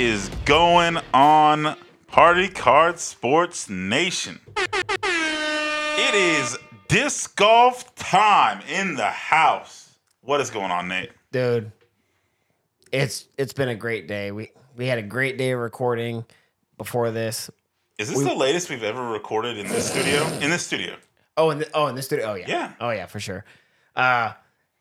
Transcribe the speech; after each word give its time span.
Is 0.00 0.30
going 0.46 0.96
on, 1.12 1.76
Party 2.06 2.48
Card 2.48 2.98
Sports 2.98 3.68
Nation? 3.68 4.40
It 4.56 6.14
is 6.14 6.56
disc 6.88 7.36
golf 7.36 7.94
time 7.96 8.62
in 8.66 8.94
the 8.94 9.10
house. 9.10 9.98
What 10.22 10.40
is 10.40 10.48
going 10.48 10.70
on, 10.70 10.88
Nate? 10.88 11.10
dude 11.32 11.70
it's 12.92 13.26
it's 13.36 13.52
been 13.52 13.68
a 13.68 13.74
great 13.74 14.08
day 14.08 14.32
we 14.32 14.50
we 14.74 14.86
had 14.86 14.98
a 14.98 15.02
great 15.02 15.36
day 15.36 15.50
of 15.50 15.60
recording 15.60 16.24
before 16.78 17.10
this 17.10 17.50
Is 17.98 18.08
this 18.08 18.18
the 18.24 18.34
latest 18.34 18.70
we've 18.70 18.82
ever 18.82 19.06
recorded 19.06 19.58
in 19.58 19.68
this 19.68 19.90
studio? 19.90 20.26
In 20.40 20.48
this 20.48 20.64
studio. 20.66 20.96
oh 21.36 21.50
in 21.50 21.58
the, 21.58 21.68
oh 21.74 21.88
in 21.88 21.94
the 21.94 22.00
studio 22.00 22.32
oh 22.32 22.34
yeah 22.36 22.46
Yeah. 22.48 22.72
oh 22.80 22.88
yeah 22.90 23.04
for 23.04 23.20
sure 23.20 23.44
uh 23.94 24.32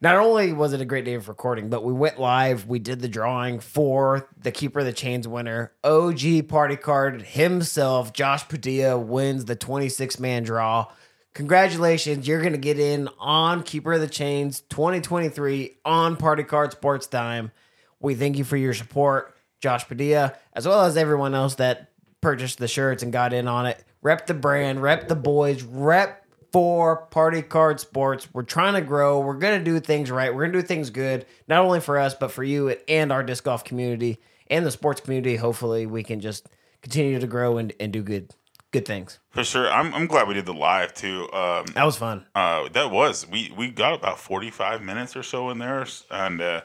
not 0.01 0.15
only 0.15 0.53
was 0.53 0.73
it 0.73 0.81
a 0.81 0.85
great 0.85 1.05
day 1.05 1.13
of 1.13 1.27
recording 1.27 1.69
but 1.69 1.83
we 1.83 1.93
went 1.93 2.19
live 2.19 2.67
we 2.67 2.79
did 2.79 3.01
the 3.01 3.07
drawing 3.07 3.59
for 3.59 4.27
the 4.37 4.51
keeper 4.51 4.79
of 4.79 4.85
the 4.85 4.93
chains 4.93 5.27
winner 5.27 5.71
og 5.83 6.19
party 6.47 6.75
card 6.75 7.21
himself. 7.21 8.13
Josh 8.13 8.47
padilla 8.47 8.97
wins 8.97 9.45
the 9.45 9.55
26 9.55 10.19
man 10.19 10.43
draw. 10.43 10.87
Congratulations 11.33 12.27
you're 12.27 12.41
gonna 12.41 12.57
get 12.57 12.79
in 12.79 13.09
on 13.19 13.63
keeper 13.63 13.93
of 13.93 14.01
the 14.01 14.07
chains 14.07 14.61
2023 14.69 15.77
on 15.85 16.15
party 16.17 16.43
card 16.43 16.71
sports 16.71 17.07
time. 17.07 17.51
We 17.99 18.15
thank 18.15 18.37
you 18.37 18.43
for 18.43 18.55
your 18.57 18.73
support, 18.73 19.35
Josh 19.59 19.87
Padilla, 19.87 20.33
as 20.53 20.65
well 20.65 20.81
as 20.83 20.95
everyone 20.95 21.35
else 21.35 21.55
that 21.55 21.91
purchased 22.21 22.59
the 22.59 22.67
shirts 22.67 23.03
and 23.03 23.11
got 23.11 23.33
in 23.33 23.47
on 23.47 23.65
it. 23.65 23.83
Rep 24.01 24.27
the 24.27 24.33
brand, 24.33 24.81
rep 24.81 25.09
the 25.09 25.15
boys, 25.15 25.63
rep 25.63 26.18
for 26.51 26.97
Party 27.07 27.41
Card 27.41 27.79
Sports. 27.79 28.27
We're 28.33 28.43
trying 28.43 28.73
to 28.73 28.81
grow. 28.81 29.19
We're 29.19 29.35
going 29.35 29.59
to 29.59 29.63
do 29.63 29.79
things 29.79 30.09
right. 30.11 30.33
We're 30.33 30.41
going 30.43 30.53
to 30.53 30.61
do 30.61 30.67
things 30.67 30.89
good, 30.89 31.25
not 31.47 31.63
only 31.63 31.79
for 31.79 31.97
us, 31.97 32.13
but 32.13 32.31
for 32.31 32.43
you 32.43 32.69
and 32.87 33.11
our 33.11 33.23
disc 33.23 33.43
golf 33.43 33.63
community 33.63 34.19
and 34.49 34.65
the 34.65 34.71
sports 34.71 35.01
community. 35.01 35.35
Hopefully, 35.35 35.85
we 35.85 36.03
can 36.03 36.19
just 36.19 36.47
continue 36.81 37.19
to 37.19 37.27
grow 37.27 37.57
and, 37.57 37.73
and 37.79 37.93
do 37.93 38.01
good 38.01 38.33
good 38.71 38.85
things. 38.85 39.17
For 39.31 39.43
sure. 39.43 39.67
I'm, 39.67 39.93
I'm 39.95 40.05
glad 40.05 40.27
we 40.27 40.35
did 40.35 40.45
the 40.45 40.53
live 40.53 40.93
too. 40.93 41.27
Um, 41.33 41.65
That 41.73 41.85
was 41.85 41.97
fun. 41.97 42.25
uh, 42.35 42.69
that 42.69 42.91
was 42.91 43.27
we 43.27 43.51
we 43.57 43.69
got 43.71 43.95
about 43.95 44.19
45 44.19 44.81
minutes 44.83 45.15
or 45.15 45.23
so 45.23 45.49
in 45.49 45.57
there 45.57 45.85
and 46.11 46.39
uh, 46.39 46.61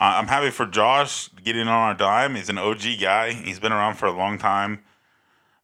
i'm 0.00 0.26
happy 0.28 0.50
for 0.50 0.66
josh 0.66 1.28
getting 1.42 1.62
on 1.62 1.68
our 1.68 1.94
dime 1.94 2.34
he's 2.34 2.48
an 2.50 2.58
og 2.58 2.78
guy 3.00 3.32
he's 3.32 3.58
been 3.58 3.72
around 3.72 3.94
for 3.94 4.06
a 4.06 4.12
long 4.12 4.36
time 4.38 4.80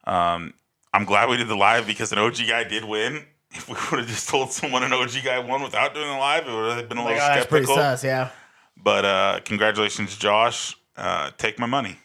um, 0.05 0.53
i'm 0.93 1.05
glad 1.05 1.29
we 1.29 1.37
did 1.37 1.47
the 1.47 1.55
live 1.55 1.85
because 1.87 2.11
an 2.11 2.17
og 2.17 2.33
guy 2.47 2.63
did 2.63 2.83
win 2.83 3.25
if 3.55 3.67
we 3.67 3.73
would 3.91 3.99
have 3.99 4.07
just 4.07 4.27
told 4.29 4.51
someone 4.51 4.83
an 4.83 4.93
og 4.93 5.09
guy 5.23 5.39
won 5.39 5.61
without 5.63 5.93
doing 5.93 6.07
the 6.07 6.17
live 6.17 6.47
it 6.47 6.51
would 6.53 6.77
have 6.77 6.89
been 6.89 6.97
a 6.97 7.03
Like, 7.03 7.15
little 7.15 7.29
oh, 7.31 7.35
that's 7.35 7.45
pretty 7.47 7.65
skeptical 7.65 7.83
sus, 7.97 8.03
yeah. 8.03 8.29
but 8.77 9.05
uh, 9.05 9.39
congratulations 9.45 10.17
josh 10.17 10.75
uh, 10.97 11.31
take 11.37 11.59
my 11.59 11.65
money 11.67 11.97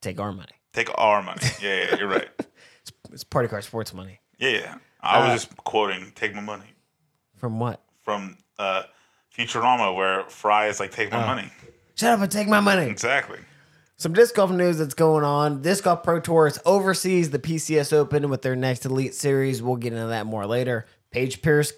Take 0.00 0.20
our 0.20 0.32
money. 0.32 0.52
take 0.72 0.90
our 0.98 1.22
money 1.22 1.42
yeah, 1.62 1.86
yeah 1.90 1.96
you're 1.98 2.08
right 2.08 2.28
It's 3.12 3.24
Party 3.24 3.48
car 3.48 3.62
Sports 3.62 3.94
money. 3.94 4.20
yeah, 4.38 4.50
yeah. 4.50 4.74
i 5.00 5.18
was 5.20 5.30
Uh, 5.30 5.34
just 5.34 5.56
quoting 5.58 6.12
take 6.14 6.34
my 6.34 6.40
money 6.42 6.70
From 7.36 7.58
what? 7.60 7.80
from 8.02 8.36
uh, 8.58 8.82
Futurama, 9.36 9.94
where 9.94 10.24
Fry 10.30 10.68
is 10.68 10.80
like, 10.80 10.90
"Take 10.92 11.10
my 11.12 11.22
Oh. 11.22 11.26
money." 11.26 11.50
Shut 11.94 12.12
up 12.14 12.20
and 12.20 12.32
take 12.32 12.48
my 12.48 12.60
money. 12.60 12.86
Exactly. 12.88 13.38
Some 13.98 14.12
disc 14.12 14.34
golf 14.34 14.50
news 14.50 14.76
that's 14.78 14.94
going 14.94 15.24
on. 15.24 15.62
Disc 15.62 15.84
Golf 15.84 16.02
Pro 16.02 16.20
Tour 16.20 16.46
is 16.46 16.60
oversees 16.66 17.30
the 17.30 17.38
PCS 17.38 17.94
Open 17.94 18.28
with 18.28 18.42
their 18.42 18.54
next 18.54 18.84
Elite 18.84 19.14
Series. 19.14 19.62
We'll 19.62 19.76
get 19.76 19.94
into 19.94 20.08
that 20.08 20.26
more 20.26 20.46
later. 20.46 20.84
Paige 21.10 21.40
Pierce, 21.40 21.72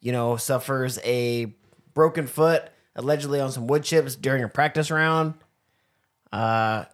you 0.00 0.12
know, 0.12 0.36
suffers 0.36 0.98
a 1.02 1.54
broken 1.94 2.26
foot 2.26 2.70
allegedly 2.94 3.40
on 3.40 3.50
some 3.52 3.66
wood 3.66 3.84
chips 3.84 4.16
during 4.16 4.44
a 4.44 4.48
practice 4.48 4.90
round. 4.90 5.32
Uh, 6.30 6.84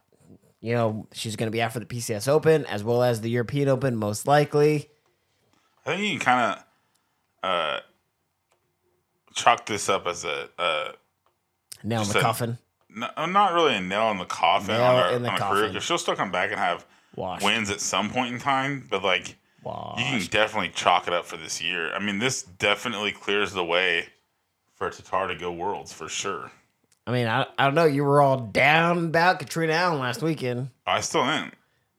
you 0.60 0.74
know, 0.74 1.08
she's 1.12 1.34
going 1.34 1.48
to 1.48 1.52
be 1.52 1.60
out 1.60 1.72
for 1.72 1.80
the 1.80 1.86
PCS 1.86 2.28
Open 2.28 2.64
as 2.66 2.84
well 2.84 3.02
as 3.02 3.20
the 3.20 3.30
European 3.30 3.68
Open, 3.68 3.96
most 3.96 4.28
likely. 4.28 4.88
I 5.84 5.90
think 5.90 6.02
you 6.02 6.18
can 6.18 6.20
kind 6.20 6.58
of 7.42 7.50
uh, 7.50 7.80
chalk 9.34 9.66
this 9.66 9.88
up 9.88 10.06
as 10.06 10.24
a 10.24 10.48
uh, 10.56 10.92
Nail 11.82 12.02
in 12.02 12.08
the 12.08 12.20
coffin. 12.20 12.58
N- 12.94 13.08
uh, 13.16 13.26
not 13.26 13.52
really 13.54 13.74
a 13.76 13.80
nail 13.80 14.10
in 14.10 14.18
the 14.18 14.24
coffin 14.24 14.74
Nail 14.74 14.82
on 14.84 15.02
her, 15.10 15.16
in 15.16 15.22
the 15.22 15.28
on 15.30 15.38
coffin. 15.38 15.56
career 15.56 15.68
because 15.68 15.84
she'll 15.84 15.98
still 15.98 16.16
come 16.16 16.30
back 16.30 16.50
and 16.50 16.58
have 16.58 16.86
Washed. 17.16 17.44
wins 17.44 17.70
at 17.70 17.80
some 17.80 18.10
point 18.10 18.32
in 18.34 18.40
time, 18.40 18.86
but 18.90 19.02
like 19.02 19.36
you 19.64 20.04
can 20.04 20.24
definitely 20.30 20.70
chalk 20.70 21.06
it 21.08 21.12
up 21.12 21.26
for 21.26 21.36
this 21.36 21.60
year. 21.60 21.92
I 21.92 21.98
mean, 21.98 22.18
this 22.18 22.42
definitely 22.42 23.12
clears 23.12 23.52
the 23.52 23.64
way 23.64 24.06
for 24.76 24.88
Tattar 24.88 25.28
to 25.28 25.34
go 25.34 25.52
worlds 25.52 25.92
for 25.92 26.08
sure. 26.08 26.50
I 27.06 27.10
mean, 27.12 27.26
I, 27.26 27.46
I 27.58 27.64
don't 27.64 27.74
know. 27.74 27.84
You 27.84 28.04
were 28.04 28.22
all 28.22 28.38
down 28.38 29.06
about 29.06 29.38
Catrina 29.40 29.72
Allen 29.74 29.98
last 29.98 30.22
weekend. 30.22 30.70
I 30.86 31.00
still 31.00 31.22
am. 31.24 31.52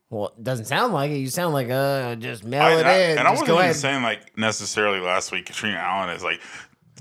Well, 0.09 0.31
it 0.37 0.43
doesn't 0.43 0.65
sound 0.65 0.93
like 0.93 1.11
it. 1.11 1.17
You 1.17 1.27
sound 1.27 1.53
like, 1.53 1.69
uh, 1.69 2.15
just 2.15 2.43
mail 2.43 2.61
I, 2.63 2.79
it 2.79 2.85
I, 2.85 2.99
in. 3.11 3.17
and 3.19 3.27
I 3.27 3.31
wasn't 3.31 3.49
even 3.49 3.73
saying 3.75 4.01
like 4.01 4.35
necessarily 4.37 4.99
last 4.99 5.31
week 5.31 5.45
Catrina 5.45 5.77
Allen 5.77 6.09
is 6.15 6.23
like 6.23 6.41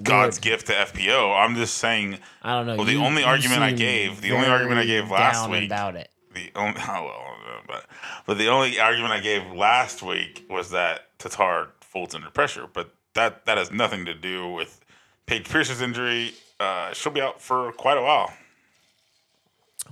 God's 0.03 0.39
gift 0.39 0.67
to 0.69 0.73
FPO. 0.73 1.35
I'm 1.37 1.55
just 1.57 1.77
saying 1.79 2.19
I 2.43 2.55
don't 2.57 2.67
know. 2.67 2.77
Well, 2.77 2.85
the 2.87 2.93
you- 2.93 3.03
only 3.05 3.23
you 3.23 3.29
argument 3.29 3.63
I 3.63 3.73
gave- 3.73 4.21
the 4.21 4.33
only 4.33 4.49
argument 4.49 4.79
I 4.81 4.85
gave 4.85 5.11
last 5.11 5.49
week- 5.51 5.65
about 5.67 5.97
it. 5.97 6.11
the 6.35 6.51
only 6.55 6.81
oh 6.89 7.05
well, 7.05 7.63
but 7.67 7.87
but 8.27 8.39
the 8.39 8.49
only 8.49 8.79
argument 8.81 9.13
I 9.13 9.21
gave 9.21 9.51
last 9.53 10.03
week 10.03 10.47
was 10.49 10.71
that 10.71 11.17
Tattar 11.19 11.69
folds 11.81 12.15
under 12.15 12.31
pressure, 12.31 12.67
but 12.73 12.95
that 13.15 13.47
that 13.47 13.59
has 13.59 13.71
nothing 13.71 14.05
to 14.07 14.15
do 14.15 14.49
with 14.53 14.81
Paige 15.27 15.49
Pierce's 15.49 15.81
injury. 15.81 16.33
Uh, 16.61 16.93
she'll 16.93 17.13
be 17.13 17.21
out 17.21 17.41
for 17.41 17.73
quite 17.73 17.97
a 17.99 18.03
while. 18.03 18.33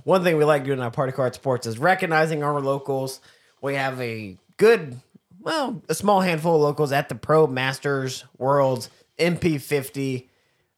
One 0.03 0.23
thing 0.23 0.37
we 0.37 0.45
like 0.45 0.63
doing 0.63 0.79
on 0.79 0.91
Party 0.91 1.11
Card 1.11 1.33
Sports 1.35 1.65
is 1.67 1.79
recognizing 1.79 2.43
our 2.43 2.59
locals. 2.61 3.19
We 3.61 3.75
have 3.75 3.99
a 3.99 4.37
good, 4.57 4.99
well, 5.41 5.81
a 5.89 5.95
small 5.95 6.21
handful 6.21 6.55
of 6.55 6.61
locals 6.61 6.91
at 6.91 7.09
the 7.09 7.15
Pro 7.15 7.47
Masters 7.47 8.23
Worlds 8.37 8.89
MP50. 9.19 10.27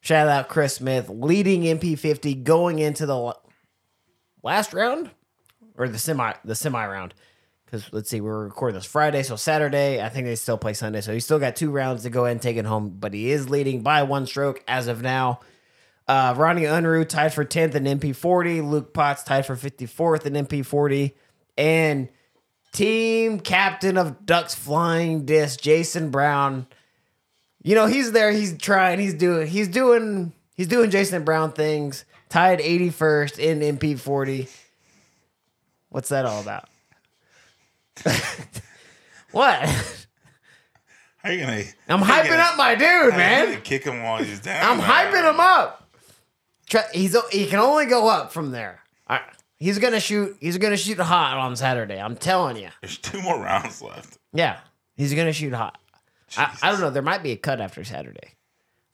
Shout 0.00 0.28
out 0.28 0.48
Chris 0.48 0.76
Smith, 0.76 1.08
leading 1.08 1.62
MP50 1.62 2.42
going 2.42 2.78
into 2.78 3.06
the 3.06 3.36
last 4.42 4.72
round 4.72 5.10
or 5.76 5.88
the 5.88 5.98
semi 5.98 6.32
the 6.44 6.54
semi 6.54 6.86
round. 6.86 7.14
Because 7.64 7.92
let's 7.92 8.10
see, 8.10 8.20
we're 8.20 8.44
recording 8.44 8.74
this 8.74 8.84
Friday, 8.84 9.22
so 9.22 9.36
Saturday. 9.36 10.02
I 10.02 10.08
think 10.08 10.26
they 10.26 10.34
still 10.34 10.58
play 10.58 10.72
Sunday, 10.72 11.00
so 11.02 11.12
he's 11.12 11.24
still 11.24 11.38
got 11.38 11.54
two 11.54 11.70
rounds 11.70 12.02
to 12.02 12.10
go 12.10 12.24
ahead 12.24 12.32
and 12.32 12.42
take 12.42 12.56
it 12.56 12.64
home. 12.64 12.96
But 12.98 13.14
he 13.14 13.30
is 13.30 13.48
leading 13.48 13.82
by 13.82 14.02
one 14.02 14.26
stroke 14.26 14.64
as 14.66 14.88
of 14.88 15.02
now. 15.02 15.40
Uh, 16.08 16.34
Ronnie 16.36 16.62
Unruh 16.62 17.08
tied 17.08 17.32
for 17.32 17.44
10th 17.44 17.76
in 17.76 17.84
MP40. 17.84 18.68
Luke 18.68 18.92
Potts 18.92 19.22
tied 19.22 19.46
for 19.46 19.54
54th 19.54 20.26
in 20.26 20.32
MP40. 20.32 21.12
And 21.56 22.08
team 22.72 23.38
captain 23.38 23.96
of 23.96 24.26
Ducks 24.26 24.54
Flying 24.56 25.24
Disc, 25.24 25.60
Jason 25.60 26.10
Brown. 26.10 26.66
You 27.62 27.74
know, 27.74 27.86
he's 27.86 28.12
there, 28.12 28.32
he's 28.32 28.56
trying, 28.56 28.98
he's 29.00 29.14
doing, 29.14 29.46
he's 29.46 29.68
doing, 29.68 30.32
he's 30.54 30.66
doing 30.66 30.90
Jason 30.90 31.24
Brown 31.24 31.52
things. 31.52 32.04
Tied 32.28 32.60
81st 32.60 33.38
in 33.38 33.76
MP40. 33.78 34.48
What's 35.88 36.08
that 36.10 36.24
all 36.24 36.40
about? 36.40 36.68
what? 39.32 39.68
How 41.18 41.30
you 41.30 41.40
gonna? 41.40 41.64
I'm 41.88 42.00
hyping 42.00 42.28
gonna- 42.28 42.42
up 42.42 42.56
my 42.56 42.74
dude, 42.76 43.14
man. 43.14 43.46
gonna 43.46 43.60
Kick 43.60 43.84
him 43.84 44.02
while 44.02 44.22
he's 44.22 44.40
down. 44.40 44.64
I'm 44.64 44.80
hyping 44.80 45.28
him 45.28 45.40
up. 45.40 45.88
He's 46.94 47.16
he 47.30 47.46
can 47.46 47.58
only 47.58 47.86
go 47.86 48.08
up 48.08 48.32
from 48.32 48.52
there. 48.52 48.80
He's 49.58 49.78
gonna 49.78 50.00
shoot. 50.00 50.36
He's 50.40 50.56
gonna 50.56 50.78
shoot 50.78 50.98
hot 50.98 51.36
on 51.36 51.54
Saturday. 51.54 52.00
I'm 52.00 52.16
telling 52.16 52.56
you. 52.56 52.70
There's 52.80 52.96
two 52.96 53.20
more 53.20 53.38
rounds 53.38 53.82
left. 53.82 54.16
Yeah, 54.32 54.58
he's 54.96 55.12
gonna 55.12 55.34
shoot 55.34 55.52
hot. 55.52 55.78
I, 56.36 56.56
I 56.62 56.70
don't 56.70 56.80
know. 56.80 56.90
There 56.90 57.02
might 57.02 57.22
be 57.22 57.32
a 57.32 57.36
cut 57.36 57.60
after 57.60 57.82
Saturday. 57.84 58.34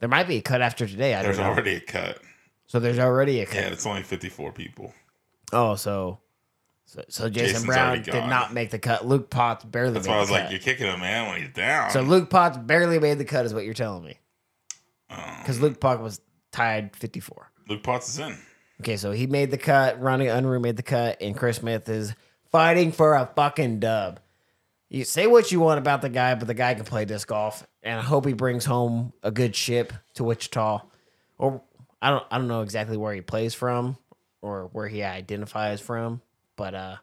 There 0.00 0.08
might 0.08 0.28
be 0.28 0.36
a 0.36 0.42
cut 0.42 0.60
after 0.62 0.86
today. 0.86 1.14
I 1.14 1.22
There's 1.22 1.36
don't 1.36 1.46
know. 1.46 1.52
already 1.52 1.74
a 1.76 1.80
cut. 1.80 2.18
so 2.66 2.78
there's 2.80 2.98
already 2.98 3.40
a 3.40 3.46
cut. 3.46 3.54
Yeah, 3.56 3.68
it's 3.68 3.86
only 3.86 4.02
54 4.02 4.52
people. 4.52 4.92
Oh, 5.52 5.74
so 5.74 6.18
so, 6.84 7.02
so 7.08 7.28
Jason 7.28 7.48
Jason's 7.48 7.66
Brown 7.66 8.02
did 8.02 8.14
not 8.28 8.52
make 8.54 8.70
the 8.70 8.78
cut. 8.78 9.06
Luke 9.06 9.28
Potts 9.30 9.64
barely 9.64 9.94
That's 9.94 10.06
why 10.06 10.16
I 10.16 10.20
was 10.20 10.30
like, 10.30 10.42
cut. 10.44 10.50
you're 10.52 10.60
kicking 10.60 10.86
a 10.88 10.96
man 10.98 11.28
when 11.28 11.40
he's 11.42 11.52
down. 11.52 11.90
so 11.90 12.00
Luke 12.02 12.30
Potts 12.30 12.58
barely 12.58 12.98
made 13.00 13.18
the 13.18 13.24
cut, 13.24 13.44
is 13.44 13.52
what 13.52 13.64
you're 13.64 13.74
telling 13.74 14.04
me? 14.04 14.18
Um, 15.10 15.18
Because 15.40 15.60
Luke 15.60 15.80
Potts 15.80 16.00
was 16.00 16.20
tied 16.52 16.94
54. 16.96 17.50
Luke 17.68 17.82
Potts 17.82 18.08
is 18.08 18.18
in. 18.20 18.36
Okay, 18.80 18.96
so 18.96 19.10
he 19.10 19.26
made 19.26 19.50
the 19.50 19.58
cut. 19.58 20.00
Ronnie 20.00 20.26
Unruh 20.26 20.60
made 20.60 20.76
the 20.76 20.82
cut, 20.82 21.20
and 21.20 21.36
Chris 21.36 21.56
Smith 21.56 21.88
is 21.88 22.14
fighting 22.52 22.92
for 22.92 23.14
a 23.14 23.30
fucking 23.34 23.80
dub. 23.80 24.20
You 24.88 25.04
say 25.04 25.26
what 25.26 25.50
you 25.50 25.60
want 25.60 25.78
about 25.78 26.00
the 26.00 26.08
guy, 26.08 26.34
but 26.34 26.46
the 26.46 26.54
guy 26.54 26.74
can 26.74 26.84
play 26.84 27.04
disc 27.04 27.26
golf, 27.26 27.66
and 27.82 27.98
I 27.98 28.02
hope 28.02 28.26
he 28.26 28.32
brings 28.32 28.64
home 28.64 29.12
a 29.22 29.30
good 29.30 29.56
ship 29.56 29.92
to 30.14 30.24
Wichita. 30.24 30.82
Or 31.38 31.62
I 32.00 32.10
don't, 32.10 32.24
I 32.30 32.38
don't 32.38 32.48
know 32.48 32.62
exactly 32.62 32.96
where 32.96 33.12
he 33.12 33.20
plays 33.20 33.52
from 33.52 33.96
or 34.42 34.68
where 34.72 34.86
he 34.86 35.02
identifies 35.02 35.80
from, 35.80 36.20
but 36.54 36.74
uh, 36.74 36.96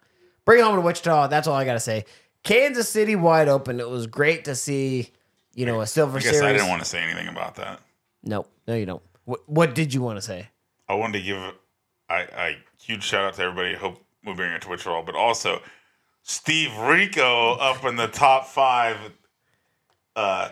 bring 0.45 0.63
home 0.63 0.75
to 0.75 0.81
Wichita. 0.81 1.27
That's 1.27 1.47
all 1.47 1.55
I 1.55 1.65
gotta 1.65 1.79
say. 1.79 2.05
Kansas 2.43 2.87
City 2.87 3.15
wide 3.15 3.47
open. 3.47 3.79
It 3.79 3.89
was 3.89 4.07
great 4.07 4.45
to 4.45 4.55
see, 4.55 5.09
you 5.53 5.65
know, 5.65 5.81
a 5.81 5.87
Silver 5.87 6.19
I 6.19 6.21
guess 6.21 6.31
Series. 6.31 6.43
I 6.43 6.53
didn't 6.53 6.69
want 6.69 6.81
to 6.81 6.87
say 6.87 6.99
anything 6.99 7.27
about 7.27 7.55
that. 7.55 7.79
Nope, 8.23 8.49
no, 8.67 8.75
you 8.75 8.85
don't. 8.85 9.03
What, 9.25 9.47
what 9.49 9.75
did 9.75 9.93
you 9.93 10.01
want 10.01 10.17
to 10.17 10.21
say? 10.21 10.47
I 10.87 10.95
wanted 10.95 11.19
to 11.19 11.23
give 11.25 11.37
I, 12.09 12.15
I 12.15 12.57
huge 12.79 13.03
shout 13.03 13.25
out 13.25 13.33
to 13.35 13.41
everybody. 13.41 13.75
Hope 13.75 14.03
bring 14.23 14.53
it 14.53 14.61
to 14.61 14.89
all, 14.89 15.03
but 15.03 15.15
also 15.15 15.61
Steve 16.23 16.75
Rico 16.77 17.53
up 17.55 17.83
in 17.85 17.95
the 17.95 18.07
top 18.07 18.47
five. 18.47 18.97
Uh, 20.15 20.49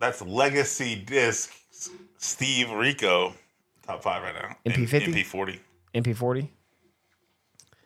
that's 0.00 0.20
Legacy 0.22 0.96
Disc. 0.96 1.52
Steve 2.18 2.70
Rico, 2.70 3.34
top 3.86 4.02
five 4.02 4.22
right 4.22 4.34
now. 4.34 4.56
MP50? 4.72 5.14
MP40 5.14 5.58
MP40. 5.94 6.48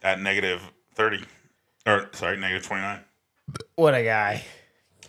at 0.02 0.20
negative 0.20 0.62
thirty, 0.94 1.24
or 1.86 2.08
sorry, 2.12 2.36
negative 2.38 2.64
twenty 2.66 2.82
nine. 2.82 3.00
What 3.74 3.94
a 3.94 4.02
guy. 4.04 4.44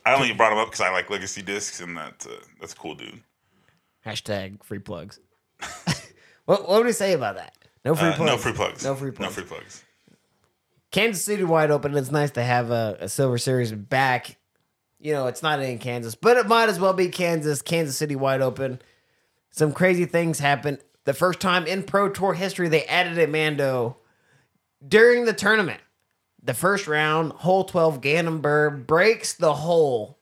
I 0.06 0.16
only 0.16 0.34
brought 0.34 0.52
him 0.52 0.58
up 0.58 0.68
because 0.68 0.82
I 0.82 0.90
like 0.92 1.10
Legacy 1.10 1.42
Discs, 1.42 1.80
and 1.82 1.96
that 1.98 2.26
uh, 2.28 2.34
that's 2.60 2.74
a 2.74 2.76
cool, 2.76 2.96
dude. 2.96 3.22
Hashtag 4.06 4.64
free 4.64 4.80
plugs. 4.80 5.20
what 6.46 6.68
what 6.68 6.78
would 6.80 6.88
he 6.88 6.94
say 6.94 7.14
about 7.14 7.36
that? 7.36 7.54
No 7.86 7.94
free 7.96 8.08
Uh, 8.10 8.16
plugs. 8.16 8.32
no 8.32 8.38
free 8.38 8.54
plugs. 8.54 8.84
No 8.84 8.96
free 8.96 9.12
plugs. 9.12 9.38
No 9.38 9.44
free 9.44 9.44
plugs. 9.58 9.84
Kansas 10.92 11.24
City 11.24 11.44
wide 11.44 11.72
open. 11.72 11.96
It's 11.96 12.12
nice 12.12 12.32
to 12.32 12.44
have 12.44 12.72
a, 12.72 12.98
a 13.02 13.10
Silver 13.10 13.38
Series 13.38 13.72
back. 13.72 14.38
You 15.00 15.14
know, 15.14 15.28
it's 15.28 15.44
not 15.44 15.62
in 15.62 15.78
Kansas, 15.78 16.16
but 16.16 16.38
it 16.38 16.48
might 16.48 16.70
as 16.70 16.80
well 16.80 16.94
be 16.94 17.10
Kansas. 17.10 17.62
Kansas 17.62 17.98
City 17.98 18.16
wide 18.16 18.42
open. 18.42 18.82
Some 19.52 19.72
crazy 19.72 20.06
things 20.06 20.40
happened. 20.40 20.80
The 21.06 21.14
first 21.14 21.40
time 21.40 21.66
in 21.66 21.84
Pro 21.84 22.10
Tour 22.10 22.34
history, 22.34 22.68
they 22.68 22.86
added 22.86 23.18
a 23.18 23.28
Mando 23.28 23.98
during 24.86 25.26
the 25.26 25.34
tournament. 25.34 25.82
The 26.42 26.54
first 26.54 26.88
round, 26.88 27.34
hole 27.34 27.66
12, 27.66 28.02
Gannon 28.02 28.42
Buhr 28.42 28.70
breaks 28.70 29.34
the 29.34 29.54
hole, 29.54 30.20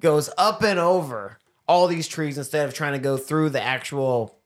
goes 0.00 0.30
up 0.36 0.62
and 0.62 0.78
over 0.78 1.38
all 1.66 1.86
these 1.86 2.08
trees 2.08 2.36
instead 2.36 2.68
of 2.68 2.74
trying 2.74 2.92
to 2.92 2.98
go 2.98 3.16
through 3.16 3.50
the 3.50 3.62
actual 3.62 4.38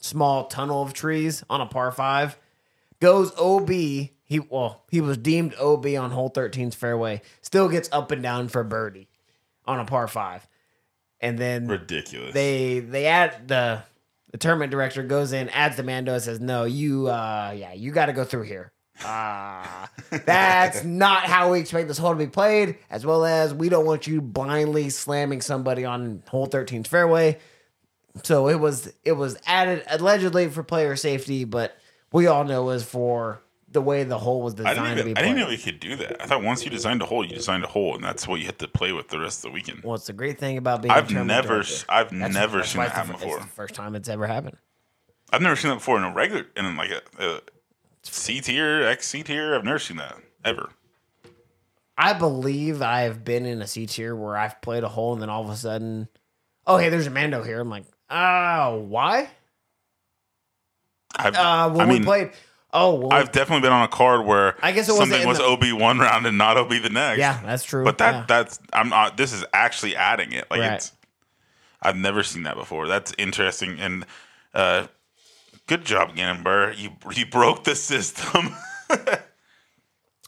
small 0.00 0.46
tunnel 0.46 0.82
of 0.82 0.92
trees 0.92 1.42
on 1.48 1.60
a 1.60 1.66
par 1.66 1.90
five 1.90 2.38
goes 3.00 3.32
OB. 3.38 3.70
He 4.28 4.40
well, 4.40 4.84
he 4.90 5.00
was 5.00 5.16
deemed 5.16 5.54
OB 5.58 5.86
on 5.98 6.10
hole 6.10 6.30
13's 6.30 6.74
fairway. 6.74 7.22
Still 7.40 7.68
gets 7.68 7.88
up 7.90 8.10
and 8.10 8.22
down 8.22 8.48
for 8.48 8.62
birdie 8.62 9.08
on 9.66 9.80
a 9.80 9.86
par 9.86 10.06
five, 10.06 10.46
and 11.18 11.38
then 11.38 11.66
Ridiculous. 11.66 12.34
they 12.34 12.80
they 12.80 13.06
add 13.06 13.48
the 13.48 13.82
the 14.30 14.36
tournament 14.36 14.70
director 14.70 15.02
goes 15.02 15.32
in, 15.32 15.48
adds 15.48 15.76
the 15.76 15.82
Mando, 15.82 16.12
and 16.12 16.22
says, 16.22 16.40
"No, 16.40 16.64
you 16.64 17.08
uh 17.08 17.54
yeah, 17.56 17.72
you 17.72 17.90
got 17.90 18.06
to 18.06 18.12
go 18.12 18.22
through 18.22 18.42
here." 18.42 18.70
Ah, 19.02 19.88
that's 20.10 20.84
not 20.84 21.22
how 21.22 21.52
we 21.52 21.60
expect 21.60 21.88
this 21.88 21.96
hole 21.96 22.10
to 22.12 22.18
be 22.18 22.26
played. 22.26 22.76
As 22.90 23.06
well 23.06 23.24
as 23.24 23.54
we 23.54 23.70
don't 23.70 23.86
want 23.86 24.06
you 24.06 24.20
blindly 24.20 24.90
slamming 24.90 25.40
somebody 25.40 25.86
on 25.86 26.22
hole 26.28 26.46
13's 26.48 26.88
fairway. 26.88 27.38
So 28.24 28.48
it 28.48 28.60
was 28.60 28.92
it 29.04 29.12
was 29.12 29.38
added 29.46 29.84
allegedly 29.88 30.48
for 30.50 30.62
player 30.62 30.96
safety, 30.96 31.44
but 31.44 31.74
we 32.12 32.26
all 32.26 32.44
know 32.44 32.62
it 32.62 32.66
was 32.66 32.84
for 32.84 33.40
the 33.70 33.82
way 33.82 34.02
the 34.04 34.18
hole 34.18 34.40
was 34.42 34.54
I 34.54 34.70
designed 34.70 34.96
didn't, 34.96 35.10
even, 35.10 35.18
I 35.18 35.22
didn't 35.26 35.38
know 35.38 35.50
you 35.50 35.58
could 35.58 35.78
do 35.80 35.96
that. 35.96 36.22
I 36.22 36.26
thought 36.26 36.42
once 36.42 36.64
you 36.64 36.70
designed 36.70 37.02
a 37.02 37.06
hole, 37.06 37.24
you 37.24 37.34
designed 37.34 37.64
a 37.64 37.68
hole, 37.68 37.94
and 37.94 38.02
that's 38.02 38.26
what 38.26 38.40
you 38.40 38.46
had 38.46 38.58
to 38.60 38.68
play 38.68 38.92
with 38.92 39.08
the 39.08 39.18
rest 39.20 39.38
of 39.44 39.50
the 39.50 39.54
weekend. 39.54 39.82
well, 39.84 39.94
it's 39.94 40.06
the 40.06 40.12
great 40.14 40.38
thing 40.38 40.56
about 40.56 40.80
being. 40.82 40.92
I've 40.92 41.10
never, 41.10 41.62
I've 41.88 42.10
That's- 42.10 42.32
never 42.32 42.62
seen 42.64 42.80
that 42.80 42.92
happen 42.92 43.12
before. 43.12 43.38
the 43.40 43.46
first 43.46 43.74
time 43.74 43.94
it's 43.94 44.08
ever 44.08 44.26
happened. 44.26 44.56
I've 45.30 45.42
never 45.42 45.56
seen 45.56 45.68
that 45.70 45.76
before 45.76 45.98
in 45.98 46.04
a 46.04 46.12
regular, 46.14 46.46
in 46.56 46.76
like 46.76 46.90
a, 46.90 47.02
a 47.22 47.40
C 48.02 48.40
tier, 48.40 48.82
X 48.84 49.06
C 49.08 49.22
tier. 49.22 49.54
I've 49.54 49.64
never 49.64 49.78
seen 49.78 49.98
that 49.98 50.16
ever. 50.44 50.70
I 51.98 52.12
believe 52.14 52.80
I've 52.80 53.24
been 53.24 53.44
in 53.44 53.60
a 53.60 53.66
C 53.66 53.84
tier 53.86 54.16
where 54.16 54.36
I've 54.36 54.62
played 54.62 54.84
a 54.84 54.88
hole 54.88 55.12
and 55.12 55.20
then 55.20 55.28
all 55.28 55.42
of 55.44 55.50
a 55.50 55.56
sudden, 55.56 56.08
oh 56.66 56.78
hey, 56.78 56.88
there's 56.88 57.06
a 57.06 57.10
Mando 57.10 57.42
here. 57.42 57.60
I'm 57.60 57.68
like, 57.68 57.84
oh, 58.08 58.78
why? 58.88 59.28
I've, 61.16 61.34
Uh, 61.34 61.70
when 61.70 61.80
I 61.88 61.90
mean, 61.90 61.98
we 62.00 62.04
played, 62.04 62.30
oh, 62.72 62.94
well, 62.94 63.12
I've 63.12 63.32
definitely 63.32 63.62
been 63.62 63.72
on 63.72 63.82
a 63.82 63.88
card 63.88 64.24
where 64.26 64.56
I 64.62 64.72
guess 64.72 64.88
it 64.88 64.94
something 64.94 65.26
was 65.26 65.38
the- 65.38 65.44
OB 65.44 65.72
one 65.80 65.98
round 65.98 66.26
and 66.26 66.36
not 66.38 66.56
OB 66.56 66.70
the 66.82 66.90
next. 66.90 67.18
yeah, 67.18 67.40
that's 67.44 67.64
true. 67.64 67.84
but 67.84 67.98
that 67.98 68.12
yeah. 68.14 68.24
that's 68.28 68.60
I'm 68.72 68.88
not. 68.88 69.16
This 69.16 69.32
is 69.32 69.44
actually 69.52 69.96
adding 69.96 70.32
it. 70.32 70.46
Like 70.50 70.60
Right. 70.60 70.72
it's. 70.74 70.92
I've 71.80 71.96
never 71.96 72.22
seen 72.22 72.42
that 72.44 72.56
before. 72.56 72.86
That's 72.86 73.12
interesting 73.18 73.78
and. 73.80 74.04
uh 74.54 74.86
Good 75.66 75.84
job, 75.84 76.16
Gannon 76.16 76.42
Buhr. 76.42 76.72
You 76.78 76.92
you 77.14 77.26
broke 77.26 77.64
the 77.64 77.74
system. 77.74 78.54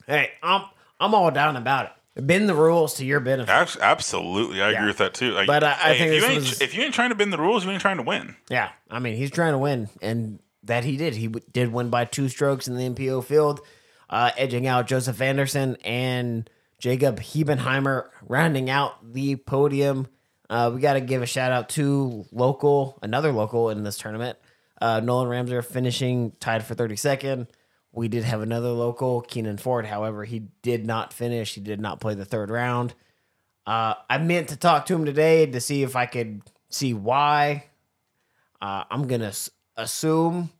hey, 0.06 0.32
I'm 0.42 0.64
I'm 1.00 1.14
all 1.14 1.30
down 1.30 1.56
about 1.56 1.86
it. 2.16 2.26
Bend 2.26 2.46
the 2.48 2.54
rules 2.54 2.94
to 2.96 3.06
your 3.06 3.20
benefit. 3.20 3.50
Abs- 3.50 3.78
Absolutely, 3.80 4.60
I 4.60 4.70
Yeah. 4.70 4.76
agree 4.78 4.88
with 4.88 4.98
that 4.98 5.14
too. 5.14 5.30
Like, 5.32 5.46
But 5.46 5.64
I- 5.64 5.70
I 5.70 5.72
hey, 5.94 5.98
think 5.98 6.12
if, 6.12 6.22
you 6.22 6.28
ain't, 6.28 6.36
was- 6.40 6.60
if 6.60 6.74
you 6.74 6.82
ain't 6.82 6.92
trying 6.94 7.08
to 7.10 7.14
bend 7.14 7.32
the 7.32 7.38
rules, 7.38 7.64
you 7.64 7.70
ain't 7.70 7.80
trying 7.80 7.96
to 7.96 8.02
win. 8.02 8.36
Yeah, 8.50 8.70
I 8.90 8.98
mean 8.98 9.16
he's 9.16 9.30
trying 9.30 9.52
to 9.52 9.58
win, 9.58 9.88
and 10.02 10.40
that 10.70 10.84
he 10.84 10.96
did. 10.96 11.14
He 11.14 11.26
w- 11.26 11.44
did 11.52 11.72
win 11.72 11.90
by 11.90 12.04
two 12.04 12.28
strokes 12.28 12.66
in 12.68 12.76
the 12.76 12.88
MPO 12.88 13.24
field, 13.24 13.60
uh, 14.08 14.30
edging 14.36 14.66
out 14.66 14.86
Joseph 14.86 15.20
Anderson 15.20 15.76
and 15.84 16.48
Jacob 16.78 17.20
Hebenheimer, 17.20 18.08
rounding 18.22 18.70
out 18.70 19.12
the 19.12 19.36
podium. 19.36 20.06
Uh, 20.48 20.70
we 20.74 20.80
got 20.80 20.94
to 20.94 21.00
give 21.00 21.22
a 21.22 21.26
shout 21.26 21.52
out 21.52 21.68
to 21.70 22.24
local, 22.32 22.98
another 23.02 23.32
local 23.32 23.70
in 23.70 23.84
this 23.84 23.98
tournament, 23.98 24.38
uh, 24.80 25.00
Nolan 25.00 25.28
Ramser 25.28 25.64
finishing 25.64 26.32
tied 26.40 26.64
for 26.64 26.74
thirty 26.74 26.96
second. 26.96 27.46
We 27.92 28.08
did 28.08 28.22
have 28.24 28.40
another 28.40 28.70
local, 28.70 29.20
Keenan 29.20 29.58
Ford. 29.58 29.84
However, 29.84 30.24
he 30.24 30.44
did 30.62 30.86
not 30.86 31.12
finish. 31.12 31.54
He 31.54 31.60
did 31.60 31.80
not 31.80 32.00
play 32.00 32.14
the 32.14 32.24
third 32.24 32.48
round. 32.48 32.94
Uh, 33.66 33.94
I 34.08 34.18
meant 34.18 34.48
to 34.48 34.56
talk 34.56 34.86
to 34.86 34.94
him 34.94 35.04
today 35.04 35.46
to 35.46 35.60
see 35.60 35.82
if 35.82 35.96
I 35.96 36.06
could 36.06 36.42
see 36.68 36.94
why. 36.94 37.64
Uh, 38.62 38.84
I'm 38.90 39.06
gonna 39.08 39.32
assume 39.76 40.50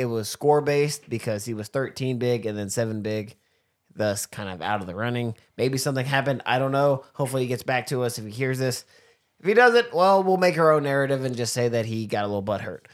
it 0.00 0.06
was 0.06 0.28
score 0.28 0.60
based 0.62 1.08
because 1.10 1.44
he 1.44 1.52
was 1.54 1.68
13 1.68 2.18
big 2.18 2.46
and 2.46 2.56
then 2.56 2.70
seven 2.70 3.02
big, 3.02 3.36
thus 3.94 4.24
kind 4.26 4.48
of 4.48 4.62
out 4.62 4.80
of 4.80 4.86
the 4.86 4.94
running. 4.94 5.34
Maybe 5.58 5.76
something 5.78 6.06
happened. 6.06 6.42
I 6.46 6.58
don't 6.58 6.72
know. 6.72 7.04
Hopefully, 7.12 7.42
he 7.42 7.48
gets 7.48 7.62
back 7.62 7.86
to 7.88 8.02
us 8.02 8.18
if 8.18 8.24
he 8.24 8.30
hears 8.30 8.58
this. 8.58 8.84
If 9.40 9.46
he 9.46 9.54
doesn't, 9.54 9.92
well, 9.94 10.22
we'll 10.22 10.36
make 10.38 10.58
our 10.58 10.72
own 10.72 10.84
narrative 10.84 11.24
and 11.24 11.36
just 11.36 11.52
say 11.52 11.68
that 11.68 11.86
he 11.86 12.06
got 12.06 12.24
a 12.24 12.26
little 12.26 12.42
butt 12.42 12.60
hurt. 12.62 12.88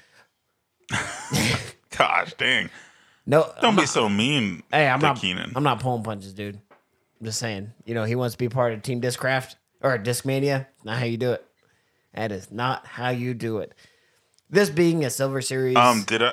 Gosh, 1.97 2.35
dang! 2.35 2.71
No, 3.25 3.43
Don't 3.61 3.71
I'm 3.71 3.75
be 3.77 3.83
not, 3.83 3.89
so 3.89 4.09
mean, 4.09 4.63
hey, 4.73 4.87
I'm 4.89 5.01
to 5.01 5.07
not. 5.07 5.17
Keenan. 5.21 5.53
I'm 5.57 5.63
not 5.63 5.81
pulling 5.81 6.03
punches, 6.03 6.35
dude. 6.35 6.61
I'm 7.21 7.27
just 7.27 7.39
saying. 7.39 7.73
You 7.85 7.95
know, 7.95 8.05
he 8.05 8.15
wants 8.15 8.35
to 8.35 8.39
be 8.39 8.49
part 8.49 8.73
of 8.73 8.83
Team 8.83 9.01
Discraft 9.01 9.55
or 9.81 9.99
Discmania. 9.99 10.67
Not 10.85 10.99
how 10.99 11.05
you 11.07 11.17
do 11.17 11.33
it. 11.33 11.45
That 12.15 12.33
is 12.33 12.51
not 12.51 12.87
how 12.87 13.11
you 13.11 13.35
do 13.35 13.59
it. 13.59 13.75
This 14.49 14.71
being 14.71 15.05
a 15.05 15.11
Silver 15.11 15.41
Series. 15.43 15.77
um, 15.77 16.03
did 16.05 16.23
I 16.23 16.33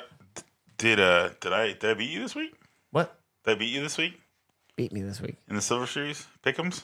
did 0.78 1.00
uh 1.00 1.30
did 1.40 1.52
I 1.52 1.68
did 1.72 1.84
I 1.84 1.94
beat 1.94 2.10
you 2.10 2.20
this 2.20 2.34
week? 2.34 2.54
what 2.90 3.18
Did 3.44 3.52
I 3.52 3.54
beat 3.58 3.72
you 3.72 3.80
this 3.82 3.96
week 3.98 4.20
beat 4.76 4.92
me 4.92 5.02
this 5.02 5.20
week? 5.20 5.36
in 5.48 5.54
the 5.56 5.62
Silver 5.62 5.86
Series 5.86 6.26
pick'ems? 6.44 6.82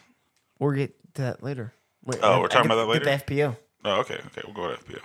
We'll 0.59 0.73
get 0.73 0.95
to 1.15 1.23
that 1.23 1.43
later. 1.43 1.73
Wait, 2.05 2.21
Oh, 2.23 2.35
I- 2.35 2.41
we're 2.41 2.49
talking 2.49 2.69
get- 2.69 2.77
about 2.77 2.87
that 2.87 2.93
later? 2.93 3.05
get 3.05 3.27
the 3.27 3.35
FPO. 3.35 3.57
Oh, 3.85 4.01
okay, 4.01 4.15
okay, 4.27 4.43
we'll 4.45 4.55
go 4.55 4.69
with 4.69 4.81
FPO. 4.87 5.01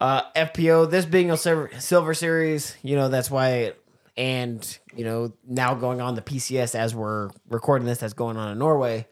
Uh, 0.00 0.22
FPO. 0.36 0.90
This 0.90 1.04
being 1.06 1.30
a 1.30 1.36
silver, 1.36 1.70
silver 1.78 2.14
series, 2.14 2.76
you 2.82 2.96
know 2.96 3.08
that's 3.08 3.30
why, 3.30 3.72
and 4.16 4.78
you 4.94 5.04
know 5.04 5.32
now 5.46 5.74
going 5.74 6.00
on 6.00 6.14
the 6.14 6.22
PCS 6.22 6.74
as 6.74 6.94
we're 6.94 7.30
recording 7.48 7.86
this, 7.86 7.98
that's 7.98 8.12
going 8.14 8.36
on 8.36 8.52
in 8.52 8.58
Norway. 8.58 9.06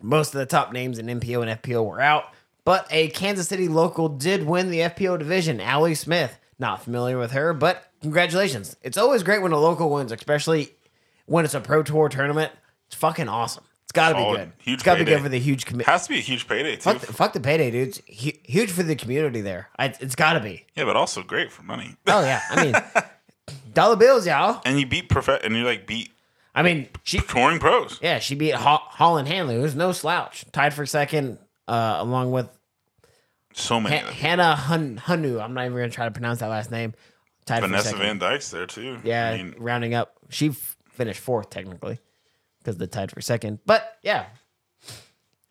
Most 0.00 0.34
of 0.34 0.38
the 0.38 0.46
top 0.46 0.72
names 0.72 0.98
in 0.98 1.06
MPO 1.06 1.42
and 1.42 1.50
FPO 1.62 1.84
were 1.84 2.00
out, 2.00 2.24
but 2.64 2.86
a 2.90 3.08
Kansas 3.10 3.48
City 3.48 3.66
local 3.68 4.08
did 4.08 4.46
win 4.46 4.70
the 4.70 4.80
FPO 4.82 5.18
division. 5.18 5.60
Allie 5.60 5.94
Smith. 5.96 6.38
Not 6.60 6.82
familiar 6.82 7.18
with 7.18 7.32
her, 7.32 7.52
but 7.54 7.87
congratulations. 8.00 8.76
It's 8.82 8.96
always 8.98 9.22
great 9.22 9.42
when 9.42 9.52
a 9.52 9.58
local 9.58 9.90
wins, 9.90 10.12
especially 10.12 10.70
when 11.26 11.44
it's 11.44 11.54
a 11.54 11.60
pro 11.60 11.82
tour 11.82 12.08
tournament. 12.08 12.52
It's 12.86 12.96
fucking 12.96 13.28
awesome. 13.28 13.64
It's 13.84 13.92
got 13.92 14.10
to 14.10 14.14
be 14.16 14.36
good. 14.36 14.52
Huge 14.58 14.74
it's 14.74 14.82
got 14.82 14.94
to 14.96 15.04
be 15.04 15.10
good 15.10 15.22
for 15.22 15.28
the 15.30 15.38
huge 15.38 15.64
commitment. 15.64 15.88
Has 15.88 16.04
to 16.04 16.10
be 16.10 16.18
a 16.18 16.22
huge 16.22 16.46
payday 16.46 16.76
too. 16.76 16.82
Fuck 16.82 17.00
the, 17.00 17.12
fuck 17.12 17.32
the 17.32 17.40
payday, 17.40 17.70
dude. 17.70 17.88
It's 17.88 18.22
hu- 18.22 18.38
huge 18.44 18.70
for 18.70 18.82
the 18.82 18.94
community 18.96 19.40
there. 19.40 19.68
I, 19.78 19.94
it's 20.00 20.14
got 20.14 20.34
to 20.34 20.40
be. 20.40 20.66
yeah, 20.74 20.84
but 20.84 20.94
also 20.96 21.22
great 21.22 21.50
for 21.50 21.62
money. 21.62 21.96
Oh 22.06 22.20
yeah, 22.20 22.42
I 22.50 22.64
mean, 22.64 22.74
dollar 23.74 23.96
bills, 23.96 24.26
y'all. 24.26 24.60
and 24.66 24.78
you 24.78 24.86
beat 24.86 25.08
prof 25.08 25.28
and 25.28 25.56
you 25.56 25.64
like 25.64 25.86
beat 25.86 26.10
I 26.54 26.62
mean, 26.62 26.88
she 27.04 27.18
touring 27.18 27.60
pros. 27.60 27.98
yeah, 28.02 28.18
she 28.18 28.34
beat 28.34 28.54
Ho- 28.54 28.80
Holyn 28.82 29.26
Handley, 29.26 29.54
who's 29.56 29.74
no 29.76 29.92
slouch, 29.92 30.44
tied 30.52 30.74
for 30.74 30.84
second, 30.84 31.38
uh, 31.68 31.96
along 32.00 32.30
with 32.32 32.48
So 33.54 33.80
many. 33.80 33.96
ha- 33.96 34.10
Hannah 34.10 34.56
Hun- 34.56 35.00
Hunu. 35.04 35.40
I'm 35.42 35.54
not 35.54 35.64
even 35.66 35.76
gonna 35.78 35.88
try 35.90 36.04
to 36.06 36.10
pronounce 36.10 36.40
that 36.40 36.48
last 36.48 36.70
name. 36.70 36.94
Tied 37.48 37.60
Vanessa. 37.62 37.96
Van 37.96 38.18
Dyke's 38.18 38.50
there 38.50 38.66
too. 38.66 38.98
yeah, 39.04 39.30
I 39.30 39.36
mean, 39.38 39.54
rounding 39.58 39.94
up, 39.94 40.14
she 40.28 40.48
f- 40.50 40.76
finished 40.90 41.20
fourth 41.20 41.50
technically 41.50 41.98
because 42.60 42.76
the 42.76 42.86
tied 42.86 43.10
for 43.10 43.20
second. 43.20 43.58
But 43.66 43.96
yeah, 44.02 44.26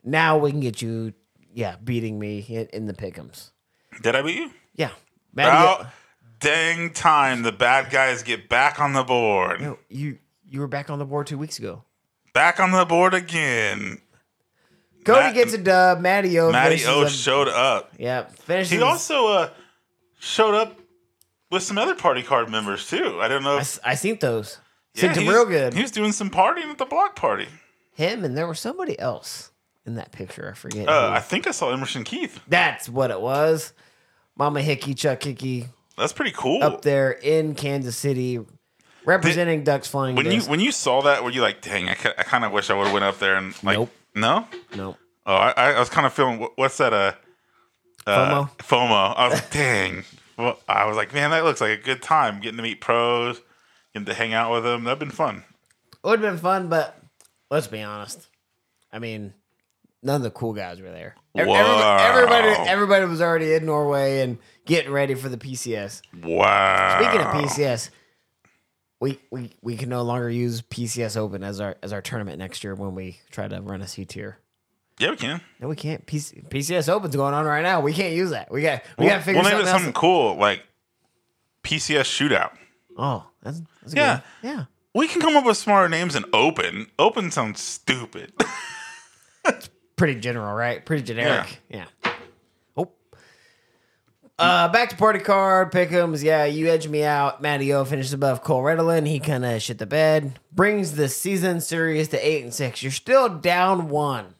now 0.03 0.37
we 0.37 0.51
can 0.51 0.59
get 0.59 0.81
you, 0.81 1.13
yeah, 1.53 1.75
beating 1.83 2.19
me 2.19 2.39
in, 2.47 2.67
in 2.73 2.85
the 2.85 2.93
pickums. 2.93 3.51
did 4.01 4.15
I 4.15 4.21
beat 4.21 4.37
you? 4.37 4.51
Yeah, 4.75 4.91
Maddie, 5.33 5.49
About 5.49 5.87
dang 6.39 6.93
time 6.93 7.41
the 7.41 7.51
bad 7.51 7.89
guys 7.91 8.23
get 8.23 8.47
back 8.49 8.79
on 8.79 8.93
the 8.93 9.03
board. 9.03 9.59
you, 9.61 9.77
you 9.89 10.17
you 10.49 10.59
were 10.61 10.67
back 10.67 10.89
on 10.89 10.99
the 10.99 11.05
board 11.05 11.27
two 11.27 11.37
weeks 11.37 11.59
ago. 11.59 11.83
Back 12.33 12.59
on 12.59 12.71
the 12.71 12.85
board 12.85 13.13
again. 13.13 13.99
Cody 15.03 15.19
Matt- 15.21 15.33
gets 15.35 15.53
a 15.53 15.57
dub. 15.57 15.99
Matty 15.99 16.39
O. 16.39 16.51
Matty 16.51 16.85
O 16.85 17.07
showed 17.07 17.47
up. 17.47 17.91
Yeah, 17.97 18.25
finishes. 18.27 18.71
He 18.71 18.81
also 18.81 19.27
uh, 19.27 19.49
showed 20.19 20.53
up 20.53 20.79
with 21.51 21.63
some 21.63 21.77
other 21.77 21.95
party 21.95 22.23
card 22.23 22.49
members 22.49 22.87
too. 22.87 23.19
I 23.21 23.27
don't 23.27 23.43
know. 23.43 23.53
I, 23.55 23.57
If, 23.57 23.61
s- 23.61 23.79
I 23.83 23.95
seen 23.95 24.17
those. 24.19 24.59
yeah, 24.93 25.13
Seen 25.13 25.25
them 25.25 25.33
real 25.33 25.45
good. 25.45 25.73
He 25.73 25.81
was 25.81 25.91
doing 25.91 26.11
some 26.11 26.29
partying 26.29 26.65
at 26.69 26.77
the 26.77 26.85
block 26.85 27.15
party. 27.15 27.47
Him 27.93 28.23
and 28.23 28.37
there 28.37 28.47
was 28.47 28.59
somebody 28.59 28.97
else 28.99 29.51
in 29.85 29.95
that 29.95 30.11
picture. 30.11 30.49
I 30.51 30.53
forget. 30.55 30.87
Uh. 30.87 31.09
I 31.11 31.19
think 31.19 31.47
I 31.47 31.51
saw 31.51 31.71
Emerson 31.71 32.03
Keith. 32.03 32.39
That's 32.47 32.87
what 32.89 33.11
it 33.11 33.19
was. 33.21 33.73
Mama 34.35 34.61
Hickey, 34.61 34.93
Chuck 34.93 35.23
Hickey, 35.23 35.67
That's 35.97 36.13
pretty 36.13 36.31
cool. 36.35 36.61
up 36.63 36.83
there 36.83 37.09
in 37.11 37.55
Kansas 37.55 37.97
City, 37.97 38.39
representing 39.03 39.63
Ducks 39.63 39.87
Flying 39.87 40.15
when 40.15 40.29
you 40.31 40.41
when 40.41 40.59
you 40.59 40.71
saw 40.71 41.01
that, 41.01 41.23
were 41.23 41.31
you 41.31 41.41
like, 41.41 41.61
"Dang, 41.61 41.89
I, 41.89 41.93
I 42.17 42.23
kind 42.23 42.45
of 42.45 42.51
wish 42.51 42.69
I 42.69 42.75
would 42.75 42.83
have 42.85 42.93
went 42.93 43.03
up 43.05 43.17
there 43.17 43.35
and 43.35 43.55
like." 43.63 43.77
Nope. 43.77 43.91
No. 44.13 44.47
no, 44.75 44.97
Oh, 45.25 45.33
I, 45.35 45.73
I 45.73 45.79
was 45.79 45.89
kind 45.89 46.05
of 46.05 46.13
feeling. 46.13 46.47
What's 46.55 46.77
that? 46.77 46.93
Uh, 46.93 47.13
uh, 48.05 48.45
FOMO? 48.45 48.57
FOMO. 48.59 49.13
I 49.17 49.27
was 49.29 49.39
like, 49.39 49.49
dang. 49.51 50.03
Well, 50.37 50.59
I 50.67 50.85
was 50.85 50.95
like, 50.95 51.13
man, 51.13 51.31
that 51.31 51.43
looks 51.43 51.61
like 51.61 51.79
a 51.79 51.81
good 51.81 52.01
time. 52.01 52.39
Getting 52.39 52.57
to 52.57 52.63
meet 52.63 52.79
pros, 52.81 53.41
getting 53.93 54.05
to 54.05 54.13
hang 54.13 54.33
out 54.33 54.51
with 54.51 54.63
them. 54.63 54.83
That'd 54.83 54.99
been 54.99 55.09
fun. 55.09 55.43
it 55.91 55.97
would 56.03 56.21
have 56.21 56.33
been 56.33 56.39
fun, 56.39 56.69
but 56.69 56.99
let's 57.49 57.67
be 57.67 57.81
honest. 57.81 58.27
I 58.91 58.99
mean, 58.99 59.33
none 60.03 60.17
of 60.17 60.21
the 60.21 60.31
cool 60.31 60.53
guys 60.53 60.79
were 60.79 60.91
there. 60.91 61.15
Wow. 61.33 61.97
Everybody, 61.97 62.39
everybody, 62.39 62.69
everybody 62.69 63.05
was 63.05 63.21
already 63.21 63.53
in 63.53 63.65
Norway 63.65 64.21
and 64.21 64.37
getting 64.65 64.91
ready 64.91 65.13
for 65.15 65.29
the 65.29 65.37
PCS. 65.37 66.01
Wow. 66.23 66.99
Speaking 67.01 67.19
of 67.21 67.27
PCS, 67.33 67.89
we, 68.99 69.19
we 69.29 69.51
we 69.61 69.77
can 69.77 69.89
no 69.89 70.01
longer 70.01 70.29
use 70.29 70.61
PCS 70.63 71.17
Open 71.17 71.43
as 71.43 71.59
our 71.61 71.75
as 71.83 71.93
our 71.93 72.01
tournament 72.01 72.39
next 72.39 72.63
year 72.63 72.73
when 72.73 72.95
we 72.95 73.19
try 73.29 73.47
to 73.47 73.61
run 73.61 73.81
a 73.81 73.87
C 73.87 74.05
tier. 74.05 74.39
Yeah, 74.99 75.11
we 75.11 75.15
can. 75.17 75.41
No, 75.59 75.67
we 75.67 75.75
can't. 75.75 76.05
PC, 76.07 76.47
PCS 76.49 76.89
Open's 76.89 77.15
going 77.15 77.33
on 77.33 77.45
right 77.45 77.61
now. 77.61 77.81
We 77.81 77.93
can't 77.93 78.13
use 78.15 78.31
that. 78.31 78.51
We 78.51 78.61
got 78.63 78.81
we 78.97 79.05
got 79.07 79.17
to 79.17 79.21
figure 79.21 79.41
we'll 79.41 79.49
name 79.51 79.59
something 79.59 79.73
something 79.73 79.93
cool 79.93 80.35
like 80.37 80.63
PCS 81.63 82.05
shootout. 82.05 82.51
Oh, 82.97 83.27
that's, 83.43 83.61
that's 83.81 83.93
a 83.93 83.95
Yeah. 83.95 84.21
good. 84.41 84.47
Yeah. 84.49 84.63
We 84.95 85.07
can 85.07 85.21
come 85.21 85.35
up 85.37 85.45
with 85.45 85.57
smarter 85.57 85.87
names 85.87 86.15
than 86.15 86.25
open. 86.33 86.87
Open 86.97 87.29
sounds 87.29 87.61
stupid. 87.61 88.33
Pretty 89.95 90.19
general, 90.19 90.53
right? 90.55 90.83
Pretty 90.83 91.03
generic. 91.03 91.59
Yeah. 91.69 91.85
Oh. 92.75 92.89
Uh, 94.39 94.67
back 94.69 94.89
to 94.89 94.95
party 94.95 95.19
card 95.19 95.71
pick'ems. 95.71 96.23
Yeah, 96.23 96.45
you 96.45 96.67
edged 96.69 96.89
me 96.89 97.03
out. 97.03 97.41
Matty 97.41 97.73
O 97.73 97.85
finishes 97.85 98.13
above 98.13 98.43
Cole 98.43 98.61
Redalen. 98.63 99.07
He 99.07 99.19
kind 99.19 99.45
of 99.45 99.61
shit 99.61 99.77
the 99.77 99.85
bed. 99.85 100.39
Brings 100.51 100.93
the 100.93 101.09
season 101.09 101.61
series 101.61 102.07
to 102.09 102.27
eight 102.27 102.43
and 102.43 102.53
six. 102.53 102.81
You're 102.81 102.91
still 102.91 103.29
down 103.29 103.89
one. 103.89 104.33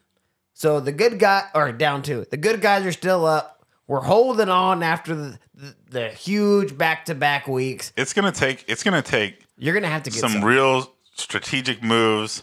So 0.58 0.80
the 0.80 0.90
good 0.90 1.20
guy, 1.20 1.44
or 1.54 1.70
down 1.70 2.02
two. 2.02 2.26
The 2.28 2.36
good 2.36 2.60
guys 2.60 2.84
are 2.84 2.90
still 2.90 3.24
up. 3.24 3.64
We're 3.86 4.00
holding 4.00 4.48
on 4.48 4.82
after 4.82 5.14
the, 5.14 5.38
the, 5.54 5.74
the 5.88 6.08
huge 6.08 6.76
back 6.76 7.04
to 7.04 7.14
back 7.14 7.46
weeks. 7.46 7.92
it's 7.96 8.12
gonna 8.12 8.32
take. 8.32 8.64
It's 8.66 8.82
gonna 8.82 9.00
take 9.00 9.46
You're 9.56 9.72
gonna 9.72 9.86
have 9.86 10.02
to 10.02 10.10
get 10.10 10.18
some, 10.18 10.32
some. 10.32 10.44
real 10.44 10.92
strategic 11.14 11.80
moves 11.80 12.42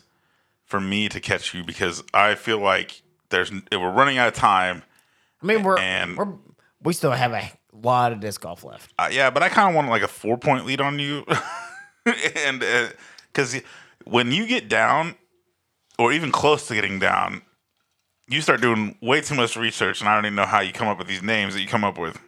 for 0.64 0.80
me 0.80 1.10
to 1.10 1.20
catch 1.20 1.54
you 1.54 1.66
because 1.66 2.04
I 2.14 2.36
feel 2.36 2.60
like 2.60 3.02
there's 3.32 3.52
we're 3.52 3.92
running 3.92 4.18
out 4.18 4.30
of 4.30 4.34
time. 4.34 4.84
I 5.44 5.46
mean, 5.46 5.64
we're, 5.64 5.78
and- 5.78 6.16
we're 6.18 6.36
we 6.82 6.94
still 6.94 7.12
have 7.12 7.34
a 7.34 7.52
lot 7.74 8.14
of 8.14 8.22
disc 8.22 8.40
golf 8.40 8.64
left. 8.64 8.94
Uh, 8.98 9.10
yeah, 9.12 9.30
but 9.30 9.44
I 9.44 9.50
kind 9.50 9.68
of 9.68 9.76
want 9.76 9.90
like 9.90 10.04
a 10.04 10.08
four 10.08 10.38
point 10.38 10.66
lead 10.66 10.80
on 10.80 11.00
you, 11.00 11.26
and 12.38 12.64
because 13.28 13.62
when 14.06 14.32
you 14.32 14.48
get 14.48 14.70
down, 14.70 15.16
or 16.00 16.14
even 16.14 16.32
close 16.32 16.66
to 16.70 16.76
getting 16.76 16.98
down, 16.98 17.42
you 18.28 18.42
start 18.42 18.62
doing 18.62 18.98
way 19.02 19.22
too 19.22 19.36
much 19.36 19.56
research, 19.56 20.02
and 20.02 20.10
I 20.10 20.16
don't 20.16 20.26
even 20.26 20.36
know 20.36 20.46
how 20.46 20.60
you 20.62 20.74
come 20.74 20.88
up 20.88 20.98
with 20.98 21.08
these 21.08 21.22
names 21.24 21.54
that 21.54 21.62
you 21.62 21.68
come 21.68 21.84
up 21.84 21.98
with. 21.98 22.20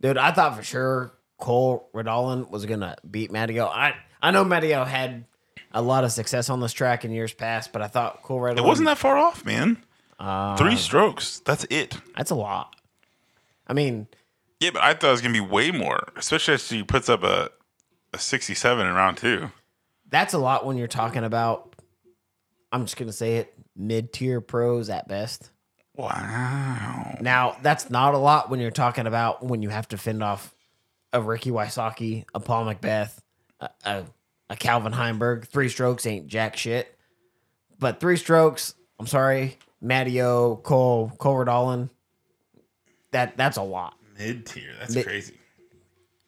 Dude, 0.00 0.18
I 0.18 0.30
thought 0.32 0.56
for 0.56 0.62
sure 0.62 1.12
Cole 1.38 1.88
Redalen 1.94 2.50
was 2.50 2.66
gonna 2.66 2.96
beat 3.08 3.30
Matteo. 3.30 3.66
I 3.66 3.94
I 4.22 4.30
know 4.30 4.44
Matteo 4.44 4.84
had 4.84 5.24
a 5.72 5.82
lot 5.82 6.04
of 6.04 6.12
success 6.12 6.48
on 6.50 6.60
this 6.60 6.72
track 6.72 7.04
in 7.04 7.10
years 7.10 7.32
past, 7.34 7.72
but 7.72 7.82
I 7.82 7.88
thought 7.88 8.22
Cole 8.22 8.40
Redalen 8.40 8.58
It 8.58 8.64
wasn't 8.64 8.86
that 8.86 8.98
far 8.98 9.16
off, 9.16 9.44
man. 9.44 9.78
Uh, 10.18 10.56
Three 10.56 10.76
strokes, 10.76 11.40
that's 11.40 11.64
it. 11.68 11.96
That's 12.16 12.30
a 12.30 12.34
lot. 12.34 12.74
I 13.66 13.74
mean, 13.74 14.06
Yeah, 14.60 14.70
but 14.70 14.82
I 14.82 14.94
thought 14.94 15.08
it 15.08 15.12
was 15.12 15.20
gonna 15.20 15.34
be 15.34 15.40
way 15.40 15.70
more, 15.70 16.08
especially 16.16 16.54
as 16.54 16.68
he 16.68 16.82
puts 16.82 17.08
up 17.08 17.22
a 17.22 17.50
a 18.14 18.18
sixty 18.18 18.54
seven 18.54 18.86
in 18.86 18.94
round 18.94 19.18
two. 19.18 19.50
that's 20.08 20.32
a 20.34 20.38
lot 20.38 20.64
when 20.64 20.76
you're 20.76 20.86
talking 20.88 21.24
about. 21.24 21.74
I'm 22.72 22.84
just 22.84 22.96
gonna 22.96 23.12
say 23.12 23.36
it: 23.36 23.52
mid 23.76 24.12
tier 24.12 24.40
pros 24.40 24.88
at 24.90 25.08
best. 25.08 25.50
Wow. 25.94 27.16
Now, 27.20 27.56
that's 27.62 27.88
not 27.88 28.14
a 28.14 28.18
lot 28.18 28.50
when 28.50 28.60
you're 28.60 28.70
talking 28.70 29.06
about 29.06 29.44
when 29.44 29.62
you 29.62 29.68
have 29.70 29.88
to 29.88 29.98
fend 29.98 30.22
off 30.22 30.54
a 31.12 31.20
Ricky 31.20 31.50
Wysocki, 31.50 32.24
a 32.34 32.40
Paul 32.40 32.66
McBeth, 32.66 33.16
a, 33.60 33.70
a, 33.84 34.04
a 34.50 34.56
Calvin 34.56 34.92
Heimberg. 34.92 35.46
Three 35.46 35.68
strokes 35.68 36.06
ain't 36.06 36.26
jack 36.26 36.56
shit. 36.56 36.94
But 37.78 38.00
three 38.00 38.16
strokes, 38.16 38.74
I'm 38.98 39.06
sorry, 39.06 39.58
Matteo, 39.80 40.56
Cole, 40.56 41.12
Cole 41.18 41.36
Redalen, 41.36 41.90
that, 43.12 43.36
that's 43.36 43.56
a 43.56 43.62
lot. 43.62 43.94
Mid 44.18 44.46
tier, 44.46 44.72
that's 44.78 44.94
Mid- 44.94 45.06
crazy. 45.06 45.34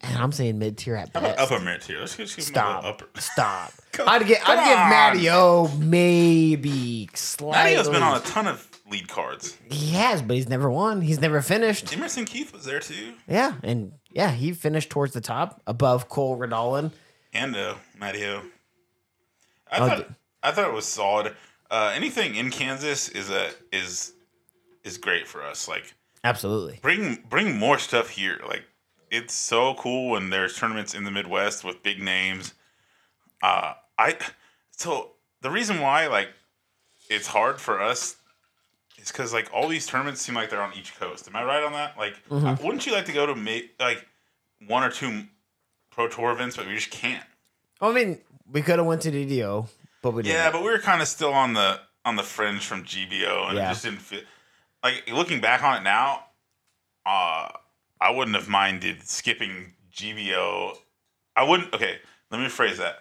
And 0.01 0.17
I'm 0.17 0.31
saying 0.31 0.57
mid 0.59 0.77
tier 0.77 0.95
at 0.95 1.11
best. 1.11 1.37
upper 1.39 1.59
mid 1.63 1.81
tier? 1.81 1.99
Let's 1.99 2.15
give 2.15 2.29
Stop. 2.29 2.85
upper. 2.85 3.07
Stop. 3.19 3.73
I'd 3.93 3.93
come 3.93 4.07
I'd 4.07 4.25
give 4.25 4.37
on. 4.39 4.89
Matteo 4.89 5.67
maybe 5.77 7.09
slightly. 7.15 7.75
Matteo's 7.75 7.89
been 7.89 8.03
on 8.03 8.17
a 8.17 8.21
ton 8.21 8.47
of 8.47 8.65
lead 8.89 9.07
cards. 9.09 9.57
he 9.69 9.91
has, 9.91 10.21
but 10.21 10.35
he's 10.35 10.47
never 10.47 10.69
won. 10.71 11.01
He's 11.01 11.19
never 11.19 11.41
finished. 11.41 11.91
Emerson 11.95 12.25
Keith 12.25 12.53
was 12.53 12.63
there 12.65 12.79
too, 12.79 13.13
Yeah, 13.27 13.55
and 13.61 13.91
yeah, 14.11 14.31
he 14.31 14.53
finished 14.53 14.89
towards 14.89 15.13
the 15.13 15.21
top 15.21 15.61
above 15.67 16.07
Cole 16.09 16.37
Redalen. 16.37 16.91
and 17.33 17.55
uh. 17.55 17.75
I 19.71 19.77
Oh, 19.79 19.87
thought 19.87 19.97
d- 20.07 20.15
I 20.41 20.51
thought 20.51 20.69
it 20.69 20.73
was 20.73 20.85
solid. 20.85 21.35
Uh, 21.69 21.91
anything 21.95 22.35
in 22.35 22.49
Kansas 22.49 23.09
is 23.09 23.29
a 23.29 23.51
is 23.71 24.13
is 24.83 24.97
great 24.97 25.27
for 25.27 25.43
us. 25.43 25.67
Like 25.67 25.93
Absolutely. 26.23 26.79
bring 26.81 27.23
bring 27.29 27.57
more 27.57 27.77
stuff 27.77 28.09
here. 28.09 28.39
Like 28.47 28.63
it's 29.11 29.33
so 29.33 29.73
cool 29.75 30.11
when 30.11 30.29
there's 30.29 30.55
tournaments 30.57 30.93
in 30.93 31.03
the 31.03 31.11
Midwest 31.11 31.63
with 31.63 31.81
big 31.83 32.01
names. 32.01 32.53
Uh, 33.41 33.73
I 33.97 34.17
so 34.71 35.11
the 35.41 35.49
reason 35.49 35.79
why 35.81 36.07
like 36.07 36.29
it's 37.09 37.27
hard 37.27 37.59
for 37.59 37.81
us 37.81 38.17
is 38.97 39.11
because 39.11 39.33
like 39.33 39.49
all 39.53 39.67
these 39.67 39.87
tournaments 39.87 40.21
seem 40.21 40.35
like 40.35 40.49
they're 40.49 40.61
on 40.61 40.73
each 40.77 40.97
coast. 40.99 41.27
Am 41.27 41.35
I 41.35 41.43
right 41.43 41.63
on 41.63 41.71
that? 41.73 41.97
Like, 41.97 42.15
uh, 42.29 42.55
wouldn't 42.61 42.85
you 42.85 42.91
like 42.93 43.05
to 43.05 43.13
go 43.13 43.25
to 43.25 43.35
ma- 43.35 43.67
like 43.79 44.05
one 44.67 44.83
or 44.83 44.91
two 44.91 45.23
pro 45.91 46.07
tour 46.07 46.31
events, 46.31 46.57
but 46.57 46.67
we 46.67 46.75
just 46.75 46.91
can't. 46.91 47.23
I 47.81 47.91
mean, 47.93 48.19
we 48.51 48.61
could 48.61 48.77
have 48.77 48.85
went 48.85 49.01
to 49.03 49.11
DDO, 49.11 49.67
but 50.01 50.11
we 50.11 50.23
didn't. 50.23 50.35
Yeah, 50.35 50.51
but 50.51 50.61
we 50.61 50.69
were 50.69 50.79
kind 50.79 51.01
of 51.01 51.07
still 51.07 51.33
on 51.33 51.53
the 51.53 51.79
on 52.05 52.15
the 52.15 52.23
fringe 52.23 52.65
from 52.65 52.83
GBO, 52.83 53.47
and 53.49 53.57
Yeah. 53.57 53.65
it 53.65 53.69
just 53.73 53.83
didn't 53.83 54.01
feel 54.01 54.21
like 54.83 55.09
looking 55.11 55.39
back 55.41 55.63
on 55.63 55.77
it 55.77 55.83
now. 55.83 56.25
Uh, 57.05 57.49
I 58.01 58.11
wouldn't 58.11 58.35
have 58.35 58.47
minded 58.47 59.07
skipping 59.07 59.73
GBO. 59.93 60.77
I 61.35 61.43
wouldn't. 61.43 61.73
Okay, 61.73 61.97
let 62.31 62.39
me 62.39 62.47
rephrase 62.47 62.77
that. 62.77 62.99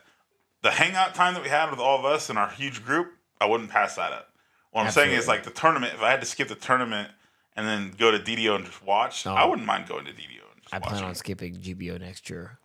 The 0.62 0.70
hangout 0.70 1.14
time 1.14 1.34
that 1.34 1.42
we 1.42 1.48
had 1.48 1.70
with 1.70 1.78
all 1.78 1.98
of 1.98 2.04
us 2.04 2.30
in 2.30 2.36
our 2.36 2.50
huge 2.50 2.84
group, 2.84 3.12
I 3.40 3.46
wouldn't 3.46 3.70
pass 3.70 3.96
that 3.96 4.12
up. 4.12 4.28
What 4.72 4.84
I'm 4.84 4.92
saying 4.92 5.12
is 5.12 5.28
like 5.28 5.44
the 5.44 5.50
tournament. 5.50 5.94
If 5.94 6.02
I 6.02 6.10
had 6.10 6.20
to 6.20 6.26
skip 6.26 6.48
the 6.48 6.54
tournament 6.54 7.10
and 7.56 7.66
then 7.66 7.92
go 7.98 8.10
to 8.10 8.18
DDO 8.18 8.56
and 8.56 8.64
just 8.64 8.84
watch, 8.84 9.24
No. 9.24 9.34
I 9.34 9.44
wouldn't 9.44 9.66
mind 9.66 9.88
going 9.88 10.04
to 10.04 10.12
DDO 10.12 10.52
and 10.52 10.62
just 10.62 10.74
I 10.74 10.78
plan 10.78 10.94
watching. 10.94 11.08
on 11.08 11.14
skipping 11.14 11.56
GBO 11.56 11.98
next 12.00 12.28
year. 12.28 12.58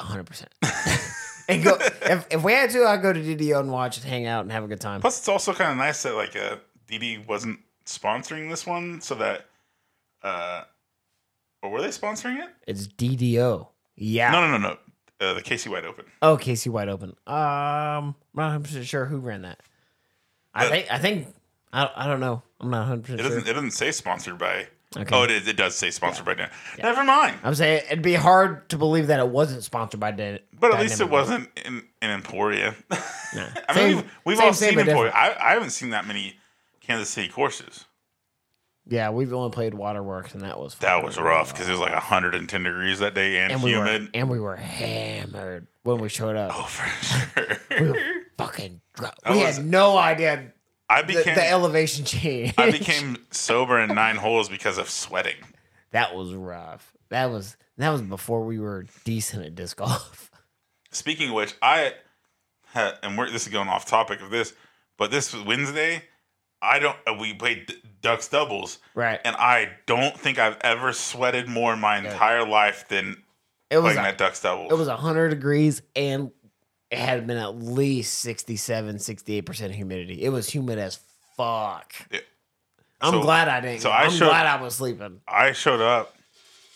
100%. 0.00 0.46
and 1.48 1.64
go 1.64 1.76
if, 2.02 2.26
if 2.30 2.42
we 2.42 2.52
had 2.52 2.70
to, 2.70 2.84
I'd 2.84 3.02
go 3.02 3.12
to 3.12 3.20
DDO 3.20 3.60
and 3.60 3.70
watch 3.72 3.96
and 3.96 4.06
hang 4.06 4.26
out 4.26 4.42
and 4.42 4.52
have 4.52 4.64
a 4.64 4.68
good 4.68 4.80
time. 4.80 5.00
Plus, 5.00 5.18
it's 5.18 5.28
also 5.28 5.52
kind 5.52 5.70
of 5.72 5.76
nice 5.78 6.02
that 6.02 6.14
like 6.14 6.36
uh, 6.36 6.56
DD 6.88 7.26
wasn't 7.26 7.60
sponsoring 7.84 8.50
this 8.50 8.66
one, 8.66 9.00
so 9.00 9.14
that 9.16 9.46
uh, 10.22 10.62
or 11.62 11.70
were 11.70 11.80
they 11.82 11.88
sponsoring 11.88 12.38
it? 12.42 12.48
It's 12.66 12.86
DDO. 12.86 13.68
Yeah. 13.96 14.30
No, 14.30 14.46
no, 14.46 14.56
no, 14.58 14.68
no. 14.68 14.76
Uh, 15.18 15.32
the 15.34 15.42
KC 15.42 15.68
Wide 15.68 15.84
Open. 15.86 16.04
Oh, 16.22 16.36
KC 16.36 16.68
Wide 16.68 16.88
Open. 16.88 17.10
Um, 17.26 17.36
I'm 17.36 18.14
not 18.34 18.60
100% 18.62 18.82
sure 18.84 19.06
who 19.06 19.18
ran 19.18 19.42
that. 19.42 19.60
I 20.54 20.64
But- 20.64 20.70
think, 20.72 20.92
I 20.92 20.98
think, 20.98 21.28
I, 21.72 21.90
I 21.96 22.06
don't 22.06 22.20
know. 22.20 22.42
I'm 22.60 22.70
not 22.70 22.86
100% 22.88 23.00
It 23.00 23.06
sure. 23.06 23.16
doesn't. 23.18 23.48
It 23.48 23.52
doesn't 23.54 23.70
say 23.72 23.90
sponsored 23.92 24.38
by. 24.38 24.68
Okay. 24.96 25.14
Oh, 25.14 25.24
it 25.24 25.30
is. 25.30 25.46
It 25.48 25.56
does 25.56 25.74
say 25.76 25.90
sponsored 25.90 26.24
by 26.24 26.34
Dan. 26.34 26.48
Never 26.78 27.04
mind. 27.04 27.36
I'm 27.42 27.54
saying 27.54 27.82
it'd 27.86 28.02
be 28.02 28.14
hard 28.14 28.68
to 28.70 28.78
believe 28.78 29.08
that 29.08 29.18
it 29.20 29.28
wasn't 29.28 29.62
sponsored 29.64 30.00
by 30.00 30.10
Dan. 30.12 30.38
But 30.58 30.72
at 30.72 30.80
least 30.80 30.94
it 30.94 31.04
Dynamic. 31.04 31.12
wasn't 31.12 31.48
in, 31.64 31.82
in 32.02 32.10
Emporia. 32.10 32.74
Nah. 33.34 33.48
I 33.68 33.74
Same- 33.74 33.86
mean, 33.88 33.96
we've, 33.96 34.10
we've 34.24 34.36
same, 34.38 34.46
all 34.46 34.52
same, 34.54 34.68
seen 34.70 34.78
but 34.78 34.88
Emporia. 34.88 35.12
I, 35.12 35.50
I 35.50 35.52
haven't 35.54 35.70
seen 35.70 35.90
that 35.90 36.06
many 36.06 36.36
Kansas 36.80 37.10
City 37.10 37.28
courses. 37.28 37.84
Yeah, 38.88 39.10
we've 39.10 39.32
only 39.32 39.50
played 39.50 39.74
Waterworks, 39.74 40.32
and 40.34 40.42
that 40.42 40.58
was 40.60 40.76
That 40.76 41.02
was 41.02 41.18
rough 41.18 41.52
because 41.52 41.68
it 41.68 41.72
was 41.72 41.80
like 41.80 41.92
110 41.92 42.62
degrees 42.62 43.00
that 43.00 43.14
day 43.14 43.38
and, 43.38 43.52
and 43.52 43.62
we 43.62 43.70
humid. 43.72 44.02
were 44.02 44.08
and 44.14 44.30
we 44.30 44.38
were 44.38 44.54
hammered 44.56 45.66
when 45.82 45.98
we 45.98 46.08
showed 46.08 46.36
up. 46.36 46.52
oh, 46.54 46.62
for 46.64 47.04
sure. 47.04 47.56
We 47.80 47.88
were 47.90 47.98
fucking, 48.38 48.80
dr- 48.94 49.12
That 49.24 49.32
we 49.32 49.42
was- 49.44 49.56
had 49.56 49.66
no 49.66 49.98
idea 49.98 50.52
I 50.88 51.02
became 51.02 51.34
the 51.34 51.48
elevation 51.50 52.04
change. 52.04 52.54
I 52.58 52.70
became 52.70 53.16
sober 53.32 53.80
in 53.80 53.92
nine 53.94 54.16
holes 54.16 54.48
because 54.48 54.78
of 54.78 54.88
sweating. 54.88 55.34
that 55.90 56.14
was 56.14 56.32
rough. 56.32 56.92
That 57.08 57.30
was 57.30 57.56
that 57.78 57.90
was 57.90 58.02
before 58.02 58.44
we 58.44 58.58
were 58.60 58.86
decent 59.04 59.44
at 59.44 59.54
disc 59.56 59.76
golf. 59.78 60.30
Speaking 60.92 61.30
of 61.30 61.34
which, 61.34 61.54
I 61.60 61.92
had, 62.72 62.94
and 63.02 63.18
we're, 63.18 63.30
this 63.30 63.46
is 63.48 63.52
going 63.52 63.68
off 63.68 63.84
topic 63.84 64.20
of 64.22 64.30
this, 64.30 64.54
but 64.96 65.10
this 65.10 65.34
was 65.34 65.42
Wednesday, 65.44 66.02
I 66.62 66.78
don't. 66.78 66.96
uh, 67.06 67.14
We 67.18 67.34
played 67.34 67.72
Ducks 68.00 68.28
doubles, 68.28 68.78
Right. 68.94 69.20
and 69.24 69.36
I 69.36 69.70
don't 69.86 70.18
think 70.18 70.38
I've 70.38 70.56
ever 70.62 70.92
sweated 70.92 71.48
more 71.48 71.72
in 71.72 71.80
my 71.80 71.98
entire 71.98 72.46
life 72.46 72.88
than 72.88 73.22
It 73.70 73.78
was 73.78 73.94
playing 73.94 73.98
a, 73.98 74.02
that 74.10 74.18
Ducks 74.18 74.40
doubles. 74.40 74.70
it 74.72 74.76
was 74.76 74.88
100 74.88 75.28
degrees 75.30 75.82
and 75.94 76.30
it 76.90 76.98
had 76.98 77.26
been 77.26 77.36
at 77.36 77.56
least 77.56 78.18
67, 78.20 78.96
68% 78.96 79.72
humidity. 79.72 80.22
It 80.22 80.28
was 80.30 80.48
humid 80.48 80.78
as 80.78 81.00
fuck. 81.36 81.92
Yeah. 82.10 82.20
I'm 83.00 83.12
So- 83.14 83.22
glad 83.22 83.48
I 83.48 83.60
didn't. 83.60 83.80
so. 83.82 83.90
I 83.90 84.02
I'm 84.04 84.10
showed- 84.10 84.28
glad 84.28 84.46
I 84.46 84.60
was 84.62 84.76
sleeping. 84.76 85.20
I 85.28 85.52
showed 85.52 85.80
up, 85.82 86.16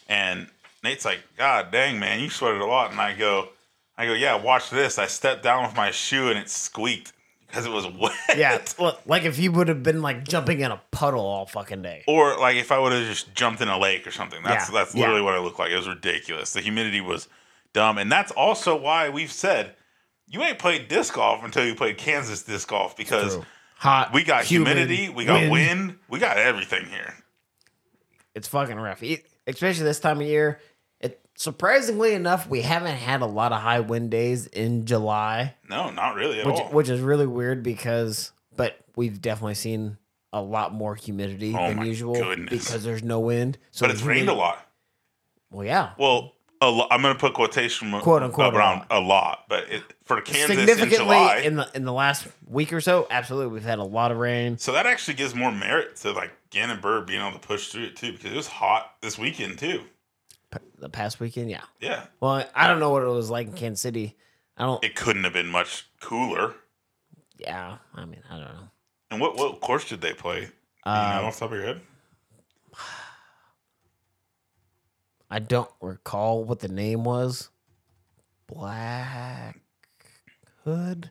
and 0.09 0.49
Nate's 0.83 1.05
like, 1.05 1.21
"God 1.37 1.71
dang, 1.71 1.99
man, 1.99 2.21
you 2.21 2.29
sweated 2.29 2.61
a 2.61 2.67
lot." 2.67 2.91
And 2.91 3.01
I 3.01 3.15
go, 3.15 3.49
"I 3.97 4.05
go, 4.07 4.13
yeah. 4.13 4.35
Watch 4.35 4.69
this." 4.71 4.99
I 4.99 5.07
stepped 5.07 5.43
down 5.43 5.63
with 5.65 5.77
my 5.77 5.91
shoe, 5.91 6.29
and 6.29 6.39
it 6.39 6.51
squeaked 6.51 7.13
because 7.51 7.67
it 7.67 7.73
was 7.73 7.87
wet. 7.87 8.13
Yeah, 8.37 8.63
look, 8.79 9.01
like 9.07 9.25
if 9.25 9.39
you 9.39 9.53
would 9.53 9.69
have 9.69 9.83
been 9.83 10.03
like 10.03 10.25
jumping 10.27 10.61
in 10.61 10.71
a 10.71 10.81
puddle 10.91 11.21
all 11.21 11.47
fucking 11.47 11.83
day. 11.83 12.05
Or 12.07 12.37
like 12.39 12.57
if 12.57 12.71
I 12.73 12.79
would 12.79 12.93
have 12.93 13.07
just 13.07 13.35
jumped 13.35 13.61
in 13.61 13.69
a 13.69 13.79
lake 13.79 14.07
or 14.07 14.11
something. 14.11 14.43
That's 14.43 14.69
Yeah, 14.69 14.75
that's 14.75 14.95
yeah. 14.95 15.01
literally 15.01 15.23
what 15.23 15.35
I 15.35 15.39
looked 15.39 15.59
like. 15.59 15.71
It 15.71 15.77
was 15.77 15.89
ridiculous. 15.89 16.53
The 16.53 16.61
humidity 16.61 17.01
was 17.01 17.29
dumb, 17.73 17.99
and 17.99 18.11
that's 18.11 18.33
also 18.33 18.77
why 18.77 19.09
we've 19.09 19.33
said 19.33 19.75
you 20.27 20.43
ain't 20.43 20.59
played 20.59 20.89
disc 20.89 21.15
golf 21.15 21.45
until 21.45 21.65
you 21.67 21.75
played 21.75 21.99
Kansas 21.99 22.43
disc 22.43 22.69
golf 22.69 22.97
because 22.97 23.35
True. 23.35 23.45
Hot. 23.79 24.13
we 24.13 24.23
got 24.25 24.45
humid, 24.45 24.77
humidity, 24.77 25.09
we 25.09 25.25
got 25.25 25.51
wind. 25.51 25.99
we 26.09 26.19
got 26.19 26.37
everything 26.37 26.87
here. 26.87 27.15
It's 28.35 28.47
fucking 28.47 28.77
rough, 28.77 29.03
especially 29.47 29.85
this 29.85 29.99
time 30.01 30.21
of 30.21 30.27
year. 30.27 30.61
Surprisingly 31.41 32.13
enough, 32.13 32.47
we 32.51 32.61
haven't 32.61 32.97
had 32.97 33.23
a 33.23 33.27
lot 33.27 33.51
of 33.51 33.63
high 33.63 33.81
wind 33.81 34.11
days 34.11 34.47
in 34.47 34.85
July, 34.85 35.55
No, 35.71 35.89
not 35.89 36.15
really 36.15 36.39
at 36.41 36.45
which 36.47 36.57
all. 36.57 36.69
which 36.69 36.91
is 36.91 37.01
really 37.01 37.27
weird 37.27 37.63
because, 37.63 38.33
but 38.57 38.77
we've 38.95 39.23
definitely 39.23 39.55
seen 39.55 39.97
a 40.35 40.43
lot 40.43 40.75
more 40.75 40.95
humidity 40.95 41.55
Oh 41.57 41.69
than 41.69 41.87
usual 41.87 42.13
goodness. 42.13 42.67
because 42.67 42.85
there's 42.85 43.03
no 43.03 43.21
wind. 43.21 43.57
So 43.71 43.87
but 43.87 43.91
it's 43.95 44.03
rained 44.03 44.29
a 44.29 44.35
lot. 44.35 44.69
Well, 45.51 45.65
yeah, 45.65 45.93
Well, 45.97 46.35
a 46.61 46.69
lo- 46.69 46.87
I'm 46.91 47.01
going 47.01 47.15
to 47.15 47.19
put 47.19 47.33
quotation 47.33 47.91
Quote, 48.01 48.23
unquote, 48.23 48.53
a 48.53 48.59
around 48.59 48.85
a 48.91 49.01
lot, 49.01 49.47
but 49.49 49.65
it, 49.71 49.83
for 50.05 50.21
Kansas 50.21 50.79
in 50.79 50.91
July, 50.91 51.39
in 51.39 51.57
the 51.57 51.71
in 51.75 51.87
the 51.87 51.93
last 51.95 52.29
week 52.47 52.71
or 52.71 52.83
so. 52.83 53.07
Absolutely, 53.11 53.55
we've 53.55 53.65
had 53.65 53.79
a 53.79 53.83
lot 53.83 54.13
of 54.13 54.19
rain. 54.19 54.59
so 54.59 54.73
that 54.73 54.85
actually 54.85 55.15
gives 55.15 55.35
more 55.35 55.51
merit 55.51 55.97
to 55.97 56.13
like 56.13 56.33
Gannon 56.51 56.83
Buhr 56.83 57.01
being 57.01 57.23
able 57.23 57.33
to 57.33 57.39
push 57.39 57.69
through 57.69 57.85
it 57.85 57.97
too 57.97 58.13
because 58.13 58.31
it 58.31 58.37
was 58.37 58.47
hot 58.47 58.93
this 59.01 59.17
weekend 59.17 59.59
too. 59.59 59.85
The 60.79 60.89
past 60.89 61.21
weekend, 61.21 61.51
yeah. 61.51 61.63
Yeah, 61.81 62.07
Well, 62.21 62.45
I 62.55 62.67
don't 62.67 62.81
know 62.81 62.91
what 62.91 63.03
it 63.03 63.07
was 63.07 63.31
like 63.31 63.47
in 63.49 63.53
Kansas 63.53 63.81
City. 63.83 64.17
I 64.57 64.65
don't. 64.65 64.83
it 64.85 64.95
couldn't 64.97 65.25
have 65.25 65.33
been 65.33 65.47
much 65.49 65.89
cooler. 66.01 66.55
Yeah, 67.39 67.79
I 67.95 68.05
mean, 68.05 68.23
I 68.29 68.35
don't 68.35 68.45
know. 68.55 68.71
And 69.11 69.21
what 69.21 69.37
what 69.37 69.61
course 69.61 69.89
did 69.89 70.01
they 70.01 70.13
play? 70.13 70.41
Do 70.41 70.47
you 70.47 70.51
Uh, 70.93 71.21
know 71.21 71.27
off 71.27 71.35
the 71.35 71.41
top 71.41 71.53
of 71.53 71.57
your 71.59 71.67
head? 71.67 71.81
I 75.31 75.39
don't 75.39 75.71
recall 75.81 76.45
what 76.45 76.59
the 76.61 76.69
name 76.69 77.05
was. 77.05 77.51
Black 78.49 79.61
Hood. 80.65 81.11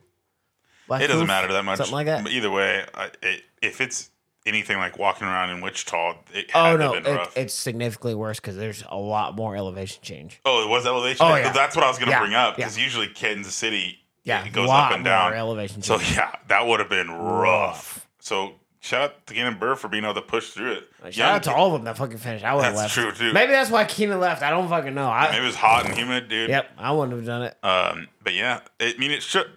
Black 0.86 1.00
It 1.02 1.06
doesn't 1.06 1.20
Hoof? 1.22 1.26
matter 1.28 1.52
that 1.54 1.64
much. 1.64 1.78
something 1.78 1.94
like 1.94 2.06
that? 2.06 2.22
But 2.22 2.32
either 2.32 2.50
way, 2.50 2.84
I, 2.94 3.10
it, 3.22 3.42
if 3.62 3.80
it's 3.80 4.09
anything 4.46 4.78
like 4.78 4.98
walking 4.98 5.26
around 5.26 5.50
in 5.50 5.60
Wichita, 5.60 6.16
it 6.34 6.50
Oh 6.54 6.76
no, 6.76 6.94
it, 6.94 7.28
it's 7.36 7.54
significantly 7.54 8.14
worse 8.14 8.40
because 8.40 8.56
there's 8.56 8.82
a 8.88 8.96
lot 8.96 9.36
more 9.36 9.56
elevation 9.56 10.02
change. 10.02 10.40
oh, 10.44 10.64
it 10.64 10.68
was 10.68 10.86
elevation. 10.86 11.26
Oh, 11.26 11.34
yeah. 11.36 11.52
That's 11.52 11.76
what 11.76 11.84
I 11.84 11.88
was 11.88 11.98
going 11.98 12.06
to 12.08 12.12
Yeah, 12.12 12.20
bring 12.20 12.34
up 12.34 12.58
yeah. 12.58 12.64
because 12.64 12.78
usually 12.78 13.08
Kansas 13.08 13.54
City 13.54 13.98
Yeah, 14.24 14.44
it 14.44 14.52
goes 14.52 14.70
up 14.70 14.92
and 14.92 15.04
down. 15.04 15.34
elevation 15.34 15.82
So 15.82 15.98
yeah, 16.00 16.32
that 16.48 16.66
would 16.66 16.80
have 16.80 16.88
been 16.88 17.10
rough. 17.10 18.06
So 18.18 18.54
shout 18.80 19.02
out 19.02 19.26
to 19.26 19.34
Gannon 19.34 19.58
Buhr 19.58 19.76
for 19.76 19.88
being 19.88 20.04
able 20.04 20.14
to 20.14 20.22
push 20.22 20.50
through 20.50 20.72
it. 20.72 20.88
Shout 21.04 21.16
Young 21.16 21.28
out 21.36 21.42
to 21.44 21.52
all 21.54 21.66
of 21.68 21.72
them 21.74 21.84
that 21.84 21.96
fucking 21.98 22.16
finished. 22.18 22.44
I 22.44 22.54
would 22.54 22.64
have 22.64 22.76
left. 22.76 22.94
true, 22.94 23.12
too. 23.12 23.32
Maybe 23.32 23.52
that's 23.52 23.70
why 23.70 23.84
Keenan 23.84 24.20
left. 24.20 24.42
I 24.42 24.50
don't 24.50 24.68
fucking 24.68 24.94
know. 24.94 25.08
I, 25.08 25.36
It 25.36 25.42
was 25.42 25.54
hot 25.54 25.86
and 25.86 25.94
humid, 25.96 26.28
dude. 26.28 26.48
yep, 26.50 26.70
I 26.78 26.92
wouldn't 26.92 27.16
have 27.16 27.26
done 27.26 27.42
it. 27.42 27.56
Um, 27.62 28.08
but 28.22 28.34
yeah, 28.34 28.60
it, 28.78 28.96
I 28.96 28.98
mean, 28.98 29.10
it 29.10 29.22
should. 29.22 29.50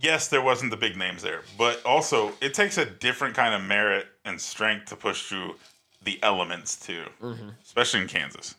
Yes, 0.00 0.28
there 0.28 0.42
wasn't 0.42 0.70
the 0.70 0.76
big 0.76 0.96
names 0.96 1.22
there, 1.22 1.42
but 1.56 1.84
also 1.84 2.32
it 2.40 2.54
takes 2.54 2.78
a 2.78 2.84
different 2.86 3.34
kind 3.34 3.54
of 3.54 3.62
merit 3.66 4.06
and 4.24 4.40
strength 4.40 4.86
to 4.86 4.96
push 4.96 5.24
through 5.28 5.56
the 6.02 6.22
elements 6.22 6.76
too, 6.78 7.04
Mm-hmm. 7.22 7.48
especially 7.64 8.02
in 8.02 8.08
Kansas. 8.08 8.54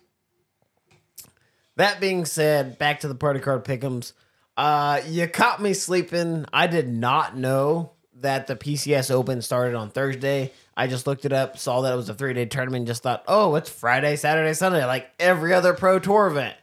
That 1.77 2.01
being 2.01 2.25
said, 2.25 2.77
back 2.77 2.99
to 3.01 3.07
the 3.07 3.15
party 3.15 3.39
card 3.39 3.63
pickums. 3.63 4.11
Uh, 4.57 5.01
you 5.07 5.27
caught 5.27 5.61
me 5.61 5.73
sleeping. 5.73 6.45
I 6.51 6.67
did 6.67 6.89
not 6.89 7.37
know 7.37 7.91
that 8.15 8.47
the 8.47 8.57
PCS 8.57 9.09
Open 9.11 9.41
started 9.41 9.75
on 9.75 9.89
Thursday. 9.89 10.51
I 10.75 10.87
just 10.87 11.07
looked 11.07 11.23
it 11.23 11.31
up, 11.31 11.57
saw 11.57 11.81
that 11.81 11.93
it 11.93 11.95
was 11.95 12.09
a 12.09 12.13
three 12.13 12.33
day 12.33 12.45
tournament, 12.45 12.85
just 12.87 13.01
thought, 13.03 13.23
oh, 13.29 13.55
it's 13.55 13.69
Friday, 13.69 14.17
Saturday, 14.17 14.53
Sunday, 14.53 14.83
like 14.85 15.09
every 15.19 15.53
other 15.53 15.73
pro 15.73 15.99
tour 15.99 16.27
event. 16.27 16.57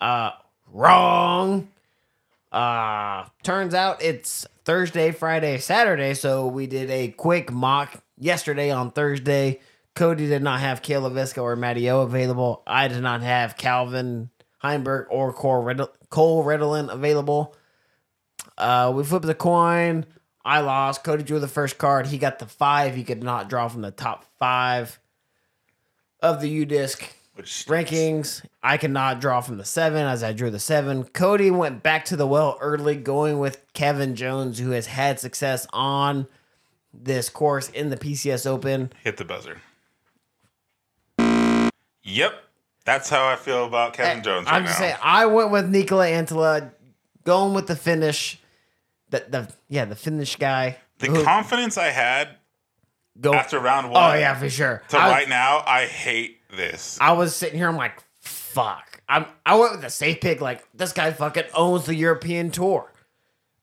Uh, 0.00 0.30
wrong. 0.72 1.66
Uh, 2.56 3.26
turns 3.42 3.74
out 3.74 4.02
it's 4.02 4.46
Thursday, 4.64 5.12
Friday, 5.12 5.58
Saturday. 5.58 6.14
So 6.14 6.46
we 6.46 6.66
did 6.66 6.88
a 6.88 7.08
quick 7.08 7.52
mock 7.52 8.02
yesterday 8.16 8.70
on 8.70 8.92
Thursday. 8.92 9.60
Cody 9.94 10.26
did 10.26 10.42
not 10.42 10.60
have 10.60 10.80
Kayla 10.80 11.12
Visca 11.12 11.42
or 11.42 11.54
Matty 11.54 11.90
O 11.90 12.00
available. 12.00 12.62
I 12.66 12.88
did 12.88 13.02
not 13.02 13.20
have 13.20 13.58
Calvin 13.58 14.30
Heimberg 14.64 15.04
or 15.10 15.34
Cole, 15.34 16.42
Riddlin 16.42 16.90
available. 16.90 17.54
Uh, 18.56 18.90
we 18.96 19.04
flipped 19.04 19.26
the 19.26 19.34
coin. 19.34 20.06
I 20.42 20.60
lost. 20.60 21.04
Cody 21.04 21.24
drew 21.24 21.38
the 21.38 21.48
first 21.48 21.76
card. 21.76 22.06
He 22.06 22.16
got 22.16 22.38
the 22.38 22.46
five. 22.46 22.96
He 22.96 23.04
could 23.04 23.22
not 23.22 23.50
draw 23.50 23.68
from 23.68 23.82
the 23.82 23.90
top 23.90 24.24
five 24.38 24.98
of 26.22 26.40
the 26.40 26.64
UDisc 26.64 27.06
Which 27.36 27.48
rankings. 27.66 28.42
I 28.62 28.78
cannot 28.78 29.20
draw 29.20 29.40
from 29.42 29.58
the 29.58 29.64
seven 29.64 30.06
as 30.06 30.22
I 30.24 30.32
drew 30.32 30.50
the 30.50 30.58
seven. 30.58 31.04
Cody 31.04 31.50
went 31.50 31.82
back 31.82 32.06
to 32.06 32.16
the 32.16 32.26
well 32.26 32.56
early, 32.62 32.96
going 32.96 33.38
with 33.38 33.62
Kevin 33.74 34.16
Jones, 34.16 34.58
who 34.58 34.70
has 34.70 34.86
had 34.86 35.20
success 35.20 35.66
on 35.72 36.26
this 36.94 37.28
course 37.28 37.68
in 37.68 37.90
the 37.90 37.96
PCS 37.98 38.46
Open. 38.46 38.90
hit 39.04 39.18
the 39.18 39.24
buzzer. 39.26 39.60
Yep, 42.04 42.34
that's 42.84 43.10
how 43.10 43.26
I 43.28 43.36
feel 43.36 43.66
about 43.66 43.92
Kevin 43.92 44.22
Jones 44.22 44.46
right 44.46 44.54
I'm 44.54 44.62
now. 44.62 44.68
just 44.68 44.78
saying, 44.78 44.96
I 45.02 45.26
went 45.26 45.50
with 45.50 45.70
Niklas 45.70 46.12
Anttila, 46.26 46.70
going 47.24 47.52
with 47.52 47.66
the 47.66 47.76
finish. 47.76 48.40
The, 49.10 49.24
the 49.28 49.48
yeah, 49.68 49.84
the 49.84 49.94
Finnish 49.94 50.34
guy. 50.36 50.78
the 50.98 51.06
who- 51.08 51.22
confidence 51.22 51.76
I 51.78 51.88
had 51.90 52.28
go, 53.20 53.34
after 53.34 53.58
round 53.60 53.86
oh, 53.86 53.90
one 53.90 54.10
Oh 54.10 54.18
yeah, 54.18 54.34
for 54.34 54.48
sure. 54.50 54.82
to 54.88 54.96
I, 54.98 55.10
right 55.10 55.28
now, 55.28 55.62
I 55.66 55.84
hate 55.86 56.35
this. 56.54 56.98
I 57.00 57.12
was 57.12 57.34
sitting 57.34 57.58
here. 57.58 57.68
I'm 57.68 57.76
like, 57.76 58.02
fuck. 58.20 59.00
I'm. 59.08 59.26
I 59.44 59.56
went 59.56 59.72
with 59.72 59.80
the 59.82 59.90
safe 59.90 60.20
pick. 60.20 60.40
Like 60.40 60.64
this 60.74 60.92
guy 60.92 61.12
fucking 61.12 61.44
owns 61.54 61.86
the 61.86 61.94
European 61.94 62.50
tour. 62.50 62.92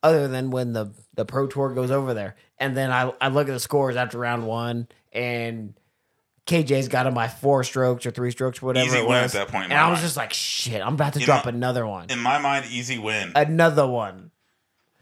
Other 0.02 0.28
than 0.28 0.52
when 0.52 0.74
the 0.74 0.92
the 1.16 1.26
pro 1.26 1.48
tour 1.48 1.74
goes 1.74 1.92
over 1.92 2.14
there, 2.14 2.36
and 2.58 2.76
then 2.76 2.92
I 2.92 3.14
I 3.22 3.30
look 3.30 3.48
at 3.48 3.54
the 3.54 3.60
scores 3.60 3.96
after 3.96 4.18
round 4.20 4.46
one, 4.46 4.88
and 5.14 5.74
KJ's 6.46 6.90
got 6.90 7.08
him 7.08 7.14
by 7.14 7.30
four 7.30 7.64
strokes 7.64 8.06
or 8.06 8.12
three 8.12 8.32
strokes, 8.32 8.62
whatever 8.62 8.86
Easy 8.86 8.98
it 8.98 9.08
win 9.08 9.22
was. 9.24 9.34
at 9.34 9.46
that 9.48 9.52
point 9.52 9.66
in 9.66 9.72
and 9.72 9.80
my 9.80 9.88
I 9.88 9.90
was 9.90 10.00
mind. 10.00 10.06
just 10.08 10.18
like, 10.18 10.34
shit, 10.34 10.82
I'm 10.82 10.96
about 10.96 11.14
to 11.14 11.20
You 11.22 11.26
drop 11.26 11.46
know- 11.46 11.50
another 11.50 11.88
one, 11.88 12.08
In 12.10 12.20
my 12.20 12.38
mind, 12.38 12.66
easy 12.70 12.98
win. 13.00 13.32
another 13.34 13.88
one. 13.88 14.32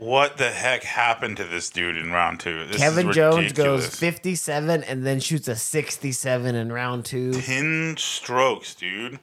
What 0.01 0.37
the 0.37 0.49
heck 0.49 0.81
happened 0.81 1.37
to 1.37 1.43
this 1.43 1.69
dude 1.69 1.95
in 1.95 2.11
round 2.11 2.39
two? 2.39 2.65
This 2.65 2.77
Kevin 2.77 3.11
Jones 3.11 3.53
goes 3.53 3.85
57 3.87 4.83
and 4.83 5.05
then 5.05 5.19
shoots 5.19 5.47
a 5.47 5.55
67 5.55 6.55
in 6.55 6.71
round 6.71 7.05
two. 7.05 7.33
ten 7.33 7.95
strokes, 7.99 8.73
dude. 8.73 9.19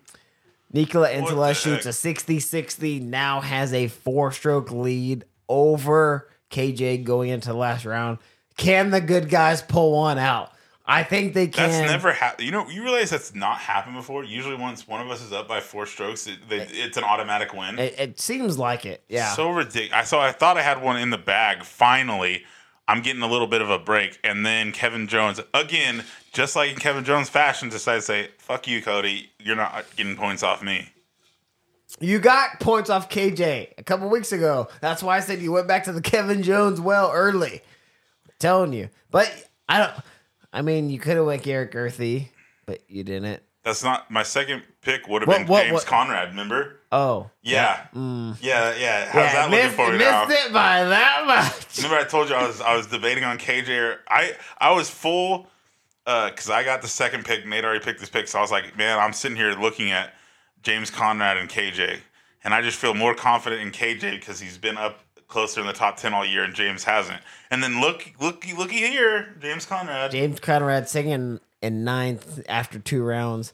Niklas 0.72 1.16
Anttila 1.16 1.60
shoots 1.60 1.84
heck? 1.84 1.90
a 1.90 1.92
60 1.92 2.38
60, 2.38 3.00
now 3.00 3.40
has 3.40 3.72
a 3.72 3.88
four 3.88 4.30
stroke 4.30 4.70
lead 4.70 5.24
over 5.48 6.28
KJ 6.52 7.02
going 7.02 7.30
into 7.30 7.48
the 7.48 7.56
last 7.56 7.84
round. 7.84 8.18
Can 8.56 8.90
the 8.90 9.00
good 9.00 9.28
guys 9.28 9.60
pull 9.60 9.90
one 9.90 10.16
out? 10.18 10.52
I 10.90 11.02
think 11.02 11.34
they 11.34 11.48
can. 11.48 11.70
That's 11.70 11.90
never 11.90 12.12
happened. 12.12 12.46
You 12.46 12.52
know, 12.52 12.66
you 12.68 12.82
realize 12.82 13.10
that's 13.10 13.34
not 13.34 13.58
happened 13.58 13.94
before. 13.94 14.24
Usually, 14.24 14.56
once 14.56 14.88
one 14.88 15.02
of 15.02 15.10
us 15.10 15.22
is 15.22 15.34
up 15.34 15.46
by 15.46 15.60
four 15.60 15.84
strokes, 15.84 16.26
it, 16.26 16.38
they, 16.48 16.62
it's 16.62 16.96
an 16.96 17.04
automatic 17.04 17.52
win. 17.52 17.78
It, 17.78 17.94
it 17.98 18.18
seems 18.18 18.58
like 18.58 18.86
it. 18.86 19.04
Yeah. 19.06 19.32
So 19.34 19.50
ridiculous. 19.50 19.92
I 19.92 20.04
saw. 20.04 20.22
I 20.22 20.32
thought 20.32 20.56
I 20.56 20.62
had 20.62 20.82
one 20.82 20.96
in 20.96 21.10
the 21.10 21.18
bag. 21.18 21.62
Finally, 21.62 22.44
I'm 22.88 23.02
getting 23.02 23.20
a 23.20 23.28
little 23.28 23.46
bit 23.46 23.60
of 23.60 23.68
a 23.68 23.78
break, 23.78 24.18
and 24.24 24.46
then 24.46 24.72
Kevin 24.72 25.06
Jones 25.08 25.40
again, 25.52 26.04
just 26.32 26.56
like 26.56 26.70
in 26.70 26.76
Kevin 26.76 27.04
Jones 27.04 27.28
fashion, 27.28 27.68
decided 27.68 28.00
to 28.00 28.06
say, 28.06 28.28
"Fuck 28.38 28.66
you, 28.66 28.80
Cody. 28.80 29.30
You're 29.38 29.56
not 29.56 29.84
getting 29.94 30.16
points 30.16 30.42
off 30.42 30.62
me." 30.62 30.88
you 32.00 32.18
got 32.18 32.60
points 32.60 32.90
off 32.90 33.08
KJ 33.08 33.72
a 33.78 33.82
couple 33.82 34.08
weeks 34.08 34.32
ago. 34.32 34.68
That's 34.80 35.02
why 35.02 35.16
I 35.16 35.20
said 35.20 35.40
you 35.40 35.52
went 35.52 35.66
back 35.66 35.84
to 35.84 35.92
the 35.92 36.00
Kevin 36.00 36.42
Jones 36.42 36.80
well 36.80 37.10
early. 37.12 37.62
telling 38.38 38.72
you. 38.72 38.88
But 39.10 39.32
I 39.68 39.78
don't. 39.78 39.92
I 40.52 40.62
mean, 40.62 40.90
you 40.90 40.98
could 40.98 41.16
have 41.16 41.26
went 41.26 41.42
Garrett 41.42 41.72
Gurthie, 41.72 42.28
but 42.66 42.80
you 42.88 43.04
didn't. 43.04 43.42
That's 43.64 43.82
not 43.84 44.10
my 44.10 44.22
second 44.22 44.62
pick. 44.80 45.06
Would 45.08 45.22
have 45.22 45.28
What- 45.28 45.38
been 45.38 45.46
what- 45.46 45.62
James 45.64 45.72
what- 45.74 45.86
Conrad. 45.86 46.28
Remember? 46.30 46.80
Oh, 46.90 47.30
Yeah. 47.42 47.86
Mm. 47.94 48.36
Yeah, 48.40 48.74
yeah. 48.76 49.04
How's 49.06 49.14
yeah, 49.14 49.32
that 49.32 49.50
looking 49.50 49.64
missed, 49.66 49.76
for 49.76 49.92
you 49.92 49.98
missed 49.98 50.10
now? 50.10 50.28
it 50.30 50.52
by 50.54 50.84
that 50.84 51.26
much. 51.26 51.76
Remember, 51.76 51.98
I 51.98 52.04
told 52.04 52.30
you 52.30 52.34
I 52.34 52.46
was 52.46 52.60
I 52.62 52.74
was 52.74 52.86
debating 52.86 53.24
on 53.24 53.36
KJ. 53.38 53.68
Or, 53.78 54.00
I 54.08 54.34
I 54.58 54.70
was 54.72 54.88
full 54.88 55.48
because 56.06 56.48
I 56.48 56.64
got 56.64 56.80
the 56.80 56.88
second 56.88 57.26
pick. 57.26 57.44
Nate 57.46 57.62
already 57.64 57.84
picked 57.84 58.00
this 58.00 58.08
pick, 58.08 58.26
so 58.28 58.38
I 58.38 58.42
was 58.42 58.50
like, 58.50 58.76
man, 58.78 58.98
I'm 58.98 59.12
sitting 59.12 59.36
here 59.36 59.52
looking 59.52 59.90
at 59.90 60.14
James 60.62 60.90
Conrad 60.90 61.36
and 61.36 61.50
KJ, 61.50 61.98
and 62.44 62.54
I 62.54 62.62
just 62.62 62.78
feel 62.78 62.94
more 62.94 63.14
confident 63.14 63.60
in 63.60 63.70
KJ 63.70 64.12
because 64.18 64.40
he's 64.40 64.56
been 64.56 64.78
up 64.78 65.00
closer 65.28 65.60
in 65.60 65.66
the 65.66 65.72
top 65.72 65.96
ten 65.96 66.12
all 66.12 66.26
year, 66.26 66.42
and 66.42 66.54
James 66.54 66.84
hasn't. 66.84 67.20
And 67.50 67.62
then 67.62 67.80
look, 67.80 68.12
looky, 68.20 68.54
looky 68.54 68.78
here, 68.78 69.36
James 69.40 69.64
Conrad. 69.66 70.10
James 70.10 70.40
Conrad 70.40 70.88
singing 70.88 71.40
in 71.62 71.84
ninth 71.84 72.42
after 72.48 72.78
two 72.78 73.02
rounds. 73.02 73.52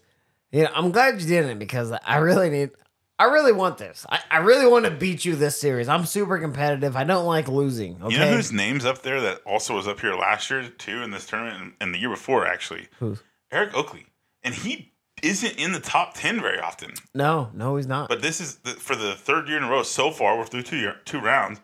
Yeah, 0.51 0.71
I'm 0.75 0.93
glad 0.93 1.21
you 1.21 1.27
didn't 1.27 1.59
because 1.59 1.93
I 1.93 2.19
really 2.19 2.49
need. 2.49 2.71
I 3.19 3.25
really 3.25 3.53
want 3.53 3.79
this. 3.79 4.05
I, 4.09 4.21
I 4.31 4.39
really 4.39 4.67
want 4.67 4.87
to 4.87 4.91
beat 4.91 5.25
you 5.25 5.37
this 5.37 5.59
series. 5.61 5.89
I'm 5.89 6.05
super 6.05 6.39
competitive. 6.39 6.97
I 6.97 7.05
don't 7.05 7.27
like 7.27 7.47
losing. 7.47 8.03
Okay. 8.03 8.15
You 8.15 8.19
know 8.19 8.33
whose 8.33 8.51
name's 8.53 8.85
up 8.85 9.03
there 9.03 9.21
that 9.21 9.41
also 9.47 9.77
was 9.77 9.87
up 9.87 10.01
here 10.01 10.15
last 10.15 10.51
year 10.51 10.69
too 10.69 11.03
in 11.03 11.13
this 11.13 11.25
tournament 11.27 11.61
and, 11.61 11.73
and 11.81 11.95
the 11.95 11.99
year 11.99 12.11
before 12.11 12.47
actually? 12.47 12.89
Who's? 12.99 13.23
Eric 13.53 13.73
Oakley, 13.75 14.07
and 14.43 14.53
he 14.53 14.93
isn't 15.25 15.57
in 15.59 15.73
the 15.73 15.81
top 15.81 16.15
ten 16.15 16.41
very 16.41 16.59
often. 16.61 16.93
No, 17.15 17.51
no, 17.55 17.77
he's 17.77 17.87
not. 17.87 18.09
But 18.09 18.23
this 18.23 18.41
is 18.41 18.57
the, 18.59 18.71
for 18.73 18.95
the 18.95 19.15
third 19.15 19.49
year 19.49 19.57
in 19.59 19.65
a 19.65 19.71
row 19.71 19.83
so 19.83 20.11
far. 20.11 20.37
We're 20.39 20.47
through 20.47 20.63
two 20.63 20.77
year, 20.77 20.97
two 21.05 21.21
rounds. 21.21 21.61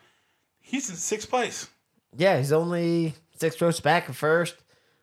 He's 0.60 0.88
in 0.90 0.96
sixth 0.96 1.28
place. 1.30 1.68
yeah, 2.16 2.38
he's 2.38 2.52
only 2.52 3.14
six 3.36 3.56
strokes 3.56 3.80
back 3.80 4.08
of 4.08 4.16
first, 4.16 4.56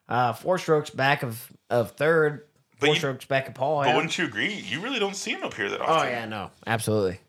uh, 0.10 0.34
four 0.34 0.58
strokes 0.58 0.90
back 0.90 1.24
of 1.24 1.52
of 1.70 1.92
third, 1.92 2.46
But 2.80 2.86
four 2.88 2.94
you- 2.96 3.00
strokes 3.00 3.26
back 3.26 3.48
of 3.48 3.54
Paul. 3.56 3.84
But 3.84 3.96
wouldn't 3.96 4.18
you 4.18 4.26
agree? 4.26 4.54
You 4.54 4.82
really 4.82 5.00
don't 5.00 5.16
see 5.16 5.32
him 5.32 5.44
up 5.44 5.54
here 5.54 5.70
that 5.70 5.82
often. 5.82 6.08
Oh 6.08 6.10
yeah, 6.10 6.26
no, 6.26 6.52
absolutely. 6.66 7.20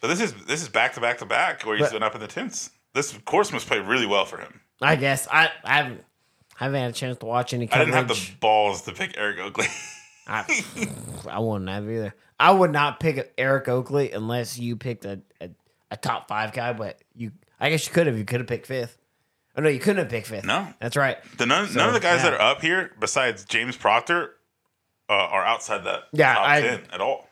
But 0.00 0.08
this 0.08 0.20
is 0.20 0.32
this 0.46 0.62
is 0.62 0.68
back 0.68 0.94
to 0.94 1.00
back 1.00 1.18
to 1.18 1.26
back 1.26 1.64
where 1.66 1.76
he's 1.76 1.86
But- 1.86 1.92
been 1.94 2.02
up 2.02 2.14
in 2.14 2.20
the 2.20 2.26
tens. 2.28 2.70
This 2.94 3.12
course 3.24 3.52
must 3.52 3.66
play 3.68 3.78
really 3.78 4.06
well 4.06 4.24
for 4.24 4.38
him. 4.38 4.60
I 4.82 4.96
guess 4.96 5.28
I 5.30 5.50
I 5.64 5.74
haven't 5.76 6.04
haven't 6.56 6.80
had 6.80 6.90
a 6.90 6.94
chance 6.94 7.18
to 7.18 7.26
watch 7.26 7.52
any 7.54 7.70
I 7.70 7.78
didn't 7.78 7.94
have 7.94 8.08
the 8.08 8.20
balls 8.40 8.82
to 8.82 8.92
pick 8.92 9.14
Eric 9.18 9.38
Oakley. 9.38 9.66
I, 10.30 10.64
I 11.28 11.38
wouldn't 11.40 11.68
have 11.68 11.88
either. 11.90 12.14
I 12.38 12.52
would 12.52 12.70
not 12.70 13.00
pick 13.00 13.32
Eric 13.36 13.68
Oakley 13.68 14.12
unless 14.12 14.58
you 14.58 14.76
picked 14.76 15.04
a, 15.04 15.20
a, 15.40 15.50
a 15.90 15.96
top 15.96 16.28
five 16.28 16.52
guy, 16.52 16.72
but 16.72 17.00
you 17.14 17.32
I 17.58 17.68
guess 17.70 17.86
you 17.86 17.92
could 17.92 18.06
have. 18.06 18.16
You 18.16 18.24
could 18.24 18.40
have 18.40 18.46
picked 18.46 18.66
fifth. 18.66 18.96
Oh 19.56 19.62
no, 19.62 19.68
you 19.68 19.80
couldn't 19.80 19.98
have 19.98 20.08
picked 20.08 20.28
fifth. 20.28 20.44
No. 20.44 20.72
That's 20.80 20.96
right. 20.96 21.18
the 21.36 21.44
none, 21.44 21.66
So, 21.68 21.78
none 21.80 21.88
of 21.88 21.94
the 21.94 22.00
guys 22.00 22.22
yeah. 22.22 22.30
that 22.30 22.40
are 22.40 22.52
up 22.52 22.62
here, 22.62 22.92
besides 23.00 23.44
James 23.44 23.76
Proctor, 23.76 24.36
uh, 25.08 25.12
are 25.12 25.44
outside 25.44 25.84
that 25.84 26.04
Yeah, 26.12 26.34
top 26.34 26.48
I- 26.48 26.60
ten 26.62 26.80
at 26.92 27.00
all. 27.00 27.28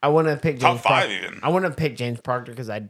I 0.00 0.08
wouldn't 0.08 0.30
have 0.30 0.40
picked 0.42 0.60
Top 0.60 0.76
five 0.78 1.08
Proctor. 1.08 1.12
even. 1.12 1.40
I 1.42 1.48
wouldn't 1.48 1.72
have 1.72 1.76
picked 1.76 1.98
James 1.98 2.20
Proctor 2.20 2.52
because 2.52 2.70
I 2.70 2.88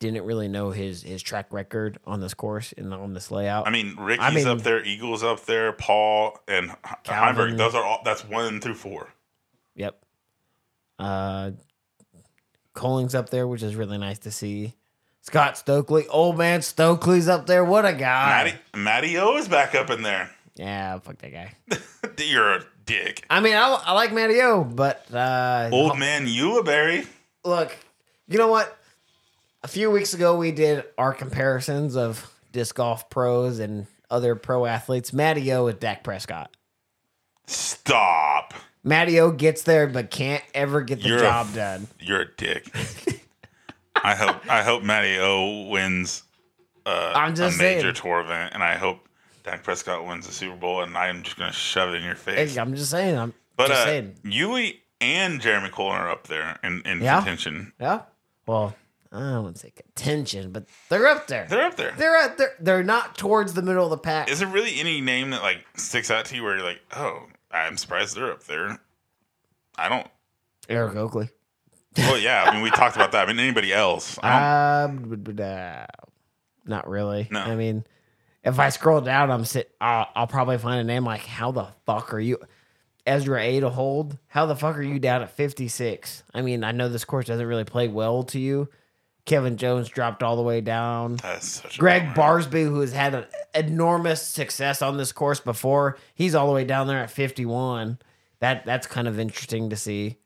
didn't 0.00 0.24
really 0.24 0.48
know 0.48 0.70
his 0.70 1.02
his 1.02 1.22
track 1.22 1.46
record 1.52 1.98
on 2.06 2.20
this 2.20 2.34
course 2.34 2.72
and 2.76 2.92
on 2.92 3.14
this 3.14 3.30
layout. 3.30 3.66
I 3.66 3.70
mean, 3.70 3.96
Ricky's 3.98 4.34
mean- 4.34 4.48
up 4.48 4.62
there, 4.62 4.84
Eagles 4.84 5.22
up 5.22 5.44
there, 5.46 5.72
Paul 5.72 6.38
and 6.48 6.70
H- 6.70 6.76
Calvin. 7.04 7.52
Heimberg. 7.54 7.56
Those 7.58 7.74
are 7.74 7.82
all. 7.84 8.00
That's 8.04 8.24
one 8.24 8.60
through 8.60 8.74
four. 8.74 9.08
Yep. 9.76 10.00
Uh, 10.98 11.50
Colling's 12.74 13.14
up 13.14 13.30
there, 13.30 13.46
which 13.46 13.62
is 13.62 13.76
really 13.76 13.98
nice 13.98 14.18
to 14.20 14.30
see. 14.30 14.74
Scott 15.22 15.56
Stokely, 15.56 16.06
old 16.08 16.36
man 16.36 16.60
Stokely's 16.60 17.28
up 17.28 17.46
there. 17.46 17.64
What 17.64 17.86
a 17.86 17.92
guy! 17.94 18.28
Matty, 18.44 18.54
Matty 18.76 19.18
O 19.18 19.36
is 19.36 19.48
back 19.48 19.74
up 19.74 19.88
in 19.90 20.02
there. 20.02 20.30
Yeah, 20.54 20.98
fuck 20.98 21.18
that 21.18 21.32
guy. 21.32 21.52
You're 22.18 22.56
a 22.56 22.64
dick. 22.84 23.24
I 23.30 23.40
mean, 23.40 23.54
I, 23.54 23.80
I 23.86 23.92
like 23.94 24.12
Matty 24.12 24.40
O, 24.42 24.64
but 24.64 25.06
uh, 25.14 25.70
Old 25.72 25.98
man 25.98 26.26
Eulaberry. 26.26 27.06
look, 27.44 27.74
you 28.28 28.36
know 28.38 28.48
what? 28.48 28.76
A 29.64 29.68
few 29.68 29.90
weeks 29.90 30.12
ago, 30.12 30.36
we 30.36 30.52
did 30.52 30.84
our 30.98 31.14
comparisons 31.14 31.96
of 31.96 32.30
disc 32.52 32.74
golf 32.74 33.08
pros 33.08 33.58
and 33.58 33.86
other 34.10 34.34
pro 34.36 34.66
athletes. 34.66 35.12
Matty 35.12 35.50
O 35.54 35.64
with 35.64 35.80
Dak 35.80 36.04
Prescott. 36.04 36.54
Stop. 37.46 38.52
Matty 38.82 39.18
O 39.20 39.30
gets 39.30 39.62
there, 39.62 39.86
but 39.86 40.10
can't 40.10 40.44
ever 40.54 40.82
get 40.82 41.02
the 41.02 41.08
You're 41.08 41.18
job 41.20 41.46
f- 41.48 41.54
done. 41.54 41.88
You're 41.98 42.20
a 42.20 42.30
dick. 42.36 42.66
I 43.96 44.14
hope 44.14 44.36
I 44.50 44.62
hope 44.62 44.82
Matty 44.82 45.18
O 45.18 45.68
wins 45.70 46.24
uh, 46.84 47.12
I'm 47.16 47.34
just 47.34 47.58
a 47.58 47.62
major 47.62 47.80
saying. 47.80 47.94
tour 47.94 48.20
event, 48.20 48.52
and 48.52 48.62
I 48.62 48.74
hope 48.74 49.08
Dak 49.44 49.62
Prescott 49.62 50.06
wins 50.06 50.26
the 50.26 50.32
Super 50.34 50.56
Bowl, 50.56 50.82
and 50.82 50.94
I'm 50.94 51.22
just 51.22 51.38
gonna 51.38 51.52
shove 51.52 51.94
it 51.94 51.96
in 51.96 52.02
your 52.04 52.14
face. 52.16 52.54
Hey, 52.54 52.60
I'm 52.60 52.74
just 52.74 52.90
saying. 52.90 53.16
I'm 53.16 53.32
but 53.56 53.68
just 53.68 53.80
uh, 53.80 53.84
saying. 53.86 54.14
Yuli 54.24 54.80
and 55.00 55.40
Jeremy 55.40 55.70
Koling 55.70 55.92
are 56.00 56.10
up 56.10 56.26
there 56.26 56.58
in, 56.62 56.82
in 56.84 57.00
Yeah? 57.00 57.16
contention. 57.16 57.72
Yeah. 57.80 58.02
Well, 58.46 58.74
I 59.14 59.38
wouldn't 59.38 59.58
say 59.58 59.70
contention, 59.70 60.50
but 60.50 60.66
they're 60.88 61.06
up 61.06 61.28
there. 61.28 61.46
They're 61.48 61.66
up 61.66 61.76
there. 61.76 61.94
They're 61.96 62.16
at 62.16 62.36
they're, 62.36 62.54
they're 62.58 62.82
not 62.82 63.16
towards 63.16 63.54
the 63.54 63.62
middle 63.62 63.84
of 63.84 63.90
the 63.90 63.98
pack. 63.98 64.28
Is 64.28 64.40
there 64.40 64.48
really 64.48 64.80
any 64.80 65.00
name 65.00 65.30
that 65.30 65.42
like 65.42 65.64
sticks 65.76 66.10
out 66.10 66.24
to 66.26 66.36
you 66.36 66.42
where 66.42 66.56
you're 66.56 66.64
like, 66.64 66.80
oh, 66.96 67.26
I'm 67.50 67.76
surprised 67.76 68.16
they're 68.16 68.32
up 68.32 68.44
there? 68.44 68.80
I 69.76 69.88
don't. 69.88 70.06
Eric 70.68 70.96
Oakley. 70.96 71.28
Well, 71.96 72.18
yeah. 72.18 72.44
I 72.44 72.54
mean, 72.54 72.62
we 72.62 72.70
talked 72.70 72.96
about 72.96 73.12
that. 73.12 73.28
I 73.28 73.32
mean, 73.32 73.38
anybody 73.38 73.72
else? 73.72 74.18
Um, 74.22 75.24
uh, 75.40 75.86
not 76.66 76.88
really. 76.88 77.28
No. 77.30 77.40
I 77.40 77.54
mean, 77.54 77.84
if 78.42 78.58
I 78.58 78.70
scroll 78.70 79.00
down, 79.00 79.30
I'm 79.30 79.44
sit. 79.44 79.72
I'll, 79.80 80.08
I'll 80.14 80.26
probably 80.26 80.58
find 80.58 80.80
a 80.80 80.84
name 80.84 81.04
like, 81.04 81.24
how 81.24 81.52
the 81.52 81.68
fuck 81.86 82.12
are 82.12 82.20
you, 82.20 82.38
Ezra 83.06 83.40
Aderhold? 83.40 84.18
How 84.26 84.46
the 84.46 84.56
fuck 84.56 84.76
are 84.76 84.82
you 84.82 84.98
down 84.98 85.22
at 85.22 85.30
56? 85.30 86.24
I 86.34 86.42
mean, 86.42 86.64
I 86.64 86.72
know 86.72 86.88
this 86.88 87.04
course 87.04 87.26
doesn't 87.26 87.46
really 87.46 87.64
play 87.64 87.86
well 87.86 88.24
to 88.24 88.40
you. 88.40 88.68
Kevin 89.26 89.56
Jones 89.56 89.88
dropped 89.88 90.22
all 90.22 90.36
the 90.36 90.42
way 90.42 90.60
down. 90.60 91.16
Greg. 91.78 92.14
Barsby, 92.14 92.64
who 92.64 92.80
has 92.80 92.92
had 92.92 93.14
an 93.14 93.24
enormous 93.54 94.22
success 94.22 94.82
on 94.82 94.96
this 94.98 95.12
course 95.12 95.40
before, 95.40 95.96
he's 96.14 96.34
all 96.34 96.46
the 96.46 96.52
way 96.52 96.64
down 96.64 96.86
there 96.86 96.98
at 96.98 97.10
51. 97.10 97.98
That 98.40 98.66
that's 98.66 98.86
kind 98.86 99.08
of 99.08 99.18
interesting 99.18 99.70
to 99.70 99.76
see. 99.76 100.18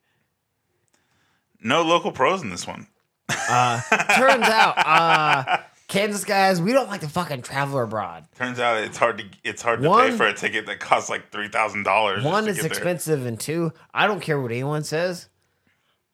No 1.62 1.82
local 1.82 2.10
pros 2.10 2.42
in 2.42 2.50
this 2.50 2.66
one. 2.66 2.88
Turns 3.28 4.48
out, 4.48 4.74
uh, 4.78 5.58
Kansas 5.86 6.24
guys, 6.24 6.60
we 6.60 6.72
don't 6.72 6.88
like 6.88 7.02
to 7.02 7.08
fucking 7.08 7.42
travel 7.42 7.80
abroad. 7.80 8.24
Turns 8.36 8.58
out 8.58 8.78
it's 8.78 8.96
hard 8.96 9.18
to 9.18 9.24
it's 9.44 9.62
hard 9.62 9.82
to 9.82 9.88
One- 9.88 10.10
pay 10.10 10.16
for 10.16 10.26
a 10.26 10.34
ticket 10.34 10.66
that 10.66 10.80
costs 10.80 11.08
like 11.10 11.30
three 11.30 11.48
thousand 11.48 11.84
dollars. 11.84 12.24
One 12.24 12.48
is 12.48 12.64
expensive, 12.64 13.26
and 13.26 13.38
two, 13.38 13.72
I 13.94 14.06
don't 14.06 14.20
care 14.20 14.40
what 14.40 14.50
anyone 14.50 14.82
says. 14.82 15.28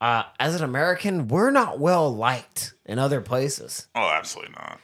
Uh, 0.05 0.25
as 0.39 0.55
an 0.55 0.63
American, 0.63 1.29
we're 1.29 1.51
not 1.51 1.79
well 1.79 2.15
liked 2.15 2.75
in 2.85 2.99
other 2.99 3.23
places. 3.23 3.89
Oh, 3.95 4.11
absolutely 4.11 4.53
not. 4.53 4.79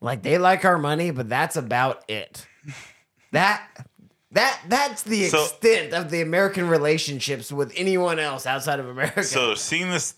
Like 0.00 0.22
they 0.22 0.38
like 0.38 0.64
our 0.64 0.78
money, 0.78 1.10
but 1.10 1.28
that's 1.28 1.56
about 1.56 2.02
it. 2.08 2.46
That 3.32 3.62
that 4.32 4.58
that's 4.66 5.02
the 5.02 5.26
So- 5.26 5.42
extent 5.44 5.92
of 5.92 6.10
the 6.10 6.22
American 6.22 6.66
relationships 6.66 7.52
with 7.52 7.74
anyone 7.76 8.18
else 8.18 8.46
outside 8.46 8.80
of 8.80 8.88
America. 8.88 9.22
So 9.22 9.54
seeing 9.54 9.90
this 9.90 10.14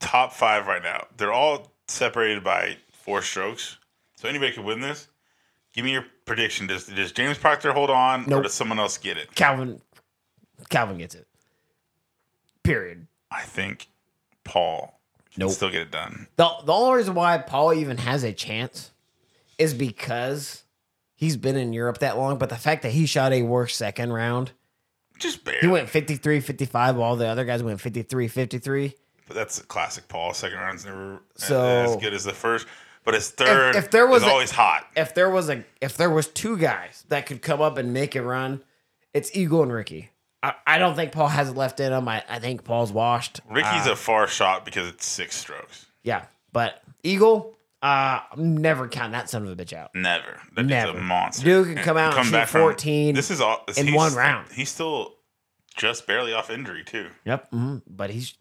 top 0.00 0.32
five 0.32 0.66
right 0.66 0.82
now, 0.82 1.06
they're 1.18 1.32
all 1.34 1.70
separated 1.86 2.42
by 2.42 2.78
four 2.94 3.20
strokes. 3.20 3.76
So 4.16 4.30
anybody 4.30 4.52
could 4.52 4.64
win 4.64 4.80
this. 4.80 5.08
Give 5.74 5.84
me 5.84 5.92
your 5.92 6.06
prediction. 6.24 6.66
Does 6.68 6.86
does 6.86 7.12
James 7.12 7.36
Proctor 7.36 7.74
hold 7.74 7.90
on, 7.90 8.32
or 8.32 8.40
does 8.44 8.54
someone 8.54 8.78
else 8.78 8.96
get 8.96 9.18
it? 9.18 9.34
Calvin 9.34 9.82
Calvin 10.70 10.96
gets 10.96 11.14
it. 11.14 11.26
Period. 12.62 13.06
I 13.34 13.42
think 13.42 13.88
Paul 14.44 15.00
can 15.32 15.40
Nope. 15.40 15.52
still 15.52 15.70
get 15.70 15.82
it 15.82 15.90
done. 15.90 16.28
The 16.36 16.48
the 16.64 16.72
only 16.72 16.96
reason 16.98 17.14
why 17.14 17.38
Paul 17.38 17.72
even 17.74 17.98
has 17.98 18.22
a 18.24 18.32
chance 18.32 18.90
is 19.58 19.74
because 19.74 20.62
he's 21.16 21.36
been 21.36 21.56
in 21.56 21.72
Europe 21.72 21.98
that 21.98 22.16
long, 22.16 22.38
but 22.38 22.48
the 22.48 22.56
fact 22.56 22.82
that 22.82 22.92
he 22.92 23.06
shot 23.06 23.32
a 23.32 23.42
worse 23.42 23.74
second 23.76 24.12
round, 24.12 24.52
Just 25.18 25.44
barely. 25.44 25.60
he 25.60 25.66
went 25.68 25.88
53 25.88 26.40
55 26.40 26.96
while 26.96 27.16
the 27.16 27.26
other 27.26 27.44
guys 27.44 27.62
went 27.62 27.80
53 27.80 28.28
53. 28.28 28.94
But 29.26 29.34
that's 29.36 29.58
a 29.58 29.64
classic 29.64 30.06
Paul. 30.08 30.34
Second 30.34 30.58
round's 30.58 30.84
never 30.84 31.22
So- 31.36 31.64
as 31.64 31.96
good 31.96 32.12
as 32.14 32.24
the 32.24 32.32
first. 32.34 32.66
But 33.04 33.14
his 33.14 33.30
third 33.30 33.76
if 33.76 33.90
there 33.90 34.06
was 34.06 34.22
is 34.22 34.28
a- 34.28 34.30
always 34.30 34.50
hot. 34.50 34.86
If 34.96 35.14
there 35.14 35.28
was 35.30 35.48
a 35.50 35.64
if 35.80 35.96
there 35.96 36.10
was 36.10 36.26
two 36.28 36.56
guys 36.56 37.04
that 37.08 37.26
could 37.26 37.42
come 37.42 37.60
up 37.60 37.76
and 37.78 37.92
make 37.92 38.14
a 38.14 38.22
run, 38.22 38.62
it's 39.12 39.30
Eagle 39.36 39.62
and 39.62 39.72
Ricky. 39.72 40.10
I, 40.44 40.54
I 40.66 40.78
don't 40.78 40.94
think 40.94 41.12
Paul 41.12 41.28
has 41.28 41.48
it 41.48 41.56
left 41.56 41.80
in 41.80 41.92
him. 41.92 42.06
I, 42.08 42.22
I 42.28 42.38
think 42.38 42.64
Paul's 42.64 42.92
washed. 42.92 43.40
Ricky's 43.50 43.86
Uh, 43.86 43.92
a 43.92 43.96
far 43.96 44.26
shot 44.26 44.64
because 44.64 44.88
it's 44.88 45.06
six 45.06 45.36
strokes. 45.36 45.86
yeah, 46.02 46.26
but 46.52 46.82
Eagle, 47.02 47.56
uh, 47.82 48.20
I'm 48.32 48.56
never 48.58 48.86
counting 48.88 49.12
that 49.12 49.30
son 49.30 49.46
of 49.46 49.58
a 49.58 49.62
bitch 49.64 49.72
out. 49.72 49.90
Never. 49.94 50.40
That 50.56 50.66
Never. 50.66 50.98
a 50.98 51.02
monster. 51.02 51.44
Dude 51.44 51.66
can 51.68 51.76
And 51.78 51.84
come 51.84 51.96
out 51.96 52.16
and 52.16 52.26
shoot 52.26 52.32
back 52.32 52.48
from- 52.48 52.60
14 52.62 53.14
This 53.14 53.30
is 53.30 53.40
all 53.40 53.64
in 53.76 53.94
one 53.94 54.14
round. 54.14 54.52
He's 54.52 54.68
still 54.70 55.14
just 55.76 56.06
barely 56.06 56.32
off 56.32 56.50
injury 56.50 56.84
too. 56.84 57.08
Yep. 57.24 57.50
hmm 57.50 57.76
But 57.88 58.10
he's 58.10 58.34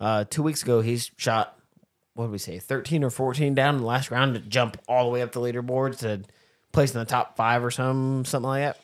uh 0.00 0.24
two 0.28 0.42
weeks 0.42 0.62
ago 0.62 0.80
he's 0.82 1.10
shot 1.16 1.58
what 2.14 2.26
did 2.26 2.32
we 2.32 2.38
say, 2.38 2.58
thirteen 2.58 3.04
or 3.04 3.10
fourteen 3.10 3.54
down 3.54 3.74
in 3.74 3.80
the 3.82 3.86
last 3.86 4.10
round 4.10 4.34
to 4.34 4.40
jump 4.40 4.78
all 4.88 5.04
the 5.04 5.10
way 5.10 5.20
up 5.22 5.32
the 5.32 5.40
leaderboard 5.40 5.98
to 5.98 6.22
place 6.72 6.94
in 6.94 6.98
the 6.98 7.04
top 7.04 7.36
five 7.36 7.62
or 7.64 7.70
some 7.70 8.24
something 8.24 8.48
like 8.48 8.62
that. 8.62 8.80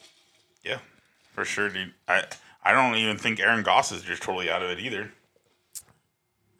For 1.33 1.45
sure, 1.45 1.69
dude. 1.69 1.93
I 2.09 2.25
I 2.65 2.73
don't 2.73 2.95
even 2.97 3.19
think 3.19 3.41
Aaron 3.41 3.63
Goss 3.63 3.91
is 3.93 4.03
just 4.03 4.23
totally 4.23 4.51
out 4.51 4.63
of 4.63 4.71
it 4.71 4.79
either. 4.79 5.11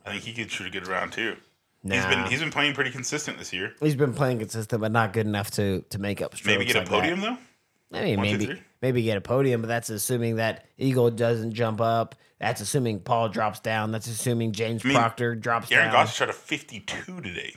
I 0.05 0.11
think 0.11 0.25
he 0.25 0.33
could 0.33 0.51
shoot 0.51 0.67
a 0.67 0.71
good 0.71 0.87
round 0.89 1.13
too. 1.13 1.37
He's 1.85 1.93
Nah. 2.03 2.09
been 2.11 2.27
he's 2.31 2.41
been 2.41 2.51
playing 2.51 2.75
pretty 2.75 2.91
consistent 2.91 3.39
this 3.39 3.53
year. 3.53 3.75
He's 3.81 3.95
been 3.97 4.15
playing 4.15 4.39
consistent, 4.39 4.81
but 4.81 4.93
not 4.93 5.13
good 5.13 5.27
enough 5.27 5.51
to 5.53 5.83
to 5.91 5.99
make 5.99 6.21
up. 6.23 6.35
Maybe 6.45 6.65
get 6.65 6.77
a 6.77 6.81
like 6.81 6.89
podium 6.89 7.21
That. 7.21 7.39
though. 7.93 7.99
I 7.99 8.05
mean, 8.05 8.17
One, 8.19 8.27
maybe 8.27 8.47
three. 8.47 8.63
maybe 8.81 9.03
get 9.03 9.19
a 9.19 9.21
podium, 9.21 9.61
but 9.61 9.69
that's 9.69 9.91
assuming 9.91 10.37
that 10.37 10.65
Eagle 10.79 11.11
doesn't 11.11 11.53
jump 11.53 11.81
up. 11.81 12.15
That's 12.39 12.61
assuming 12.63 13.01
Paul 13.01 13.29
drops 13.29 13.61
down. 13.61 13.93
That's 13.93 14.07
assuming 14.07 14.53
James 14.53 14.83
mean, 14.85 14.97
Proctor 14.97 15.35
drops 15.35 15.71
Aaron 15.71 15.89
down. 15.89 15.95
Aaron 15.97 16.07
Goss 16.07 16.17
shot 16.17 16.31
a 16.31 16.33
52 16.33 17.21
today. 17.21 17.55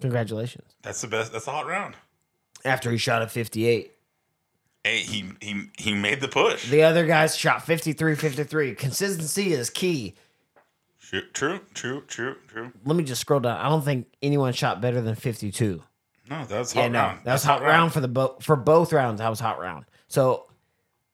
Congratulations. 0.00 0.74
That's 0.82 1.00
the 1.00 1.08
best. 1.08 1.32
That's 1.32 1.46
a 1.46 1.50
hot 1.50 1.66
round. 1.66 1.94
After 2.64 2.90
he 2.90 2.96
shot 2.98 3.20
a 3.22 3.26
58. 3.28 3.92
Hey, 4.88 5.00
he 5.00 5.24
he 5.40 5.64
he 5.76 5.94
made 5.94 6.20
the 6.22 6.28
push. 6.28 6.70
The 6.70 6.82
other 6.82 7.06
guys 7.06 7.36
shot 7.36 7.62
53 7.66 8.14
53. 8.14 8.74
Consistency 8.74 9.52
is 9.52 9.68
key. 9.68 10.14
True, 11.00 11.22
true, 11.32 11.60
true, 11.74 12.02
true, 12.06 12.36
true. 12.48 12.72
Let 12.86 12.96
me 12.96 13.04
just 13.04 13.20
scroll 13.20 13.40
down. 13.40 13.58
I 13.58 13.68
don't 13.68 13.84
think 13.84 14.06
anyone 14.22 14.52
shot 14.54 14.80
better 14.80 15.00
than 15.02 15.14
52. 15.14 15.82
No, 16.30 16.44
that's 16.46 16.72
hot 16.72 16.80
Yeah, 16.80 16.88
no, 16.88 16.98
round. 17.00 17.18
that 17.24 17.32
was 17.32 17.42
That's 17.42 17.44
hot 17.44 17.62
round 17.62 17.92
for 17.92 18.00
the 18.00 18.08
bo- 18.08 18.36
for 18.40 18.56
both 18.56 18.92
rounds. 18.92 19.18
That 19.20 19.28
was 19.28 19.40
hot 19.40 19.58
round. 19.60 19.84
So, 20.08 20.46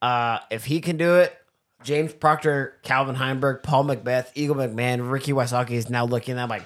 uh, 0.02 0.38
if 0.50 0.64
he 0.64 0.80
can 0.80 0.96
do 0.96 1.16
it, 1.16 1.36
James 1.82 2.12
Proctor, 2.12 2.78
Calvin 2.82 3.14
Heimberg, 3.16 3.62
Paul 3.62 3.84
McBeth, 3.84 4.28
Eagle 4.34 4.56
McMahon, 4.56 5.10
Ricky 5.10 5.32
Wysocki 5.32 5.72
is 5.72 5.90
now 5.90 6.04
looking 6.04 6.38
at 6.38 6.48
like 6.48 6.64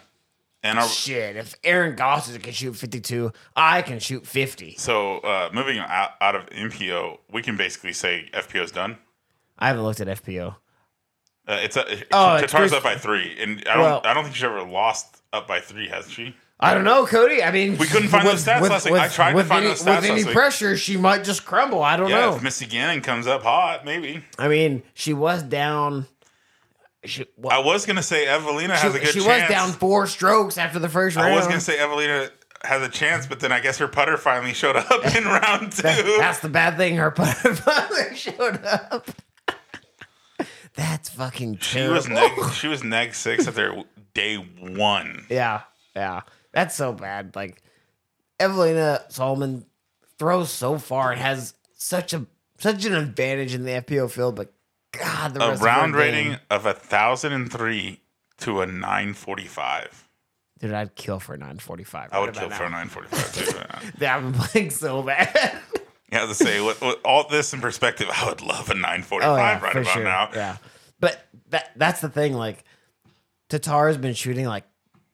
And 0.62 0.78
our, 0.78 0.88
shit. 0.88 1.36
If 1.36 1.54
Aaron 1.62 1.94
Gossage 1.96 2.42
can 2.42 2.52
shoot 2.52 2.74
fifty 2.74 3.00
two, 3.00 3.32
I 3.54 3.82
can 3.82 3.98
shoot 4.00 4.26
fifty. 4.26 4.74
so 4.76 5.18
uh, 5.18 5.50
moving 5.52 5.78
out, 5.78 6.10
out 6.20 6.34
of 6.34 6.46
MPO, 6.50 7.18
we 7.30 7.42
can 7.42 7.56
basically 7.56 7.92
say 7.92 8.28
FPO 8.34 8.64
is 8.64 8.72
done. 8.72 8.98
I 9.58 9.68
haven't 9.68 9.84
looked 9.84 10.00
at 10.00 10.08
FPO. 10.08 10.56
Uh, 11.46 11.58
it's 11.62 11.76
a, 11.76 11.84
Oh, 12.12 12.34
it's 12.36 12.52
Chris- 12.52 12.72
up 12.72 12.82
by 12.82 12.96
three, 12.96 13.36
and 13.40 13.62
I 13.68 13.74
don't 13.74 13.82
Well- 13.82 14.02
I 14.04 14.14
don't 14.14 14.24
think 14.24 14.34
she's 14.36 14.44
ever 14.44 14.62
lost 14.62 15.22
up 15.32 15.46
by 15.48 15.60
three, 15.60 15.88
has 15.88 16.10
she? 16.10 16.34
I 16.60 16.74
don't 16.74 16.82
know, 16.84 17.06
Cody. 17.06 17.40
I 17.40 17.52
mean, 17.52 17.78
We 17.78 17.86
couldn't 17.86 18.08
find 18.08 18.26
those 18.26 18.44
stats 18.44 18.68
last 18.68 18.84
week. 18.86 18.94
I 18.94 19.06
tried 19.06 19.32
to 19.34 19.44
find 19.44 19.60
any, 19.64 19.68
those 19.68 19.80
stats 19.82 19.96
With 20.00 20.04
any 20.06 20.14
last 20.16 20.26
week. 20.26 20.34
pressure, 20.34 20.76
she 20.76 20.96
might 20.96 21.22
just 21.22 21.44
crumble. 21.46 21.84
I 21.84 21.96
don't 21.96 22.10
Yeah, 22.10 22.22
know. 22.22 22.34
if 22.36 22.42
Missy 22.42 22.66
Gannon 22.66 23.00
comes 23.00 23.28
up 23.28 23.44
hot, 23.44 23.84
maybe. 23.84 24.24
I 24.40 24.48
mean, 24.48 24.82
she 24.92 25.14
was 25.14 25.44
down. 25.44 26.08
She, 27.08 27.26
well, 27.36 27.60
I 27.60 27.64
was 27.64 27.86
gonna 27.86 28.02
say 28.02 28.26
Evelina 28.26 28.76
has 28.76 28.94
a 28.94 28.98
she, 28.98 29.04
good 29.04 29.14
she 29.14 29.20
chance. 29.20 29.42
was 29.42 29.50
down 29.50 29.70
four 29.72 30.06
strokes 30.06 30.58
after 30.58 30.78
the 30.78 30.88
first 30.88 31.16
round. 31.16 31.32
I 31.32 31.36
was 31.36 31.46
gonna 31.46 31.60
say 31.60 31.78
Evelina 31.78 32.30
has 32.62 32.82
a 32.82 32.88
chance, 32.88 33.26
but 33.26 33.40
then 33.40 33.52
I 33.52 33.60
guess 33.60 33.78
her 33.78 33.88
putter 33.88 34.16
finally 34.16 34.52
showed 34.54 34.76
up 34.76 35.16
in 35.16 35.24
round 35.26 35.72
two. 35.72 35.82
That's 35.82 36.40
the 36.40 36.48
bad 36.48 36.76
thing. 36.76 36.96
Her 36.96 37.10
putter 37.10 37.54
finally 37.56 38.14
showed 38.16 38.64
up. 38.64 39.08
That's 40.74 41.08
fucking 41.08 41.56
true. 41.56 41.82
she 41.82 41.88
was 41.88 42.08
neg 42.08 42.30
she 42.54 42.68
was 42.68 42.84
neg 42.84 43.14
six 43.14 43.48
at 43.48 43.54
their 43.54 43.82
day 44.14 44.36
one. 44.36 45.26
yeah, 45.28 45.62
yeah. 45.96 46.20
That's 46.52 46.74
so 46.74 46.92
bad. 46.92 47.34
Like 47.34 47.62
Eveliina 48.38 49.10
Salonen 49.12 49.64
throws 50.18 50.50
so 50.50 50.78
far 50.78 51.12
and 51.12 51.20
has 51.20 51.54
such 51.74 52.12
a 52.12 52.26
such 52.58 52.84
an 52.84 52.94
advantage 52.94 53.54
in 53.54 53.64
the 53.64 53.72
FPO 53.72 54.10
field, 54.10 54.36
but 54.36 54.52
God, 55.00 55.34
the 55.34 55.42
A 55.42 55.56
round 55.56 55.94
rating 55.94 56.30
game- 56.32 56.38
of 56.50 56.66
a 56.66 56.74
thousand 56.74 57.32
and 57.32 57.50
three 57.52 58.00
to 58.38 58.60
a 58.60 58.66
nine 58.66 59.14
forty 59.14 59.46
five. 59.46 60.06
dude, 60.60 60.72
I'd 60.72 60.94
kill 60.94 61.20
for 61.20 61.34
a 61.34 61.38
nine 61.38 61.58
forty 61.58 61.84
five. 61.84 62.10
I 62.12 62.20
would 62.20 62.34
kill 62.34 62.50
for 62.50 62.64
a 62.64 62.70
nine 62.70 62.88
forty 62.88 63.08
five 63.08 63.32
too. 63.34 63.58
Yeah, 64.00 64.16
I've 64.16 64.22
been 64.22 64.32
playing 64.34 64.70
so 64.70 65.02
bad. 65.02 65.58
Have 66.12 66.28
to 66.30 66.34
say 66.34 66.60
with, 66.64 66.80
with 66.80 66.96
all 67.04 67.28
this 67.28 67.52
in 67.52 67.60
perspective, 67.60 68.08
I 68.10 68.26
would 68.28 68.40
love 68.42 68.70
a 68.70 68.74
nine 68.74 69.02
forty 69.02 69.26
Oh 69.26 69.36
yeah, 69.36 69.60
right 69.60 69.76
about 69.76 69.92
sure. 69.92 70.04
now. 70.04 70.30
Yeah, 70.34 70.56
but 71.00 71.26
that 71.50 71.70
that's 71.76 72.00
the 72.00 72.08
thing. 72.08 72.32
Like, 72.32 72.64
Tattar's 73.48 73.96
been 73.98 74.14
shooting 74.14 74.46
like 74.46 74.64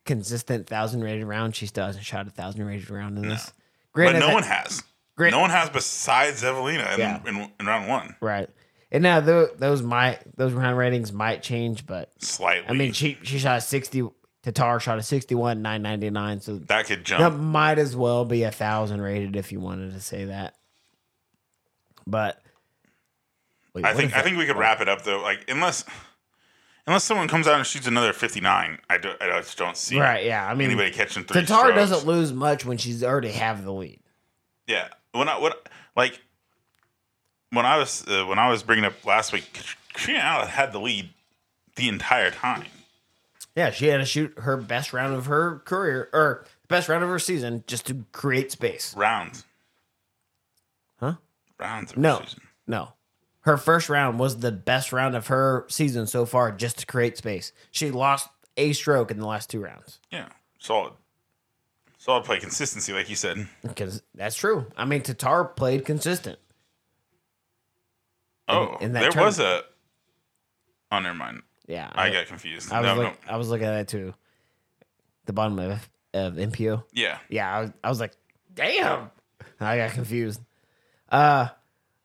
consistent 0.04 0.66
thousand 0.66 1.02
rated 1.02 1.24
round. 1.26 1.56
She 1.56 1.66
still 1.66 1.86
hasn't 1.86 2.04
shot 2.04 2.26
a 2.26 2.30
thousand 2.30 2.64
rated 2.64 2.90
round 2.90 3.18
in 3.18 3.28
this. 3.28 3.52
Great 3.92 4.12
but 4.12 4.18
no 4.20 4.26
that- 4.28 4.34
one 4.34 4.42
has. 4.44 4.82
Great- 5.16 5.30
No 5.30 5.38
one 5.38 5.50
has 5.50 5.70
besides 5.70 6.42
Evelina 6.42 6.90
in, 6.94 6.98
Yeah. 6.98 7.20
in, 7.24 7.50
in 7.60 7.66
round 7.66 7.88
one. 7.88 8.16
right. 8.20 8.50
And 8.94 9.02
now 9.02 9.18
tho- 9.20 9.50
those 9.58 9.82
might 9.82 10.20
those 10.36 10.52
round 10.52 10.78
ratings 10.78 11.12
might 11.12 11.42
change, 11.42 11.84
but 11.84 12.12
Slightly. 12.18 12.68
I 12.68 12.72
mean, 12.72 12.92
she 12.92 13.18
she 13.22 13.38
shot 13.38 13.58
a 13.58 13.60
sixty. 13.60 14.08
Tattar 14.44 14.80
shot 14.80 14.98
a 14.98 15.02
sixty 15.02 15.34
one 15.34 15.62
nine 15.62 15.82
ninety 15.82 16.10
nine. 16.10 16.40
So 16.40 16.58
that 16.58 16.86
could 16.86 17.02
jump. 17.04 17.20
that 17.20 17.38
might 17.38 17.78
as 17.78 17.96
well 17.96 18.24
be 18.24 18.44
a 18.44 18.50
thousand 18.52 19.00
rated 19.00 19.34
if 19.36 19.50
you 19.52 19.58
wanted 19.58 19.92
to 19.94 20.00
say 20.00 20.26
that. 20.26 20.54
But 22.06 22.40
wait, 23.74 23.84
I 23.84 23.94
think 23.94 24.12
I 24.12 24.16
that- 24.18 24.24
think 24.24 24.36
we 24.38 24.46
could 24.46 24.56
wrap 24.56 24.80
it 24.80 24.88
up 24.88 25.02
though. 25.02 25.20
Like 25.22 25.44
unless 25.48 25.84
unless 26.86 27.04
someone 27.04 27.26
comes 27.28 27.48
out 27.48 27.56
and 27.56 27.66
shoots 27.66 27.86
another 27.86 28.12
fifty 28.12 28.40
nine, 28.40 28.78
I, 28.90 28.98
do, 28.98 29.10
I 29.20 29.40
just 29.40 29.56
don't 29.58 29.76
see 29.76 29.98
right. 29.98 30.24
Yeah, 30.24 30.46
I 30.48 30.54
mean, 30.54 30.68
anybody 30.70 30.90
catching 30.90 31.24
three. 31.24 31.42
Tattar 31.42 31.46
strokes. 31.70 31.74
doesn't 31.74 32.06
lose 32.06 32.32
much 32.32 32.64
when 32.64 32.76
she's 32.76 33.02
already 33.02 33.30
have 33.32 33.64
the 33.64 33.72
lead. 33.72 34.00
Yeah. 34.66 34.88
When 35.12 35.28
I 35.28 35.38
what 35.38 35.68
like 35.96 36.20
when 37.50 37.66
I 37.66 37.76
was 37.76 38.04
uh, 38.08 38.24
when 38.26 38.38
I 38.38 38.48
was 38.48 38.62
bringing 38.62 38.84
up 38.84 39.04
last 39.04 39.32
week, 39.32 39.52
Catrina 39.92 40.20
Allen 40.20 40.48
had 40.48 40.72
the 40.72 40.80
lead 40.80 41.10
the 41.76 41.88
entire 41.88 42.30
time. 42.30 42.64
Yeah, 43.56 43.70
she 43.70 43.86
had 43.86 43.98
to 43.98 44.04
shoot 44.04 44.34
her 44.38 44.56
best 44.56 44.92
round 44.92 45.14
of 45.14 45.26
her 45.26 45.60
career 45.64 46.08
or 46.12 46.44
best 46.68 46.88
round 46.88 47.04
of 47.04 47.10
her 47.10 47.18
season 47.20 47.62
just 47.66 47.86
to 47.86 48.04
create 48.12 48.50
space. 48.50 48.94
Rounds. 48.96 49.44
Huh? 50.98 51.14
Rounds. 51.58 51.92
Of 51.92 51.98
No, 51.98 52.20
season. 52.24 52.40
no. 52.66 52.92
Her 53.42 53.56
first 53.56 53.88
round 53.88 54.18
was 54.18 54.38
the 54.40 54.50
best 54.50 54.92
round 54.92 55.14
of 55.14 55.26
her 55.28 55.66
season 55.68 56.06
so 56.06 56.24
far 56.26 56.50
just 56.50 56.78
to 56.78 56.86
create 56.86 57.16
space. 57.18 57.52
She 57.70 57.90
lost 57.90 58.28
a 58.56 58.72
stroke 58.72 59.10
in 59.10 59.18
the 59.20 59.26
last 59.26 59.50
two 59.50 59.60
rounds. 59.60 60.00
Yeah. 60.10 60.28
Solid. 60.58 60.94
Solid 61.98 62.24
play 62.24 62.38
consistency, 62.40 62.92
like 62.92 63.08
you 63.10 63.16
said. 63.16 63.46
Because 63.62 64.02
that's 64.14 64.34
true. 64.36 64.66
I 64.76 64.84
mean, 64.84 65.02
Tattar 65.02 65.54
played 65.54 65.84
consistent. 65.84 66.38
Oh, 68.48 68.76
in 68.80 68.92
that 68.92 69.00
there 69.00 69.10
tournament. 69.10 69.26
was 69.26 69.38
a. 69.40 69.62
Oh, 70.92 70.98
never 71.00 71.14
mind. 71.14 71.42
Yeah. 71.66 71.90
I 71.94 72.10
got 72.10 72.26
confused. 72.26 72.72
I 72.72 72.80
was, 72.80 72.86
No, 72.86 73.02
no. 73.02 73.12
I 73.28 73.36
was 73.36 73.48
looking 73.48 73.66
at 73.66 73.80
it 73.80 73.88
too. 73.88 74.14
The 75.26 75.32
bottom 75.32 75.58
of, 75.58 75.88
of 76.12 76.34
MPO. 76.34 76.84
Yeah. 76.92 77.18
yeah, 77.28 77.56
I 77.56 77.60
was, 77.62 77.70
I 77.82 77.88
was 77.88 78.00
like, 78.00 78.12
damn. 78.54 79.10
I 79.60 79.78
got 79.78 79.92
confused. 79.92 80.40
Uh 81.10 81.48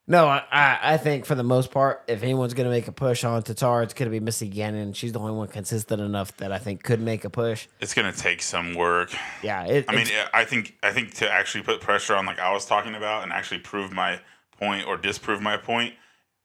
no, 0.08 0.25
I, 0.28 0.43
I 0.52 0.80
I 0.93 0.97
think 0.97 1.25
for 1.25 1.36
the 1.36 1.43
most 1.43 1.69
part, 1.71 2.04
if 2.08 2.23
anyone's 2.23 2.56
gonna 2.56 2.71
make 2.71 2.88
a 2.88 2.91
push 2.91 3.23
on 3.23 3.43
Tattar, 3.43 3.84
it's 3.84 3.93
gonna 3.93 4.10
be 4.10 4.19
Missy 4.19 4.47
Gannon. 4.47 4.93
She's 4.93 5.12
the 5.12 5.19
only 5.19 5.34
one 5.34 5.47
consistent 5.49 6.02
enough 6.02 6.36
that 6.38 6.52
I 6.52 6.58
think 6.58 6.82
could 6.84 6.99
make 6.99 7.25
a 7.25 7.30
push. 7.30 7.67
It's 7.80 7.93
gonna 7.93 8.12
take 8.12 8.41
some 8.41 8.73
work. 8.73 9.12
Yeah, 9.43 9.65
it, 9.65 9.86
I 9.88 9.95
mean, 9.95 10.08
I 10.34 10.45
think 10.45 10.78
I 10.82 10.91
think 10.91 11.13
to 11.15 11.32
actually 11.32 11.63
put 11.63 11.80
pressure 11.82 12.15
on, 12.15 12.25
like 12.25 12.39
I 12.39 12.52
was 12.52 12.65
talking 12.65 12.95
about, 12.95 13.21
and 13.21 13.32
actually 13.32 13.60
prove 13.60 13.91
my 13.91 14.19
point 14.60 14.88
or 14.88 14.97
disprove 14.97 15.41
my 15.41 15.58
point, 15.58 15.93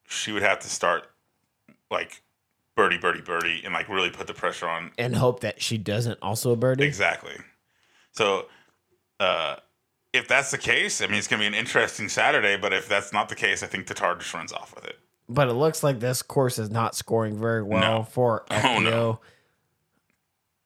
she 0.06 0.32
would 0.32 0.42
have 0.42 0.58
to 0.60 0.68
start 0.68 1.06
like 1.90 2.22
birdie, 2.76 2.98
birdie, 2.98 3.20
birdie, 3.20 3.62
and 3.64 3.72
like 3.74 3.88
really 3.88 4.10
put 4.10 4.26
the 4.26 4.34
pressure 4.34 4.68
on. 4.68 4.90
and 4.98 5.14
hope 5.16 5.40
that 5.40 5.60
she 5.62 5.78
doesn't 5.78 6.18
also 6.22 6.56
birdie. 6.56 6.84
Exactly. 6.84 7.34
So, 8.12 8.46
uh, 9.20 9.56
if 10.12 10.28
that's 10.28 10.50
the 10.52 10.58
case, 10.58 11.00
I 11.02 11.06
mean, 11.06 11.16
it's 11.16 11.26
gonna 11.28 11.40
be 11.40 11.46
an 11.46 11.54
interesting 11.54 12.08
Saturday. 12.08 12.56
But 12.56 12.72
if 12.72 12.88
that's 12.88 13.12
not 13.12 13.28
the 13.28 13.34
case, 13.34 13.62
I 13.62 13.66
think 13.66 13.86
Tattar 13.86 14.18
just 14.18 14.32
runs 14.34 14.52
off 14.52 14.74
with 14.74 14.84
it. 14.84 14.98
But 15.28 15.48
it 15.48 15.54
looks 15.54 15.82
like 15.82 16.00
this 16.00 16.20
course 16.22 16.58
is 16.58 16.70
not 16.70 16.94
scoring 16.94 17.38
very 17.40 17.62
well 17.62 17.80
No. 18.00 18.02
for 18.04 18.44
Oh, 18.50 18.78
no. 18.78 19.20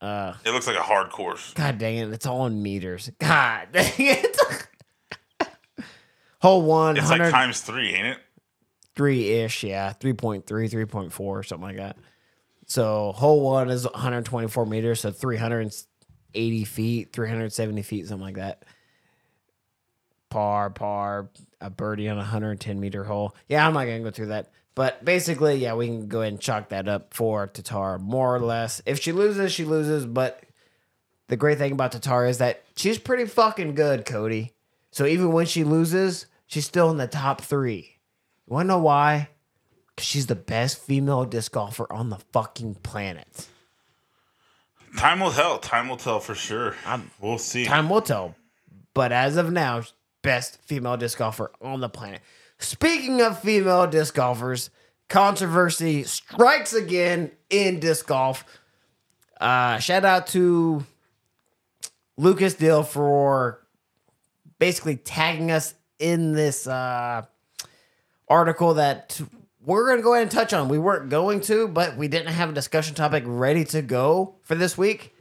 Uh, 0.01 0.35
It 0.45 0.51
looks 0.51 0.67
like 0.67 0.77
a 0.77 0.83
hard 0.83 1.11
course. 1.11 1.53
God 1.55 1.79
dang 1.79 1.97
it, 1.97 2.13
it's 2.13 2.27
all 2.27 2.47
in 2.47 2.63
meters. 2.63 3.11
God 3.19 3.69
dang 3.73 3.93
it. 3.99 4.37
Hole 6.41 6.63
one, 6.63 6.97
It's 6.97 7.11
like 7.11 7.19
100 7.21 7.31
times 7.33 7.61
three, 7.63 7.93
ain't 7.95 8.07
it? 8.07 8.19
Three 8.99 9.31
ish, 9.31 9.63
yeah, 9.63 9.93
3.3, 10.01 10.45
3.4, 10.45 11.47
something 11.47 11.63
like 11.63 11.77
that. 11.77 11.97
So 12.67 13.13
hole 13.13 13.43
one 13.43 13.71
is 13.71 13.85
124 13.85 14.67
meters, 14.67 15.03
so 15.03 15.13
380 15.13 16.65
feet, 16.65 17.13
370 17.13 17.83
feet, 17.83 18.09
something 18.09 18.25
like 18.25 18.35
that. 18.35 18.65
Par, 20.31 20.71
par, 20.71 21.31
a 21.61 21.71
birdie 21.71 22.09
on 22.09 22.17
a 22.17 22.23
110 22.23 22.81
meter 22.81 23.05
hole. 23.05 23.37
Yeah, 23.49 23.65
I'm 23.65 23.73
not 23.73 23.85
gonna 23.85 24.01
go 24.01 24.11
through 24.11 24.27
that. 24.27 24.51
But 24.75 25.05
basically, 25.05 25.55
yeah, 25.59 25.75
we 25.75 25.87
can 25.87 26.09
go 26.09 26.23
ahead 26.23 26.33
and 26.33 26.41
chalk 26.41 26.71
that 26.71 26.89
up 26.89 27.15
for 27.15 27.47
Tattar, 27.47 28.01
more 28.01 28.35
or 28.35 28.41
less. 28.41 28.83
If 28.85 29.01
she 29.01 29.13
loses, 29.13 29.53
she 29.53 29.65
loses. 29.65 30.07
But 30.07 30.43
the 31.29 31.37
great 31.37 31.59
thing 31.59 31.71
about 31.71 31.93
Tattar 31.93 32.29
is 32.29 32.39
that 32.39 32.65
she's 32.75 32.99
pretty 32.99 33.27
fucking 33.27 33.77
good, 33.77 34.05
Cody. 34.05 34.55
So 34.91 35.07
even 35.07 35.31
when 35.31 35.47
she 35.47 35.63
loses, 35.63 36.27
she's 36.49 36.67
still 36.67 36.91
in 36.91 36.97
the 36.97 37.07
top 37.07 37.41
three. 37.43 37.98
You 38.49 38.55
wanna 38.55 38.69
know 38.69 38.79
why? 38.79 39.29
'Cause 39.97 40.07
she's 40.07 40.27
the 40.27 40.35
best 40.37 40.79
female 40.79 41.25
disc 41.25 41.53
golfer 41.53 41.87
on 41.93 42.09
the 42.09 42.19
fucking 42.33 42.77
planet. 42.77 43.47
Time 44.97 45.21
will 45.21 45.33
tell. 45.33 45.59
Time 45.59 45.89
will 45.89 45.97
tell 45.99 46.19
for 46.19 46.35
sure. 46.35 46.75
we'll 47.21 47.39
see. 47.39 47.65
Time 47.67 47.91
will 47.91 48.01
tell. 48.01 48.35
But 48.95 49.13
as 49.13 49.37
of 49.37 49.53
now, 49.53 49.83
best 50.23 50.61
female 50.63 50.97
disc 50.97 51.19
golfer 51.19 51.53
on 51.61 51.81
the 51.81 51.89
planet. 51.91 52.23
Speaking 52.59 53.21
of 53.21 53.41
female 53.41 53.87
disc 53.87 54.15
golfers, 54.15 54.71
controversy 55.09 56.05
strikes 56.05 56.73
again 56.73 57.33
in 57.51 57.81
disc 57.81 58.07
golf. 58.07 58.45
Uh, 59.41 59.79
shout 59.79 60.05
out 60.05 60.27
to 60.29 60.87
Lucas 62.17 62.55
Dill 62.55 62.83
for 62.83 63.61
basically 64.59 64.97
tagging 64.97 65.51
us 65.51 65.75
in 65.99 66.33
this 66.33 66.67
uh, 66.67 67.25
article 68.29 68.75
that 68.75 69.21
we're 69.65 69.87
going 69.87 69.99
to 69.99 70.03
go 70.03 70.15
ahead 70.15 70.23
and 70.23 70.31
touch 70.31 70.53
on. 70.53 70.69
We 70.69 70.79
weren't 70.79 71.11
going 71.11 71.41
to, 71.43 71.69
but 71.69 71.97
we 71.97 72.09
didn't 72.09 72.29
have 72.29 72.51
a 72.51 72.53
discussion 72.53 72.95
topic 72.95 73.25
ready 73.27 73.65
to 73.67 73.83
go 73.83 74.37
for 74.43 74.55
this 74.55 74.79
week. 74.79 75.15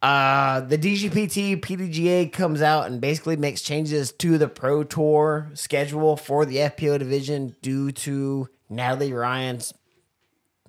Uh, 0.00 0.60
the 0.60 0.78
DGPT 0.78 1.60
PDGA 1.60 2.32
comes 2.32 2.62
out 2.62 2.86
and 2.86 3.00
basically 3.00 3.36
makes 3.36 3.62
changes 3.62 4.12
to 4.12 4.38
the 4.38 4.46
Pro 4.46 4.84
Tour 4.84 5.50
schedule 5.54 6.16
for 6.16 6.46
the 6.46 6.56
FPO 6.56 6.98
division 7.00 7.56
due 7.62 7.90
to 7.90 8.48
Natalie 8.68 9.12
Ryan's, 9.12 9.74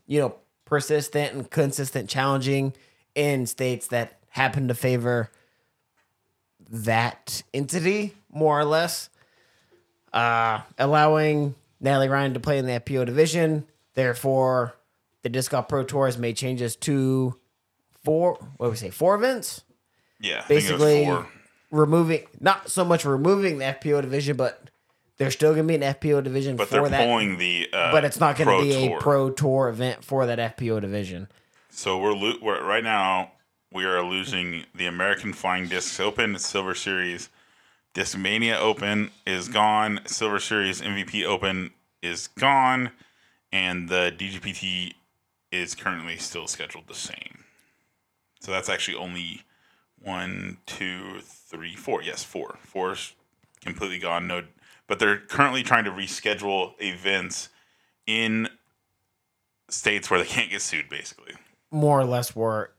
you 0.08 0.20
know, 0.20 0.36
persistent 0.66 1.34
and 1.34 1.52
consistent 1.52 2.10
challenging 2.10 2.74
in 3.14 3.46
states 3.46 3.88
that 3.88 4.20
happen 4.30 4.68
to 4.68 4.74
favor 4.74 5.30
that 6.70 7.44
entity 7.54 8.16
more 8.32 8.60
or 8.60 8.66
less, 8.66 9.10
uh, 10.14 10.62
allowing 10.78 11.56
Natalie 11.80 12.10
Ryan 12.10 12.34
to 12.34 12.40
play 12.40 12.58
in 12.58 12.66
the 12.66 12.80
FPO 12.80 13.06
division. 13.06 13.66
Therefore, 13.94 14.76
the 15.24 15.30
Disc 15.30 15.52
Golf 15.52 15.68
Pro 15.68 15.84
Tour 15.84 16.06
has 16.06 16.18
made 16.18 16.38
changes 16.38 16.76
to 16.78 17.36
four. 18.04 18.36
What 18.58 18.68
do 18.68 18.72
we 18.72 18.78
say? 18.78 18.90
Four 18.90 19.16
events. 19.16 19.62
Yeah, 20.22 20.40
I 20.40 20.42
think 20.44 20.64
it 20.66 20.74
was 20.74 20.82
Basically, 20.82 21.26
removing 21.72 22.26
not 22.40 22.70
so 22.70 22.84
much 22.84 23.06
removing 23.06 23.58
the 23.58 23.66
FPO 23.66 24.02
division, 24.02 24.36
but 24.38 24.70
there's 25.18 25.34
still 25.34 25.54
going 25.54 25.68
to 25.68 25.78
be 25.78 25.84
an 25.84 25.94
FPO 25.96 26.24
division 26.24 26.56
But 26.56 26.68
for 26.68 26.76
they're 26.76 26.90
that. 26.90 27.06
pulling 27.08 27.38
the. 27.38 27.70
Uh, 27.72 27.92
but 27.92 28.06
it's 28.06 28.20
not 28.20 28.38
going 28.38 28.50
to 28.58 28.64
be 28.64 28.88
Tour. 28.88 28.98
a 28.98 29.02
Pro 29.02 29.30
Tour 29.32 29.70
event 29.70 30.04
for 30.04 30.26
that 30.26 30.58
FPO 30.58 30.82
division. 30.82 31.28
So 31.70 31.98
we're, 32.00 32.14
lo- 32.14 32.38
we're 32.42 32.64
right 32.66 32.84
now 32.84 33.32
we 33.72 33.86
are 33.86 34.04
losing 34.04 34.66
the 34.74 34.88
American 34.88 35.32
Flying 35.34 35.68
Discs 35.68 36.00
Open 36.00 36.38
Silver 36.40 36.74
Series. 36.74 37.30
Discmania 37.94 38.58
Open 38.58 39.12
is 39.26 39.48
gone. 39.48 40.02
Silver 40.06 40.40
Series 40.40 40.82
MVP 40.82 41.26
Open 41.26 41.72
is 42.02 42.28
gone, 42.28 42.92
and 43.52 43.90
the 43.90 44.14
DGPT 44.18 44.94
is 45.52 45.76
currently 45.76 46.18
still 46.18 46.48
scheduled 46.48 46.88
the 46.88 46.94
same. 46.94 47.44
So 48.40 48.52
that's 48.52 48.70
actually 48.70 48.98
only 48.98 49.44
one, 50.02 50.58
two, 50.66 51.20
three, 51.24 51.76
four. 51.76 52.02
Yes, 52.02 52.24
four. 52.24 52.58
Four's 52.62 53.14
completely 53.62 54.00
gone. 54.00 54.28
No, 54.28 54.44
but 54.88 55.00
they're 55.00 55.18
currently 55.18 55.64
trying 55.64 55.84
to 55.86 55.92
reschedule 55.92 56.74
events 56.80 57.50
in 58.08 58.50
states 59.68 60.10
where 60.10 60.20
they 60.20 60.26
can't 60.26 60.50
get 60.50 60.62
sued, 60.62 60.90
basically. 60.90 61.34
More 61.72 62.00
or 62.00 62.06
less, 62.06 62.36
where 62.36 62.72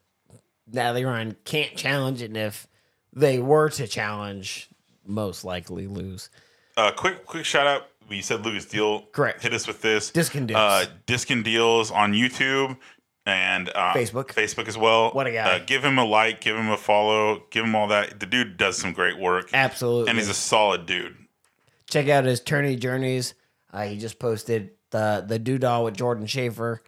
Natalie 0.66 1.04
Ryan 1.04 1.36
can't 1.44 1.76
challenge, 1.76 2.22
it, 2.22 2.26
and 2.26 2.36
if 2.36 2.66
they 3.12 3.38
were 3.38 3.68
to 3.70 3.86
challenge, 3.86 4.69
most 5.06 5.44
likely 5.44 5.86
lose. 5.86 6.30
Uh, 6.76 6.92
quick, 6.92 7.26
quick 7.26 7.44
shout 7.44 7.66
out. 7.66 7.88
We 8.08 8.20
said 8.22 8.44
Lucas 8.44 8.64
Deal. 8.64 9.02
Correct. 9.12 9.42
Hit 9.42 9.54
us 9.54 9.66
with 9.66 9.82
this. 9.82 10.10
Disc 10.10 10.34
and 10.34 10.48
Deals. 10.48 10.58
Uh, 10.58 10.86
Disc 11.06 11.30
and 11.30 11.44
Deals 11.44 11.90
on 11.90 12.12
YouTube 12.12 12.76
and 13.26 13.68
uh, 13.68 13.92
Facebook. 13.94 14.28
Facebook 14.34 14.66
as 14.66 14.76
well. 14.76 15.10
What 15.10 15.26
a 15.26 15.32
guy. 15.32 15.56
Uh, 15.56 15.58
give 15.64 15.84
him 15.84 15.98
a 15.98 16.04
like. 16.04 16.40
Give 16.40 16.56
him 16.56 16.68
a 16.70 16.76
follow. 16.76 17.44
Give 17.50 17.64
him 17.64 17.74
all 17.76 17.86
that. 17.88 18.18
The 18.18 18.26
dude 18.26 18.56
does 18.56 18.76
some 18.78 18.92
great 18.92 19.18
work, 19.18 19.50
Absolutely. 19.52 20.08
and 20.10 20.18
he's 20.18 20.28
a 20.28 20.34
solid 20.34 20.86
dude. 20.86 21.16
check 21.88 22.08
out 22.08 22.24
his 22.24 22.40
tourney 22.40 22.74
journeys. 22.76 23.34
Uh, 23.72 23.82
he 23.84 23.98
just 23.98 24.18
posted 24.18 24.70
the 24.90 25.24
the 25.26 25.38
doodah 25.38 25.84
with 25.84 25.94
Jordan 25.96 26.26
Schaefer. 26.26 26.82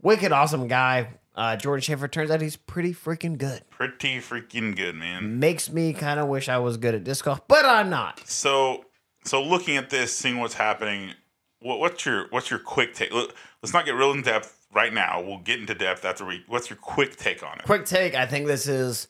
Wicked 0.00 0.30
awesome 0.30 0.68
guy. 0.68 1.08
Uh, 1.34 1.56
Jordan 1.56 1.80
Schaefer 1.82 2.08
turns 2.08 2.30
out 2.30 2.40
he's 2.42 2.56
pretty 2.56 2.92
freaking 2.92 3.38
good. 3.38 3.62
Pretty 3.70 4.18
freaking 4.18 4.76
good, 4.76 4.94
man. 4.94 5.38
Makes 5.38 5.70
me 5.70 5.92
kind 5.94 6.20
of 6.20 6.28
wish 6.28 6.48
I 6.48 6.58
was 6.58 6.76
good 6.76 6.94
at 6.94 7.04
disc 7.04 7.24
golf, 7.24 7.46
but 7.48 7.64
I'm 7.64 7.88
not. 7.88 8.20
So, 8.28 8.84
so 9.24 9.42
looking 9.42 9.76
at 9.76 9.88
this, 9.88 10.14
seeing 10.14 10.38
what's 10.38 10.54
happening, 10.54 11.12
what, 11.60 11.78
what's 11.80 12.04
your 12.04 12.26
what's 12.30 12.50
your 12.50 12.58
quick 12.58 12.92
take? 12.92 13.12
Look, 13.12 13.34
Let's 13.62 13.72
not 13.72 13.84
get 13.84 13.94
real 13.94 14.10
in 14.10 14.22
depth 14.22 14.66
right 14.74 14.92
now. 14.92 15.22
We'll 15.22 15.38
get 15.38 15.60
into 15.60 15.74
depth 15.74 16.04
after 16.04 16.24
we. 16.24 16.42
What's 16.48 16.68
your 16.68 16.78
quick 16.78 17.14
take 17.16 17.44
on 17.44 17.58
it? 17.60 17.64
Quick 17.64 17.84
take. 17.84 18.16
I 18.16 18.26
think 18.26 18.48
this 18.48 18.66
is 18.66 19.06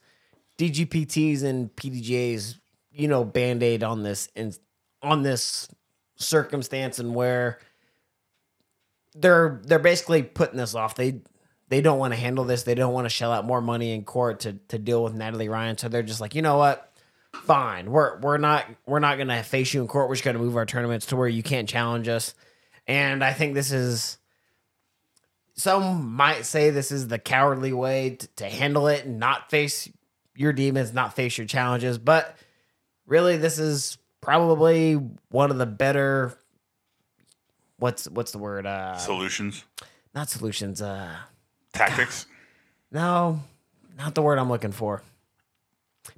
DGPTs 0.59 1.43
and 1.43 1.75
PDJs, 1.75 2.59
you 2.93 3.09
know, 3.09 3.25
band 3.25 3.63
aid 3.63 3.83
on 3.83 4.03
this 4.03 4.29
and 4.37 4.57
on 5.03 5.23
this 5.23 5.69
circumstance 6.17 6.99
and 6.99 7.15
where 7.15 7.61
they're 9.15 9.63
they're 9.65 9.79
basically 9.79 10.23
putting 10.23 10.59
this 10.59 10.75
off. 10.75 10.97
They 10.97 11.23
they 11.69 11.81
don't 11.81 11.99
want 11.99 12.13
to 12.13 12.21
handle 12.21 12.45
this. 12.45 12.63
They 12.65 12.75
don't 12.75 12.93
want 12.93 13.05
to 13.07 13.09
shell 13.11 13.33
out 13.33 13.45
more 13.45 13.61
money 13.61 13.93
in 13.95 14.05
court 14.05 14.41
to 14.41 14.55
to 14.69 14.79
deal 14.79 15.03
with 15.03 15.15
Natalie 15.15 15.49
Ryan. 15.49 15.79
So 15.79 15.89
they're 15.89 16.03
just 16.03 16.21
like, 16.21 16.35
you 16.35 16.43
know 16.43 16.59
what? 16.59 16.93
Fine. 17.33 17.91
We're 17.91 18.19
we're 18.21 18.39
not 18.39 18.67
we're 18.87 18.99
not 18.99 19.19
gonna 19.19 19.43
face 19.43 19.73
you 19.73 19.81
in 19.81 19.89
court. 19.89 20.09
We're 20.09 20.17
just 20.17 20.25
gonna 20.25 20.39
move 20.39 20.57
our 20.57 20.67
tournaments 20.67 21.07
to 21.07 21.17
where 21.17 21.29
you 21.29 21.43
can't 21.43 21.69
challenge 21.69 22.09
us. 22.09 22.35
And 22.87 23.25
I 23.25 23.33
think 23.33 23.55
this 23.55 23.73
is 23.73 24.19
some 25.55 26.13
might 26.13 26.45
say 26.45 26.71
this 26.71 26.91
is 26.91 27.09
the 27.09 27.19
cowardly 27.19 27.73
way 27.73 28.17
to, 28.17 28.27
to 28.37 28.45
handle 28.49 28.89
it 28.89 29.05
and 29.05 29.19
not 29.19 29.51
face 29.51 29.89
your 30.35 30.53
demons, 30.53 30.93
not 30.93 31.15
face 31.15 31.37
your 31.39 31.47
challenges. 31.47 31.99
But 31.99 32.37
really, 33.07 33.37
this 33.37 33.59
is 33.59 33.99
probably 34.21 34.95
one 35.31 35.51
of 35.51 35.59
the 35.59 35.67
better. 35.67 36.39
What's 37.79 38.09
what's 38.09 38.33
the 38.33 38.39
word? 38.39 38.67
Uh, 38.67 38.97
Solutions, 38.97 39.65
not 40.15 40.29
solutions. 40.29 40.81
Uh, 40.81 41.17
tactics. 41.73 42.27
no, 42.93 43.41
not 43.97 44.15
the 44.15 44.23
word 44.23 44.39
I'm 44.39 44.49
looking 44.49 44.73
for. 44.73 45.03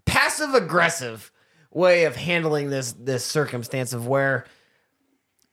Passive 0.05 0.55
aggressive 0.55 1.31
way 1.71 2.05
of 2.05 2.17
handling 2.17 2.71
this 2.71 2.93
this 2.93 3.25
circumstance 3.25 3.93
of 3.93 4.07
where 4.07 4.45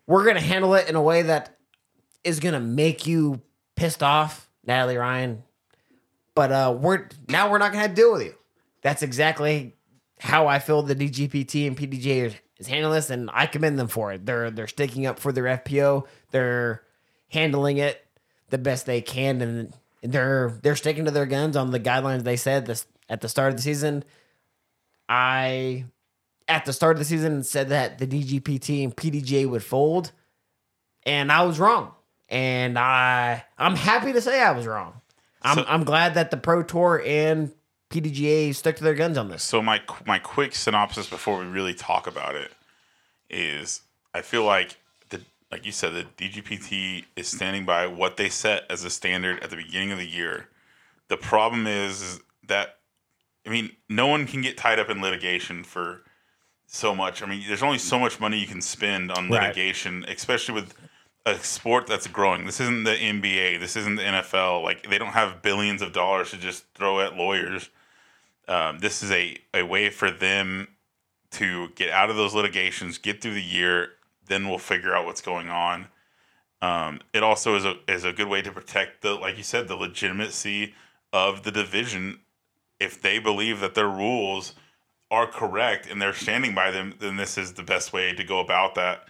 we're 0.07 0.25
gonna 0.25 0.39
handle 0.39 0.75
it 0.75 0.87
in 0.87 0.95
a 0.95 1.01
way 1.01 1.23
that 1.23 1.57
is 2.23 2.39
gonna 2.39 2.59
make 2.59 3.07
you 3.07 3.41
pissed 3.75 4.03
off, 4.03 4.49
Natalie 4.65 4.97
Ryan. 4.97 5.43
But 6.35 6.51
uh 6.51 6.77
we're 6.79 7.07
now 7.27 7.49
we're 7.51 7.57
not 7.57 7.71
gonna 7.71 7.81
have 7.81 7.91
to 7.91 7.95
deal 7.95 8.13
with 8.13 8.23
you. 8.23 8.35
That's 8.81 9.03
exactly 9.03 9.75
how 10.19 10.47
I 10.47 10.59
feel 10.59 10.83
the 10.83 10.95
DGPT 10.95 11.65
and 11.65 11.75
PDJ 11.75 12.35
is, 12.59 12.67
handling 12.67 12.93
this, 12.93 13.09
and 13.09 13.29
I 13.33 13.47
commend 13.47 13.79
them 13.79 13.87
for 13.87 14.13
it. 14.13 14.25
They're 14.25 14.51
they're 14.51 14.67
sticking 14.67 15.07
up 15.07 15.19
for 15.19 15.31
their 15.31 15.45
FPO. 15.45 16.05
They're 16.29 16.83
handling 17.29 17.77
it 17.77 18.05
the 18.49 18.59
best 18.59 18.85
they 18.85 19.01
can, 19.01 19.41
and 19.41 19.73
they're 20.03 20.57
they're 20.61 20.75
sticking 20.75 21.05
to 21.05 21.11
their 21.11 21.25
guns 21.25 21.55
on 21.55 21.71
the 21.71 21.79
guidelines 21.79 22.23
they 22.23 22.37
said 22.37 22.65
this 22.65 22.85
at 23.09 23.21
the 23.21 23.29
start 23.29 23.49
of 23.51 23.55
the 23.57 23.61
season. 23.61 24.03
I 25.09 25.85
at 26.47 26.65
the 26.65 26.73
start 26.73 26.95
of 26.95 26.99
the 26.99 27.05
season 27.05 27.43
said 27.43 27.69
that 27.69 27.97
the 27.99 28.07
DGPT 28.07 28.83
and 28.83 28.95
PDJ 28.95 29.47
would 29.49 29.63
fold, 29.63 30.11
and 31.05 31.31
I 31.31 31.43
was 31.43 31.59
wrong. 31.59 31.93
And 32.29 32.79
I 32.79 33.43
I'm 33.57 33.75
happy 33.75 34.13
to 34.13 34.21
say 34.21 34.41
I 34.41 34.51
was 34.51 34.65
wrong. 34.65 35.01
I'm 35.41 35.57
So- 35.57 35.65
I'm 35.67 35.83
glad 35.83 36.13
that 36.15 36.31
the 36.31 36.37
Pro 36.37 36.63
Tour 36.63 37.01
and 37.05 37.51
PDGA 37.89 38.55
stuck 38.55 38.77
to 38.77 38.83
their 38.83 38.93
guns 38.95 39.17
on 39.17 39.29
this. 39.29 39.43
So 39.43 39.61
my 39.61 39.81
my 40.05 40.17
quick 40.19 40.55
synopsis 40.55 41.09
before 41.09 41.39
we 41.39 41.45
really 41.45 41.73
talk 41.73 42.07
about 42.07 42.35
it 42.35 42.51
is 43.29 43.81
I 44.13 44.21
feel 44.21 44.43
like 44.43 44.77
like 45.51 45.65
you 45.65 45.71
said 45.71 45.93
the 45.93 46.05
DGPT 46.17 47.05
is 47.15 47.27
standing 47.27 47.65
by 47.65 47.87
what 47.87 48.17
they 48.17 48.29
set 48.29 48.63
as 48.69 48.83
a 48.83 48.89
standard 48.89 49.43
at 49.43 49.49
the 49.49 49.55
beginning 49.55 49.91
of 49.91 49.97
the 49.97 50.07
year. 50.07 50.47
The 51.09 51.17
problem 51.17 51.67
is, 51.67 52.01
is 52.01 52.19
that 52.47 52.77
I 53.45 53.49
mean 53.49 53.71
no 53.89 54.07
one 54.07 54.25
can 54.27 54.41
get 54.41 54.57
tied 54.57 54.79
up 54.79 54.89
in 54.89 55.01
litigation 55.01 55.63
for 55.63 56.01
so 56.67 56.95
much. 56.95 57.21
I 57.21 57.25
mean 57.25 57.43
there's 57.47 57.63
only 57.63 57.77
so 57.79 57.99
much 57.99 58.19
money 58.19 58.37
you 58.39 58.47
can 58.47 58.61
spend 58.61 59.11
on 59.11 59.29
Right. 59.29 59.43
litigation, 59.49 60.05
especially 60.07 60.55
with 60.55 60.73
a 61.25 61.37
sport 61.37 61.85
that's 61.87 62.07
growing. 62.07 62.45
This 62.45 62.59
isn't 62.59 62.83
the 62.83 62.91
NBA. 62.95 63.59
This 63.59 63.75
isn't 63.75 63.95
the 63.95 64.03
NFL. 64.03 64.63
Like 64.63 64.89
they 64.89 64.97
don't 64.97 65.09
have 65.13 65.41
billions 65.41 65.81
of 65.81 65.93
dollars 65.93 66.31
to 66.31 66.37
just 66.37 66.65
throw 66.73 66.99
at 66.99 67.15
lawyers 67.15 67.69
um, 68.47 68.79
this 68.79 69.01
is 69.03 69.11
a, 69.11 69.37
a 69.53 69.63
way 69.63 69.89
for 69.89 70.11
them 70.11 70.67
to 71.31 71.69
get 71.75 71.89
out 71.89 72.09
of 72.09 72.17
those 72.17 72.33
litigations, 72.33 72.97
get 72.97 73.21
through 73.21 73.33
the 73.35 73.41
year, 73.41 73.91
then 74.31 74.47
we'll 74.47 74.57
figure 74.57 74.95
out 74.95 75.05
what's 75.05 75.21
going 75.21 75.49
on. 75.49 75.87
Um, 76.61 77.01
it 77.13 77.23
also 77.23 77.55
is 77.55 77.65
a 77.65 77.75
is 77.87 78.05
a 78.05 78.13
good 78.13 78.27
way 78.27 78.41
to 78.41 78.51
protect 78.51 79.01
the 79.01 79.15
like 79.15 79.37
you 79.37 79.43
said 79.43 79.67
the 79.67 79.75
legitimacy 79.75 80.73
of 81.11 81.43
the 81.43 81.51
division. 81.51 82.19
If 82.79 83.01
they 83.01 83.19
believe 83.19 83.59
that 83.59 83.75
their 83.75 83.89
rules 83.89 84.55
are 85.11 85.27
correct 85.27 85.89
and 85.89 86.01
they're 86.01 86.13
standing 86.13 86.55
by 86.55 86.71
them, 86.71 86.95
then 86.99 87.17
this 87.17 87.37
is 87.37 87.53
the 87.53 87.63
best 87.63 87.91
way 87.91 88.13
to 88.13 88.23
go 88.23 88.39
about 88.39 88.75
that. 88.75 89.07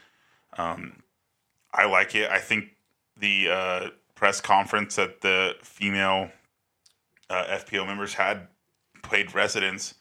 Um, 0.57 1.03
I 1.73 1.85
like 1.85 2.15
it. 2.15 2.29
I 2.29 2.39
think 2.39 2.75
the 3.17 3.49
uh, 3.49 3.89
press 4.15 4.41
conference 4.41 4.95
that 4.95 5.21
the 5.21 5.55
female 5.61 6.31
uh, 7.29 7.43
FPO 7.59 7.85
members 7.85 8.15
had 8.15 8.47
paid 9.03 9.33
residence 9.35 9.93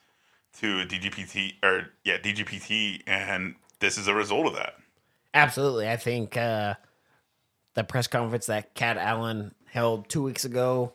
to 0.55 0.85
DGPT 0.87 1.55
or 1.63 1.91
yeah 2.05 2.19
DGPT, 2.19 3.03
and 3.07 3.57
this 3.81 3.99
is 3.99 4.09
a 4.09 4.15
result 4.15 4.47
of 4.47 4.55
that. 4.55 4.80
Absolutely. 5.33 5.89
I 5.89 5.97
think 5.97 6.37
uh, 6.37 6.75
the 7.75 7.85
press 7.85 8.07
conference 8.07 8.47
that 8.47 8.75
Cat 8.75 8.97
Allen 8.97 9.55
held 9.67 10.09
two 10.09 10.23
weeks 10.23 10.45
ago 10.45 10.93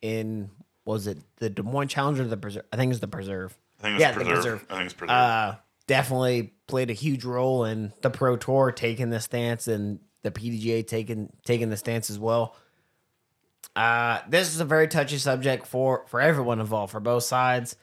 in 0.00 0.50
was 0.84 1.06
it 1.06 1.18
the 1.36 1.50
Des 1.50 1.62
Moines 1.62 1.88
Challenge 1.88 2.20
or 2.20 2.24
the 2.24 2.36
Preserve? 2.36 2.64
I 2.72 2.76
think 2.76 2.90
it's 2.90 3.00
the 3.00 3.08
Preserve. 3.08 3.56
I 3.80 3.82
think 3.82 3.94
it's 3.94 4.00
Yeah, 4.02 4.12
the 4.12 4.24
preserve. 4.24 4.64
I 4.70 4.74
think 4.74 4.84
it's 4.86 4.94
preserved. 4.94 5.10
Uh, 5.12 5.54
definitely 5.86 6.52
played 6.66 6.90
a 6.90 6.94
huge 6.94 7.24
role 7.24 7.64
in 7.64 7.92
the 8.02 8.10
Pro 8.10 8.36
Tour 8.36 8.70
taking 8.72 9.10
the 9.10 9.20
stance 9.20 9.66
and 9.66 9.98
the 10.22 10.30
PDGA 10.30 10.86
taking 10.86 11.32
taking 11.44 11.70
the 11.70 11.76
stance 11.76 12.10
as 12.10 12.18
well. 12.18 12.56
Uh, 13.76 14.20
this 14.28 14.54
is 14.54 14.60
a 14.60 14.64
very 14.64 14.88
touchy 14.88 15.18
subject 15.18 15.66
for 15.66 16.04
for 16.06 16.20
everyone 16.20 16.60
involved, 16.60 16.92
for 16.92 17.00
both 17.00 17.24
sides. 17.24 17.76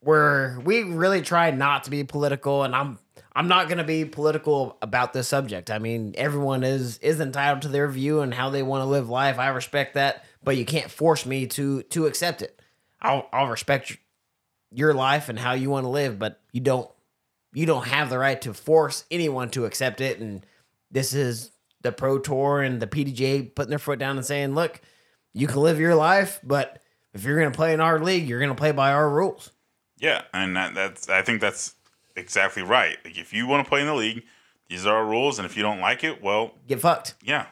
Where 0.00 0.60
we 0.64 0.82
really 0.82 1.22
try 1.22 1.50
not 1.50 1.84
to 1.84 1.90
be 1.90 2.04
political, 2.04 2.62
and 2.62 2.74
I'm 2.74 2.98
I'm 3.34 3.48
not 3.48 3.66
going 3.66 3.78
to 3.78 3.84
be 3.84 4.04
political 4.04 4.78
about 4.80 5.12
this 5.12 5.26
subject. 5.26 5.70
I 5.70 5.78
mean, 5.78 6.14
everyone 6.16 6.62
is 6.62 6.98
is 6.98 7.20
entitled 7.20 7.62
to 7.62 7.68
their 7.68 7.88
view 7.88 8.20
and 8.20 8.32
how 8.32 8.50
they 8.50 8.62
want 8.62 8.82
to 8.82 8.86
live 8.86 9.08
life. 9.08 9.38
I 9.38 9.48
respect 9.48 9.94
that, 9.94 10.24
but 10.42 10.56
you 10.56 10.64
can't 10.64 10.90
force 10.90 11.26
me 11.26 11.46
to 11.48 11.82
to 11.82 12.06
accept 12.06 12.42
it. 12.42 12.60
I'll 13.00 13.28
I'll 13.32 13.48
respect 13.48 13.96
your 14.70 14.94
life 14.94 15.28
and 15.28 15.38
how 15.38 15.52
you 15.52 15.70
want 15.70 15.84
to 15.84 15.90
live, 15.90 16.18
but 16.18 16.40
you 16.52 16.60
don't 16.60 16.88
you 17.52 17.66
don't 17.66 17.86
have 17.86 18.08
the 18.08 18.18
right 18.18 18.40
to 18.42 18.54
force 18.54 19.04
anyone 19.10 19.50
to 19.50 19.64
accept 19.64 20.00
it. 20.00 20.20
And 20.20 20.46
this 20.90 21.12
is 21.12 21.50
the 21.82 21.92
Pro 21.92 22.18
Tour 22.18 22.62
and 22.62 22.80
the 22.80 22.86
PDJ 22.86 23.54
putting 23.54 23.70
their 23.70 23.78
foot 23.78 23.98
down 23.98 24.16
and 24.16 24.26
saying, 24.26 24.54
"Look, 24.54 24.80
you 25.32 25.48
can 25.48 25.60
live 25.60 25.80
your 25.80 25.96
life, 25.96 26.40
but 26.44 26.80
if 27.12 27.24
you're 27.24 27.38
going 27.38 27.50
to 27.50 27.56
play 27.56 27.74
in 27.74 27.80
our 27.80 27.98
league, 27.98 28.28
you're 28.28 28.40
going 28.40 28.48
to 28.50 28.54
play 28.54 28.72
by 28.72 28.92
our 28.92 29.10
rules." 29.10 29.50
Yeah, 29.98 30.22
and 30.32 30.56
that, 30.56 30.74
that's 30.74 31.08
I 31.08 31.22
think 31.22 31.40
that's 31.40 31.74
exactly 32.16 32.62
right. 32.62 32.96
Like 33.04 33.18
if 33.18 33.32
you 33.32 33.46
want 33.46 33.64
to 33.64 33.68
play 33.68 33.80
in 33.80 33.86
the 33.86 33.94
league, 33.94 34.24
these 34.68 34.86
are 34.86 34.96
our 34.96 35.04
rules, 35.06 35.38
and 35.38 35.46
if 35.46 35.56
you 35.56 35.62
don't 35.62 35.80
like 35.80 36.04
it, 36.04 36.22
well, 36.22 36.52
Get 36.66 36.80
fucked. 36.80 37.14
yeah. 37.22 37.46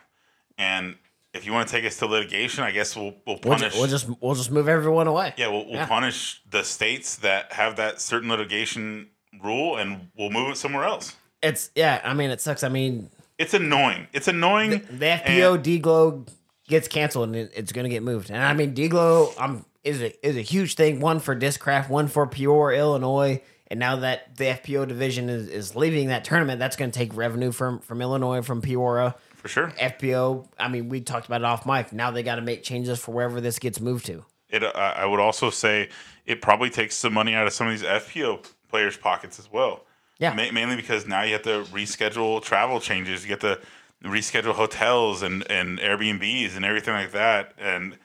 And 0.58 0.96
if 1.34 1.46
you 1.46 1.52
want 1.52 1.68
to 1.68 1.72
take 1.74 1.84
us 1.84 1.96
to 1.98 2.06
litigation, 2.06 2.62
I 2.64 2.70
guess 2.70 2.94
we'll 2.96 3.14
we'll 3.26 3.38
We'll, 3.44 3.56
punish. 3.58 3.74
we'll 3.74 3.86
just 3.86 4.08
we'll 4.20 4.34
just 4.34 4.50
move 4.50 4.68
everyone 4.68 5.06
away. 5.06 5.34
yeah, 5.36 5.48
we'll, 5.48 5.64
we'll 5.66 5.74
Yeah. 5.74 5.86
punish 5.86 6.42
the 6.50 6.62
states 6.62 7.16
that 7.16 7.52
have 7.52 7.76
that 7.76 8.00
certain 8.00 8.28
litigation 8.28 9.08
rule, 9.42 9.76
and 9.76 10.08
we'll 10.16 10.30
move 10.30 10.50
it 10.50 10.56
somewhere 10.56 10.84
else. 10.84 11.16
It's 11.42 11.70
yeah. 11.74 12.00
I 12.04 12.14
mean, 12.14 12.30
it 12.30 12.40
sucks. 12.40 12.62
I 12.62 12.68
mean, 12.68 13.10
It's 13.38 13.54
annoying. 13.54 14.06
It's 14.12 14.28
annoying. 14.28 14.70
the 14.90 15.06
FPO 15.06 15.54
and- 15.54 15.64
D-Glow 15.64 16.26
gets 16.68 16.86
canceled 16.86 17.28
and 17.28 17.36
it, 17.36 17.52
it's 17.54 17.72
going 17.72 17.84
to 17.84 17.90
get 17.90 18.02
moved. 18.02 18.30
And 18.30 18.42
I 18.42 18.52
mean, 18.54 18.72
D-Glow 18.74 19.32
um, 19.38 19.64
is 19.82 20.00
a 20.02 20.26
is 20.26 20.36
a 20.36 20.42
huge 20.42 20.74
thing. 20.76 21.00
One 21.00 21.18
for 21.18 21.34
Discraft, 21.34 21.88
one 21.88 22.08
for 22.08 22.26
Peoria, 22.26 22.78
Illinois. 22.78 23.42
And 23.72 23.80
now 23.80 23.96
that 23.96 24.36
the 24.36 24.44
FPO 24.44 24.86
division 24.86 25.30
is, 25.30 25.48
is 25.48 25.74
leaving 25.74 26.08
that 26.08 26.24
tournament, 26.24 26.58
that's 26.58 26.76
going 26.76 26.90
to 26.90 26.98
take 26.98 27.16
revenue 27.16 27.52
from 27.52 27.78
from 27.78 28.02
Illinois, 28.02 28.42
from 28.42 28.60
Peoria. 28.60 29.14
for 29.34 29.48
sure. 29.48 29.70
FPO. 29.80 30.46
I 30.58 30.68
mean, 30.68 30.90
we 30.90 31.00
talked 31.00 31.24
about 31.24 31.40
it 31.40 31.46
off 31.46 31.64
mic. 31.64 31.90
Now 31.90 32.10
they 32.10 32.22
got 32.22 32.34
to 32.34 32.42
make 32.42 32.62
changes 32.62 32.98
for 32.98 33.12
wherever 33.12 33.40
this 33.40 33.58
gets 33.58 33.80
moved 33.80 34.04
to. 34.06 34.26
It. 34.50 34.62
Uh, 34.62 34.72
I 34.76 35.06
would 35.06 35.20
also 35.20 35.48
say 35.48 35.88
it 36.26 36.42
probably 36.42 36.68
takes 36.68 36.96
some 36.96 37.14
money 37.14 37.34
out 37.34 37.46
of 37.46 37.54
some 37.54 37.66
of 37.66 37.72
these 37.72 37.82
FPO 37.82 38.46
players' 38.68 38.98
pockets 38.98 39.38
as 39.38 39.50
well. 39.50 39.86
Yeah. 40.18 40.34
Ma- 40.34 40.52
mainly 40.52 40.76
because 40.76 41.06
now 41.06 41.22
you 41.22 41.32
have 41.32 41.42
to 41.44 41.64
reschedule 41.72 42.42
travel 42.42 42.78
changes. 42.78 43.22
You 43.22 43.28
get 43.28 43.40
to 43.40 43.58
reschedule 44.04 44.52
hotels 44.52 45.22
and, 45.22 45.50
and 45.50 45.78
Airbnbs 45.78 46.56
and 46.56 46.64
everything 46.66 46.92
like 46.92 47.12
that. 47.12 47.54
And 47.56 47.96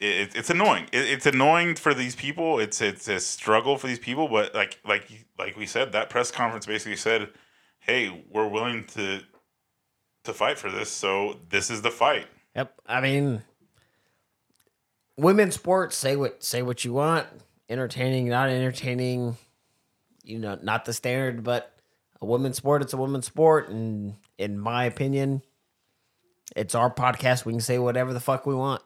it, 0.00 0.34
it's 0.34 0.50
annoying. 0.50 0.84
It, 0.92 1.08
it's 1.10 1.26
annoying 1.26 1.74
for 1.74 1.92
these 1.92 2.16
people. 2.16 2.58
It's 2.58 2.80
it's 2.80 3.06
a 3.08 3.20
struggle 3.20 3.76
for 3.76 3.86
these 3.86 3.98
people. 3.98 4.28
But 4.28 4.54
like 4.54 4.78
like 4.84 5.06
like 5.38 5.56
we 5.56 5.66
said, 5.66 5.92
that 5.92 6.10
press 6.10 6.30
conference 6.30 6.66
basically 6.66 6.96
said, 6.96 7.28
"Hey, 7.80 8.24
we're 8.30 8.48
willing 8.48 8.84
to 8.94 9.20
to 10.24 10.32
fight 10.32 10.58
for 10.58 10.70
this. 10.70 10.90
So 10.90 11.38
this 11.50 11.70
is 11.70 11.82
the 11.82 11.90
fight." 11.90 12.26
Yep. 12.56 12.74
I 12.86 13.00
mean, 13.00 13.42
women's 15.16 15.54
sports. 15.54 15.96
Say 15.96 16.16
what 16.16 16.42
say 16.42 16.62
what 16.62 16.84
you 16.84 16.94
want. 16.94 17.26
Entertaining, 17.68 18.28
not 18.28 18.48
entertaining. 18.48 19.36
You 20.24 20.38
know, 20.38 20.58
not 20.62 20.84
the 20.84 20.92
standard, 20.92 21.44
but 21.44 21.74
a 22.20 22.26
women's 22.26 22.56
sport. 22.56 22.82
It's 22.82 22.92
a 22.92 22.96
women's 22.96 23.26
sport, 23.26 23.68
and 23.68 24.14
in 24.38 24.58
my 24.58 24.84
opinion, 24.84 25.42
it's 26.56 26.74
our 26.74 26.92
podcast. 26.92 27.44
We 27.44 27.52
can 27.52 27.60
say 27.60 27.78
whatever 27.78 28.12
the 28.12 28.20
fuck 28.20 28.46
we 28.46 28.54
want. 28.54 28.82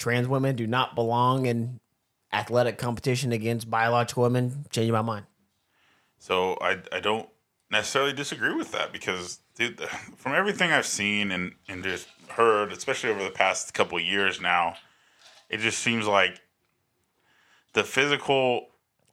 Trans 0.00 0.26
women 0.26 0.56
do 0.56 0.66
not 0.66 0.94
belong 0.94 1.44
in 1.44 1.78
athletic 2.32 2.78
competition 2.78 3.32
against 3.32 3.70
biological 3.70 4.22
women. 4.22 4.64
Changing 4.70 4.94
my 4.94 5.02
mind. 5.02 5.26
So 6.18 6.56
I, 6.60 6.78
I 6.90 7.00
don't 7.00 7.28
necessarily 7.70 8.14
disagree 8.14 8.54
with 8.54 8.72
that 8.72 8.92
because 8.92 9.40
dude, 9.56 9.78
from 10.16 10.32
everything 10.32 10.72
I've 10.72 10.86
seen 10.86 11.30
and, 11.30 11.52
and 11.68 11.84
just 11.84 12.08
heard, 12.30 12.72
especially 12.72 13.10
over 13.10 13.22
the 13.22 13.30
past 13.30 13.74
couple 13.74 13.98
of 13.98 14.04
years 14.04 14.40
now, 14.40 14.76
it 15.50 15.58
just 15.58 15.78
seems 15.80 16.06
like 16.06 16.40
the 17.74 17.84
physical 17.84 18.68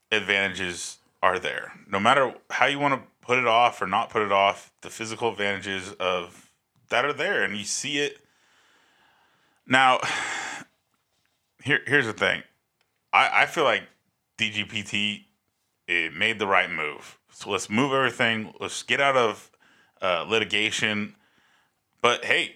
advantages 0.10 1.00
are 1.22 1.38
there. 1.38 1.74
No 1.90 2.00
matter 2.00 2.34
how 2.50 2.68
you 2.68 2.80
want 2.80 2.94
to 2.94 3.08
put 3.20 3.38
it 3.38 3.48
off 3.48 3.82
or 3.82 3.88
not 3.88 4.10
put 4.10 4.22
it 4.22 4.32
off, 4.32 4.72
the 4.82 4.90
physical 4.90 5.32
advantages 5.32 5.92
of 6.00 6.50
that 6.88 7.04
are 7.04 7.12
there 7.12 7.44
and 7.44 7.58
you 7.58 7.66
see 7.66 7.98
it. 7.98 8.20
Now, 9.66 10.00
here 11.68 11.82
here's 11.86 12.05
the 12.05 12.13
thing. 12.13 12.41
I, 13.13 13.43
I 13.43 13.45
feel 13.45 13.65
like 13.65 13.84
DGPT 14.39 15.26
it 15.88 16.13
made 16.13 16.39
the 16.39 16.47
right 16.47 16.72
move. 16.72 17.20
So 17.32 17.51
let's 17.51 17.70
move 17.70 17.93
everything. 17.93 18.53
Let's 18.59 18.82
get 18.84 18.99
out 18.99 19.15
of 19.15 19.51
uh, 20.01 20.26
litigation. 20.28 21.15
But 22.01 22.26
hey, 22.26 22.55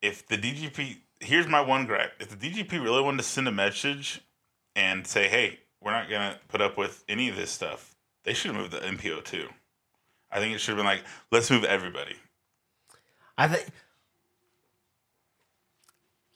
if 0.00 0.26
the 0.26 0.36
DGP, 0.36 0.98
here's 1.20 1.46
my 1.46 1.60
one 1.60 1.86
gripe: 1.86 2.12
if 2.20 2.30
the 2.30 2.36
DGP 2.36 2.72
really 2.82 3.02
wanted 3.02 3.18
to 3.18 3.22
send 3.24 3.48
a 3.48 3.52
message 3.52 4.20
and 4.74 5.06
say, 5.06 5.28
"Hey, 5.28 5.58
we're 5.80 5.90
not 5.90 6.08
gonna 6.08 6.38
put 6.48 6.60
up 6.60 6.78
with 6.78 7.04
any 7.08 7.28
of 7.28 7.36
this 7.36 7.50
stuff," 7.50 7.94
they 8.24 8.32
should 8.32 8.52
have 8.52 8.60
moved 8.60 8.72
the 8.72 8.78
MPO 8.78 9.24
too. 9.24 9.48
I 10.30 10.38
think 10.38 10.54
it 10.54 10.58
should 10.58 10.76
have 10.76 10.78
been 10.78 10.86
like, 10.86 11.04
"Let's 11.32 11.50
move 11.50 11.64
everybody." 11.64 12.16
I 13.36 13.48
think 13.48 13.68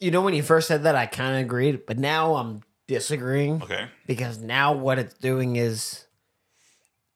you 0.03 0.11
know 0.11 0.21
when 0.23 0.35
you 0.35 0.43
first 0.43 0.69
said 0.69 0.83
that 0.85 0.95
I 0.97 1.07
kind 1.07 1.37
of 1.37 1.43
agreed, 1.43 1.87
but 1.87 1.99
now 1.99 2.35
I'm 2.35 2.63
disagreeing 2.89 3.63
Okay. 3.63 3.87
because 4.07 4.39
now 4.39 4.73
what 4.73 4.99
it's 4.99 5.15
doing 5.15 5.57
is 5.57 6.07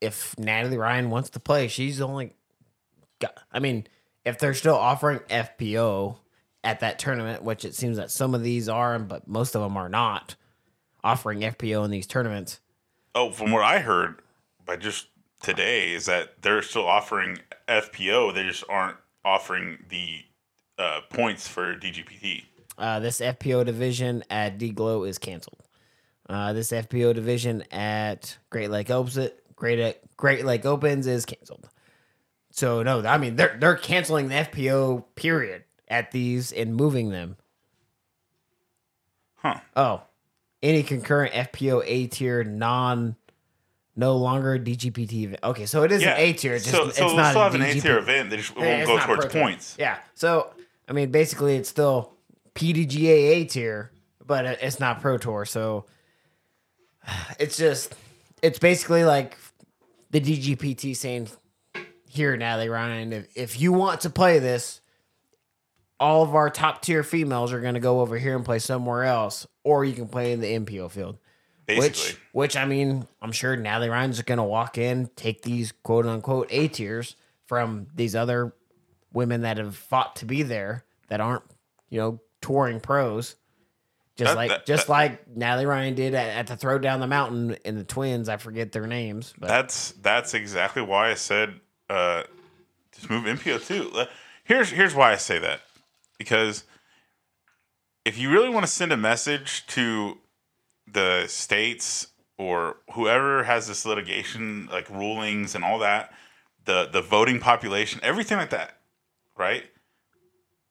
if 0.01 0.39
Natalie 0.39 0.79
Ryan 0.79 1.11
wants 1.11 1.31
to 1.31 1.41
play, 1.41 1.69
she's 1.69 2.01
only 2.01 2.33
got 3.21 3.37
I 3.53 3.59
mean, 3.59 3.87
if 4.25 4.39
they're 4.39 4.55
still 4.55 4.77
offering 4.77 5.19
FPO 5.31 6.19
at 6.65 6.81
that 6.81 6.99
tournament, 6.99 7.43
which 7.43 7.65
it 7.65 7.75
seems 7.75 7.97
that 7.97 8.11
some 8.11 8.35
of 8.35 8.43
these 8.43 8.69
are, 8.69 8.99
but 8.99 9.27
most 9.29 9.55
of 9.55 9.63
them 9.63 9.77
are 9.77 9.89
not 9.89 10.37
offering 11.05 11.41
FPO 11.41 11.85
in 11.85 11.91
these 11.91 12.07
tournaments. 12.07 12.61
Oh, 13.15 13.31
from 13.31 13.53
what 13.53 13.63
I 13.63 13.79
heard 13.79 14.21
by 14.65 14.77
just 14.77 15.07
today 15.43 15.93
is 15.93 16.07
that 16.07 16.43
they're 16.43 16.63
still 16.63 16.87
offering 16.87 17.39
FPO. 17.69 18.35
They 18.35 18.43
just 18.43 18.65
aren't 18.69 18.97
offering 19.25 19.79
the 19.89 20.25
uh, 20.79 21.01
points 21.11 21.49
for 21.49 21.75
DGPT. 21.77 22.45
Uh, 22.79 23.01
this 23.01 23.21
FPO 23.21 23.65
division 23.65 24.23
at 24.31 24.59
D 24.59 24.71
Glow 24.71 25.05
is 25.05 25.19
canceled. 25.19 25.63
Uh, 26.29 26.53
this 26.53 26.73
FPO 26.73 27.15
division 27.15 27.63
at 27.71 28.37
Great 28.51 28.71
Lakes 28.71 28.91
Open, 28.91 29.31
Great 29.55 29.97
Great 30.17 30.45
Lakes 30.45 30.67
Open 30.67 30.99
is 31.01 31.25
canceled. 31.25 31.69
So 32.51 32.83
no, 32.83 33.01
I 33.01 33.19
mean 33.19 33.37
they're 33.37 33.57
they're 33.59 33.77
canceling 33.77 34.29
the 34.29 34.35
FPO 34.35 35.05
period 35.15 35.65
at 35.89 36.11
these 36.11 36.53
and 36.53 36.75
moving 36.75 37.11
them. 37.11 37.37
Huh. 39.37 39.61
Oh, 39.77 40.03
any 40.63 40.83
concurrent 40.83 41.33
FPO 41.35 41.83
A 41.87 42.07
tier 42.09 42.45
non 42.45 43.17
no 43.95 44.17
longer 44.17 44.59
DGPT 44.59 45.13
event. 45.23 45.41
Okay, 45.43 45.67
so 45.67 45.83
it 45.83 45.93
is 45.93 46.03
an 46.03 46.15
A 46.17 46.33
tier. 46.33 46.59
Just 46.59 46.71
so, 46.71 46.89
it's 46.89 46.99
so 46.99 47.07
we'll 47.07 47.17
not 47.17 47.31
still 47.31 47.43
have 47.43 47.55
an 47.55 47.63
A 47.63 47.81
tier 47.81 47.99
event. 47.99 48.31
They 48.31 48.39
just 48.39 48.53
it 48.53 48.59
won't 48.59 48.87
go 48.87 48.99
towards 48.99 49.27
points. 49.33 49.77
Yeah. 49.79 49.99
So 50.15 50.51
I 50.89 50.93
mean, 50.93 51.11
basically, 51.11 51.57
it's 51.57 51.69
still 51.69 52.16
PDGA 52.57 53.09
A 53.09 53.45
tier, 53.45 53.93
but 54.27 54.45
it's 54.45 54.81
not 54.81 55.01
Pro 55.01 55.19
Tour. 55.19 55.45
So 55.45 55.87
it's 57.39 57.57
just 57.57 57.95
it's 58.43 58.59
basically 58.59 59.05
like 59.05 59.37
the 60.11 60.21
DGPT 60.21 60.97
saying, 60.97 61.29
"Here, 62.09 62.37
Natalie 62.37 62.69
Ryan, 62.69 63.13
if 63.13 63.29
if 63.37 63.61
you 63.61 63.73
want 63.73 64.03
to 64.03 64.11
play 64.11 64.39
this." 64.39 64.81
All 65.99 66.23
of 66.23 66.35
our 66.35 66.51
top 66.51 66.83
tier 66.83 67.03
females 67.03 67.55
are 67.55 67.61
going 67.63 67.73
to 67.73 67.81
go 67.81 68.01
over 68.01 68.19
here 68.19 68.37
and 68.37 68.45
play 68.45 68.59
somewhere 68.59 69.05
else, 69.05 69.47
or 69.65 69.83
you 69.83 69.95
can 69.95 70.09
play 70.09 70.33
in 70.33 70.41
the 70.41 70.53
MPO 70.53 70.91
field. 70.91 71.17
Basically, 71.65 71.89
Which, 71.89 72.19
which 72.33 72.57
I 72.59 72.67
mean, 72.67 73.09
I'm 73.23 73.33
sure 73.33 73.57
Natalie 73.57 73.89
Ryan's 73.89 74.21
going 74.21 74.37
to 74.37 74.45
walk 74.45 74.77
in, 74.77 75.09
take 75.17 75.41
these 75.41 75.73
quote 75.73 76.05
unquote 76.05 76.49
A 76.51 76.69
tiers 76.69 77.17
from 77.47 77.87
these 77.95 78.15
other 78.15 78.53
women 79.15 79.41
that 79.41 79.57
have 79.57 79.75
fought 79.75 80.17
to 80.17 80.27
be 80.27 80.43
there 80.43 80.85
that 81.09 81.23
aren't, 81.23 81.45
you 81.89 81.99
know, 81.99 82.21
touring 82.41 82.81
pros. 82.81 83.37
Just 84.17 84.31
That- 84.31 84.37
like, 84.37 84.49
that- 84.51 84.67
just 84.67 84.87
that- 84.87 84.93
like 84.93 85.29
Natalie 85.37 85.67
Ryan 85.67 85.95
did 85.95 86.15
at, 86.15 86.29
at 86.37 86.47
the 86.47 86.57
throw 86.57 86.79
down 86.79 87.01
the 87.01 87.07
mountain 87.07 87.57
in 87.65 87.77
the 87.77 87.85
twins. 87.85 88.29
I 88.29 88.37
forget 88.39 88.73
their 88.73 88.87
names, 88.87 89.35
but 89.39 89.49
that's 89.49 89.93
that's 90.01 90.33
exactly 90.35 90.83
why 90.83 91.11
I 91.11 91.15
said 91.15 91.61
uh, 91.91 92.23
just 92.93 93.11
move 93.11 93.25
MPO 93.39 93.67
too. 93.67 93.91
Uh, 93.95 94.07
here's 94.45 94.71
here's 94.71 94.95
why 94.95 95.13
I 95.13 95.17
say 95.17 95.39
that 95.39 95.61
because 96.19 96.65
if 98.05 98.17
you 98.19 98.31
really 98.31 98.49
want 98.49 98.65
to 98.65 98.73
send 98.73 98.93
a 98.93 98.97
message 98.97 99.67
to 99.69 100.19
the 100.87 101.27
states 101.27 102.07
or 102.39 102.77
whoever 102.93 103.43
has 103.45 103.67
this 103.67 103.85
litigation 103.85 104.67
like 104.73 104.89
rulings 104.89 105.55
and 105.55 105.63
all 105.65 105.79
that 105.81 106.13
the 106.65 106.87
the 106.93 107.03
voting 107.03 107.41
population 107.41 107.99
everything 108.03 108.39
like 108.39 108.51
that 108.51 108.79
right 109.37 109.65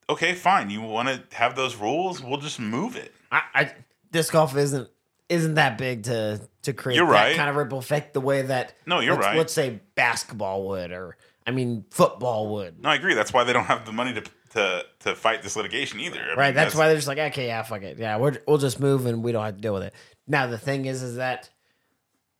okay 0.10 0.34
fine 0.34 0.70
you 0.70 0.82
want 0.82 1.08
to 1.08 1.22
have 1.36 1.56
those 1.56 1.76
rules 1.76 2.22
we'll 2.22 2.38
just 2.38 2.60
move 2.60 2.96
it 2.96 3.14
I, 3.32 3.42
I 3.54 3.72
disc 4.12 4.32
golf 4.34 4.56
isn't 4.56 4.90
isn't 5.30 5.56
that 5.56 5.78
big 5.78 6.04
to 6.04 6.40
to 6.64 6.74
create 6.74 6.98
You're 6.98 7.08
that 7.08 7.12
right. 7.12 7.36
kind 7.36 7.50
of 7.50 7.56
ripple 7.56 7.80
effect 7.80 8.14
the 8.14 8.22
way 8.22 8.44
that 8.44 8.76
No, 8.86 9.00
you're 9.00 9.14
let's, 9.16 9.26
right. 9.26 9.38
Let's 9.38 9.54
say 9.54 9.82
basketball 9.96 10.68
would, 10.68 10.92
or 10.92 11.18
I 11.48 11.52
mean 11.52 11.86
football 11.92 12.54
would. 12.54 12.82
no 12.82 12.90
i 12.90 12.96
agree 12.96 13.14
that's 13.16 13.34
why 13.34 13.44
they 13.44 13.54
don't 13.54 13.66
have 13.66 13.86
the 13.86 13.92
money 13.92 14.14
to 14.14 14.24
to 14.52 14.86
to 15.00 15.16
fight 15.16 15.42
this 15.44 15.56
litigation 15.56 16.00
either 16.00 16.20
I 16.22 16.28
mean, 16.28 16.38
Right. 16.38 16.54
That's, 16.56 16.76
why 16.76 16.88
they're 16.88 16.96
just 16.96 17.08
like, 17.08 17.18
okay, 17.18 17.48
yeah, 17.48 17.62
fuck 17.64 17.82
it, 17.82 17.98
yeah, 17.98 18.18
we're, 18.18 18.38
we'll 18.48 18.58
just 18.58 18.80
move 18.80 19.06
and 19.06 19.24
we 19.24 19.32
don't 19.32 19.44
have 19.44 19.56
to 19.56 19.62
deal 19.62 19.74
with 19.74 19.84
it. 19.84 19.94
Now 20.28 20.48
the 20.48 20.58
thing 20.58 20.86
is, 20.86 21.02
is 21.04 21.18
that 21.18 21.50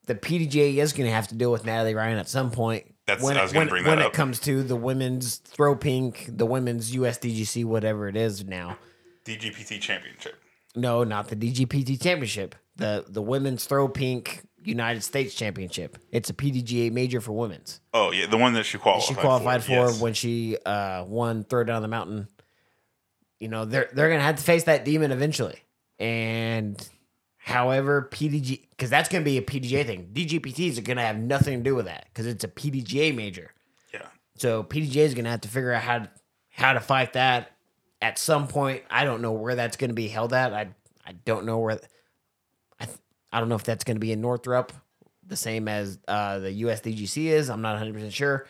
the 0.06 0.16
PDGA 0.16 0.78
is 0.78 0.94
going 0.94 1.08
to 1.08 1.14
have 1.14 1.28
to 1.30 1.36
deal 1.36 1.52
with 1.52 1.66
Natalie 1.66 1.94
Ryan 1.96 2.18
at 2.18 2.30
some 2.30 2.52
point. 2.52 2.95
That's- 3.06 3.24
when 3.24 3.38
I 3.38 3.42
it, 3.42 3.44
was 3.44 3.52
gonna 3.54 3.62
when, 3.66 3.70
bring 3.70 3.84
that 3.84 3.98
when 3.98 4.06
it 4.06 4.14
comes 4.14 4.40
to 4.42 4.64
the 4.64 4.76
women's 4.76 5.36
throw 5.38 5.76
pink, 5.76 6.26
the 6.28 6.46
women's 6.46 6.92
USDGC, 6.96 7.64
whatever 7.66 8.08
it 8.08 8.16
is 8.16 8.44
now. 8.46 8.78
dgpt 9.26 9.80
championship 9.82 10.36
No, 10.76 11.04
not 11.04 11.28
the 11.30 11.36
DGPT 11.36 12.02
championship. 12.02 12.56
The 12.78 13.06
the 13.08 13.22
women's 13.22 13.66
throw 13.66 13.88
pink 13.88 14.44
United 14.64 15.04
States 15.04 15.36
championship. 15.36 15.98
It's 16.12 16.30
a 16.30 16.34
PDGA 16.34 16.92
major 16.92 17.22
for 17.22 17.32
women's. 17.34 17.80
oh 17.94 18.12
yeah 18.12 18.26
the 18.26 18.38
one 18.38 18.54
that 18.54 18.66
she 18.66 18.78
qualified 18.80 19.08
She 19.08 19.14
qualified 19.14 19.64
for, 19.64 19.72
yes. 19.72 20.02
when 20.02 20.14
she 20.14 20.58
uh, 20.66 21.06
won 21.06 21.44
throw 21.44 21.64
down 21.64 21.82
the 21.84 21.88
mountain. 21.88 22.28
You 23.40 23.48
know 23.50 23.66
they're 23.66 23.90
they're 23.94 24.10
gonna 24.10 24.22
have 24.24 24.38
to 24.38 24.44
face 24.44 24.64
that 24.64 24.84
demon 24.86 25.12
eventually, 25.12 25.60
and 26.00 26.76
however 27.46 28.10
PDG 28.12 28.62
because 28.72 28.90
that's 28.90 29.08
gonna 29.08 29.24
be 29.24 29.38
a 29.38 29.42
PDGA 29.42 29.86
thing. 29.86 30.10
DGPTs 30.12 30.80
are 30.80 30.82
gonna 30.82 31.06
have 31.06 31.20
nothing 31.20 31.60
to 31.60 31.64
do 31.64 31.76
with 31.76 31.86
that 31.86 32.08
because 32.10 32.26
it's 32.26 32.44
a 32.44 32.48
PDGA 32.48 33.16
major. 33.16 33.52
yeah 33.94 34.08
So 34.36 34.64
PDGA 34.64 35.06
is 35.06 35.14
gonna 35.14 35.30
have 35.30 35.42
to 35.42 35.48
figure 35.48 35.72
out 35.72 35.84
how 35.84 36.00
to, 36.00 36.10
how 36.50 36.74
to 36.74 36.80
fight 36.80 37.14
that 37.14 37.52
at 38.02 38.18
some 38.18 38.48
point. 38.48 38.82
I 38.90 39.06
don't 39.06 39.22
know 39.22 39.32
where 39.32 39.54
that's 39.54 39.78
gonna 39.78 39.94
be 39.94 40.08
held 40.08 40.34
at. 40.34 40.56
I 40.56 40.70
I 41.06 41.12
don't 41.24 41.46
know 41.46 41.60
where. 41.60 41.80
I 42.80 42.88
I 43.32 43.40
don't 43.40 43.48
know 43.48 43.56
if 43.56 43.64
that's 43.64 43.84
gonna 43.84 44.00
be 44.00 44.12
in 44.12 44.22
Northrop, 44.22 44.74
the 45.28 45.38
same 45.38 45.68
as 45.68 46.00
uh, 46.08 46.40
the 46.40 46.64
USDGC 46.64 47.26
is. 47.28 47.52
I'm 47.52 47.62
not 47.62 47.74
100 47.74 47.94
percent 47.94 48.14
sure. 48.14 48.48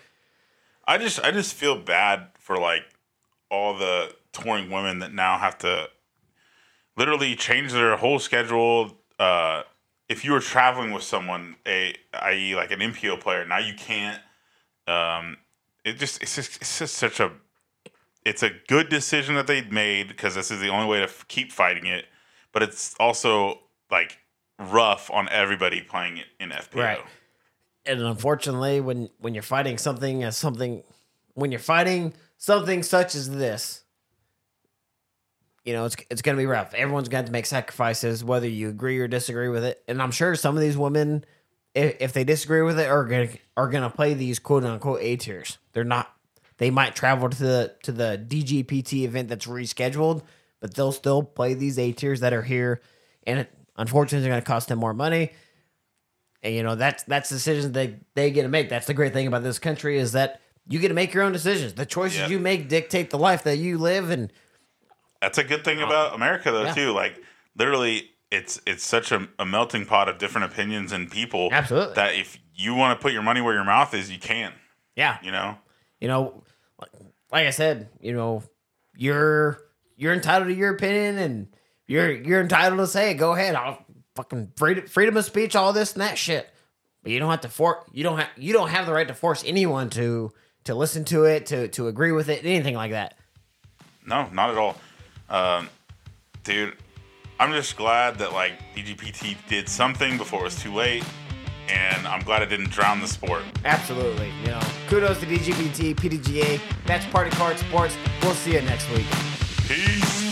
I 0.88 0.98
just 1.00 1.20
I 1.22 1.32
just 1.32 1.54
feel 1.54 1.78
bad 1.78 2.28
for 2.40 2.58
like 2.58 2.84
all 3.52 3.78
the 3.78 4.16
touring 4.32 4.72
women 4.72 5.00
that 5.00 5.14
now 5.14 5.38
have 5.38 5.58
to 5.60 5.90
literally 6.98 7.36
change 7.36 7.74
their 7.74 7.96
whole 7.98 8.20
schedule. 8.20 8.98
Uh, 9.20 9.64
if 10.08 10.24
you 10.24 10.32
were 10.32 10.40
traveling 10.40 10.92
with 10.92 11.04
someone, 11.04 11.56
a 11.66 11.96
i.e. 12.22 12.56
like 12.56 12.72
an 12.72 12.80
MPO 12.80 13.20
player, 13.20 13.46
now 13.46 13.58
you 13.60 13.74
can't. 13.74 14.22
Um, 14.88 15.38
it 15.84 15.94
just 15.98 16.22
it's 16.22 16.36
just 16.36 16.58
it's 16.62 16.80
just 16.80 16.96
such 16.96 17.20
a 17.20 17.32
it's 18.24 18.44
a 18.44 18.52
good 18.68 18.90
decision 18.90 19.36
that 19.36 19.48
they 19.48 19.62
made 19.64 20.08
because 20.08 20.36
this 20.36 20.52
is 20.52 20.60
the 20.60 20.70
only 20.70 20.88
way 20.88 20.98
to 20.98 21.04
f- 21.04 21.26
keep 21.28 21.52
fighting 21.52 21.86
it, 21.86 22.06
but 22.52 22.64
it's 22.64 22.96
also 23.00 23.60
like 23.92 24.18
rough 24.60 25.12
on 25.12 25.28
everybody 25.30 25.82
playing 25.82 26.18
it 26.18 26.28
in 26.40 26.50
FPO. 26.50 26.76
Right. 26.76 27.00
and 27.86 28.02
unfortunately 28.02 28.80
when 28.80 29.10
when 29.20 29.34
you're 29.34 29.44
fighting 29.44 29.78
something 29.78 30.24
as 30.24 30.38
something 30.38 30.84
when 31.34 31.52
you're 31.52 31.60
fighting 31.60 32.14
something 32.38 32.82
such 32.84 33.16
as 33.16 33.30
this 33.30 33.84
you 35.66 35.74
know 35.74 35.86
it's 35.86 35.96
it's 36.10 36.22
going 36.22 36.36
to 36.38 36.42
be 36.42 36.46
rough 36.46 36.74
everyone's 36.74 37.10
going 37.10 37.26
to 37.26 37.32
make 37.32 37.46
sacrifices 37.46 38.24
whether 38.24 38.48
you 38.48 38.70
agree 38.70 39.00
or 39.00 39.08
disagree 39.08 39.50
with 39.50 39.64
it 39.64 39.84
and 39.88 40.02
i'm 40.02 40.12
sure 40.12 40.36
some 40.36 40.56
of 40.56 40.62
these 40.62 40.78
women 40.78 41.26
if, 41.74 41.96
if 42.00 42.14
they 42.14 42.24
disagree 42.24 42.62
with 42.62 42.80
it 42.80 42.88
are 42.88 43.04
going 43.06 43.28
to 43.30 43.38
are 43.58 43.68
going 43.70 43.84
to 43.84 43.90
play 43.90 44.14
these 44.14 44.40
quote 44.40 44.64
unquote 44.64 45.00
a 45.02 45.16
tiers 45.18 45.58
they're 45.74 45.84
not 45.84 46.12
they 46.58 46.70
might 46.70 46.96
travel 46.96 47.30
to 47.30 47.38
the 47.44 47.76
to 47.84 47.92
the 47.92 48.24
dgpt 48.28 48.94
event 49.04 49.28
that's 49.28 49.48
rescheduled 49.48 50.22
but 50.62 50.74
they'll 50.74 50.92
still 50.92 51.24
play 51.24 51.54
these 51.54 51.78
a 51.80 51.92
tiers 51.92 52.20
that 52.22 52.32
are 52.34 52.44
here 52.44 52.82
and 53.28 53.40
it 53.40 53.52
unfortunately 53.78 54.26
is 54.26 54.30
going 54.32 54.42
to 54.42 54.46
cost 54.46 54.68
them 54.70 54.80
more 54.80 54.94
money 54.94 55.32
and 56.44 56.54
you 56.54 56.62
know 56.64 56.76
that's 56.76 57.04
that's 57.04 57.28
decisions 57.30 57.72
they 57.72 57.96
they 58.14 58.30
get 58.30 58.44
to 58.44 58.48
make. 58.50 58.70
That's 58.70 58.86
the 58.86 58.94
great 58.94 59.14
thing 59.14 59.26
about 59.26 59.42
this 59.42 59.58
country 59.58 59.98
is 59.98 60.12
that 60.12 60.40
you 60.68 60.78
get 60.78 60.90
to 60.90 60.94
make 60.94 61.12
your 61.12 61.24
own 61.24 61.32
decisions. 61.32 61.74
The 61.74 61.88
choices 61.88 62.20
Yeah. 62.20 62.28
you 62.28 62.40
make 62.40 62.70
dictate 62.70 63.10
the 63.10 63.18
life 63.18 63.44
that 63.44 63.58
you 63.58 63.80
live. 63.80 64.12
And 64.12 64.32
That's 65.26 65.40
a 65.40 65.44
good 65.44 65.64
thing 65.64 65.82
about 65.82 66.14
America, 66.14 66.52
though, 66.52 66.66
Yeah. 66.66 66.74
too. 66.76 66.92
Like, 66.92 67.20
literally, 67.58 68.12
it's 68.30 68.62
it's 68.68 68.86
such 68.86 69.12
a, 69.12 69.28
a 69.40 69.46
melting 69.46 69.88
pot 69.88 70.08
of 70.08 70.20
different 70.20 70.52
opinions 70.52 70.92
and 70.92 71.10
people. 71.10 71.50
Absolutely. 71.52 71.96
That 71.96 72.14
if 72.14 72.38
you 72.54 72.76
want 72.76 73.00
to 73.00 73.02
put 73.02 73.12
your 73.12 73.24
money 73.24 73.42
where 73.42 73.56
your 73.56 73.64
mouth 73.64 73.94
is, 73.96 74.12
you 74.12 74.20
can. 74.20 74.54
yeah, 74.96 75.18
You 75.24 75.32
know. 75.32 75.58
you 76.00 76.08
know, 76.08 76.44
like, 76.80 76.92
like 77.32 77.48
I 77.48 77.50
said, 77.50 77.90
you 78.00 78.14
know, 78.14 78.44
you're 78.96 79.60
you're 79.98 80.14
entitled 80.14 80.50
to 80.50 80.54
your 80.56 80.76
opinion, 80.76 81.18
and 81.18 81.48
you're 81.88 82.12
you're 82.12 82.42
entitled 82.42 82.80
to 82.80 82.86
say, 82.88 83.10
it. 83.12 83.16
go 83.16 83.34
ahead, 83.34 83.56
I'll 83.56 83.84
fucking 84.16 84.52
freedom 84.58 84.86
freedom 84.86 85.18
of 85.18 85.26
speech, 85.26 85.56
all 85.56 85.74
this 85.74 85.94
and 85.94 86.02
that 86.04 86.20
shit. 86.20 86.48
But 87.02 87.12
you 87.14 87.20
don't 87.20 87.32
have 87.32 87.42
to 87.42 87.50
for 87.50 87.84
you 87.94 88.04
don't 88.04 88.20
have 88.20 88.30
you 88.38 88.54
don't 88.54 88.70
have 88.70 88.86
the 88.86 88.94
right 88.94 89.08
to 89.08 89.16
force 89.16 89.44
anyone 89.44 89.90
to 89.92 90.32
to 90.66 90.76
listen 90.76 91.04
to 91.06 91.24
it, 91.24 91.48
to 91.48 91.68
to 91.70 91.88
agree 91.88 92.12
with 92.12 92.30
it, 92.30 92.46
anything 92.46 92.76
like 92.76 92.92
that. 92.92 93.16
No, 94.06 94.30
not 94.32 94.52
at 94.52 94.58
all. 94.58 94.76
Um, 95.30 95.70
dude, 96.44 96.74
I'm 97.40 97.52
just 97.52 97.76
glad 97.76 98.18
that 98.20 98.34
like 98.34 98.54
DGPT 98.76 99.36
did 99.48 99.68
something 99.68 100.18
before 100.18 100.42
it 100.42 100.46
was 100.46 100.62
too 100.62 100.74
late, 100.74 101.04
and 101.68 102.08
I'm 102.08 102.22
glad 102.22 102.42
it 102.42 102.48
didn't 102.48 102.70
drown 102.70 103.02
the 103.02 103.08
sport. 103.08 103.44
Absolutely. 103.64 104.32
You 104.42 104.48
know, 104.48 104.62
kudos 104.88 105.20
to 105.20 105.26
DGPT, 105.26 105.96
PDGA. 105.96 106.60
That's 106.86 107.06
Party 107.08 107.32
Card 107.32 107.58
Sports. 107.58 107.96
We'll 108.22 108.34
see 108.34 108.54
you 108.54 108.62
next 108.62 108.90
week. 108.92 109.08
Peace. 109.68 110.25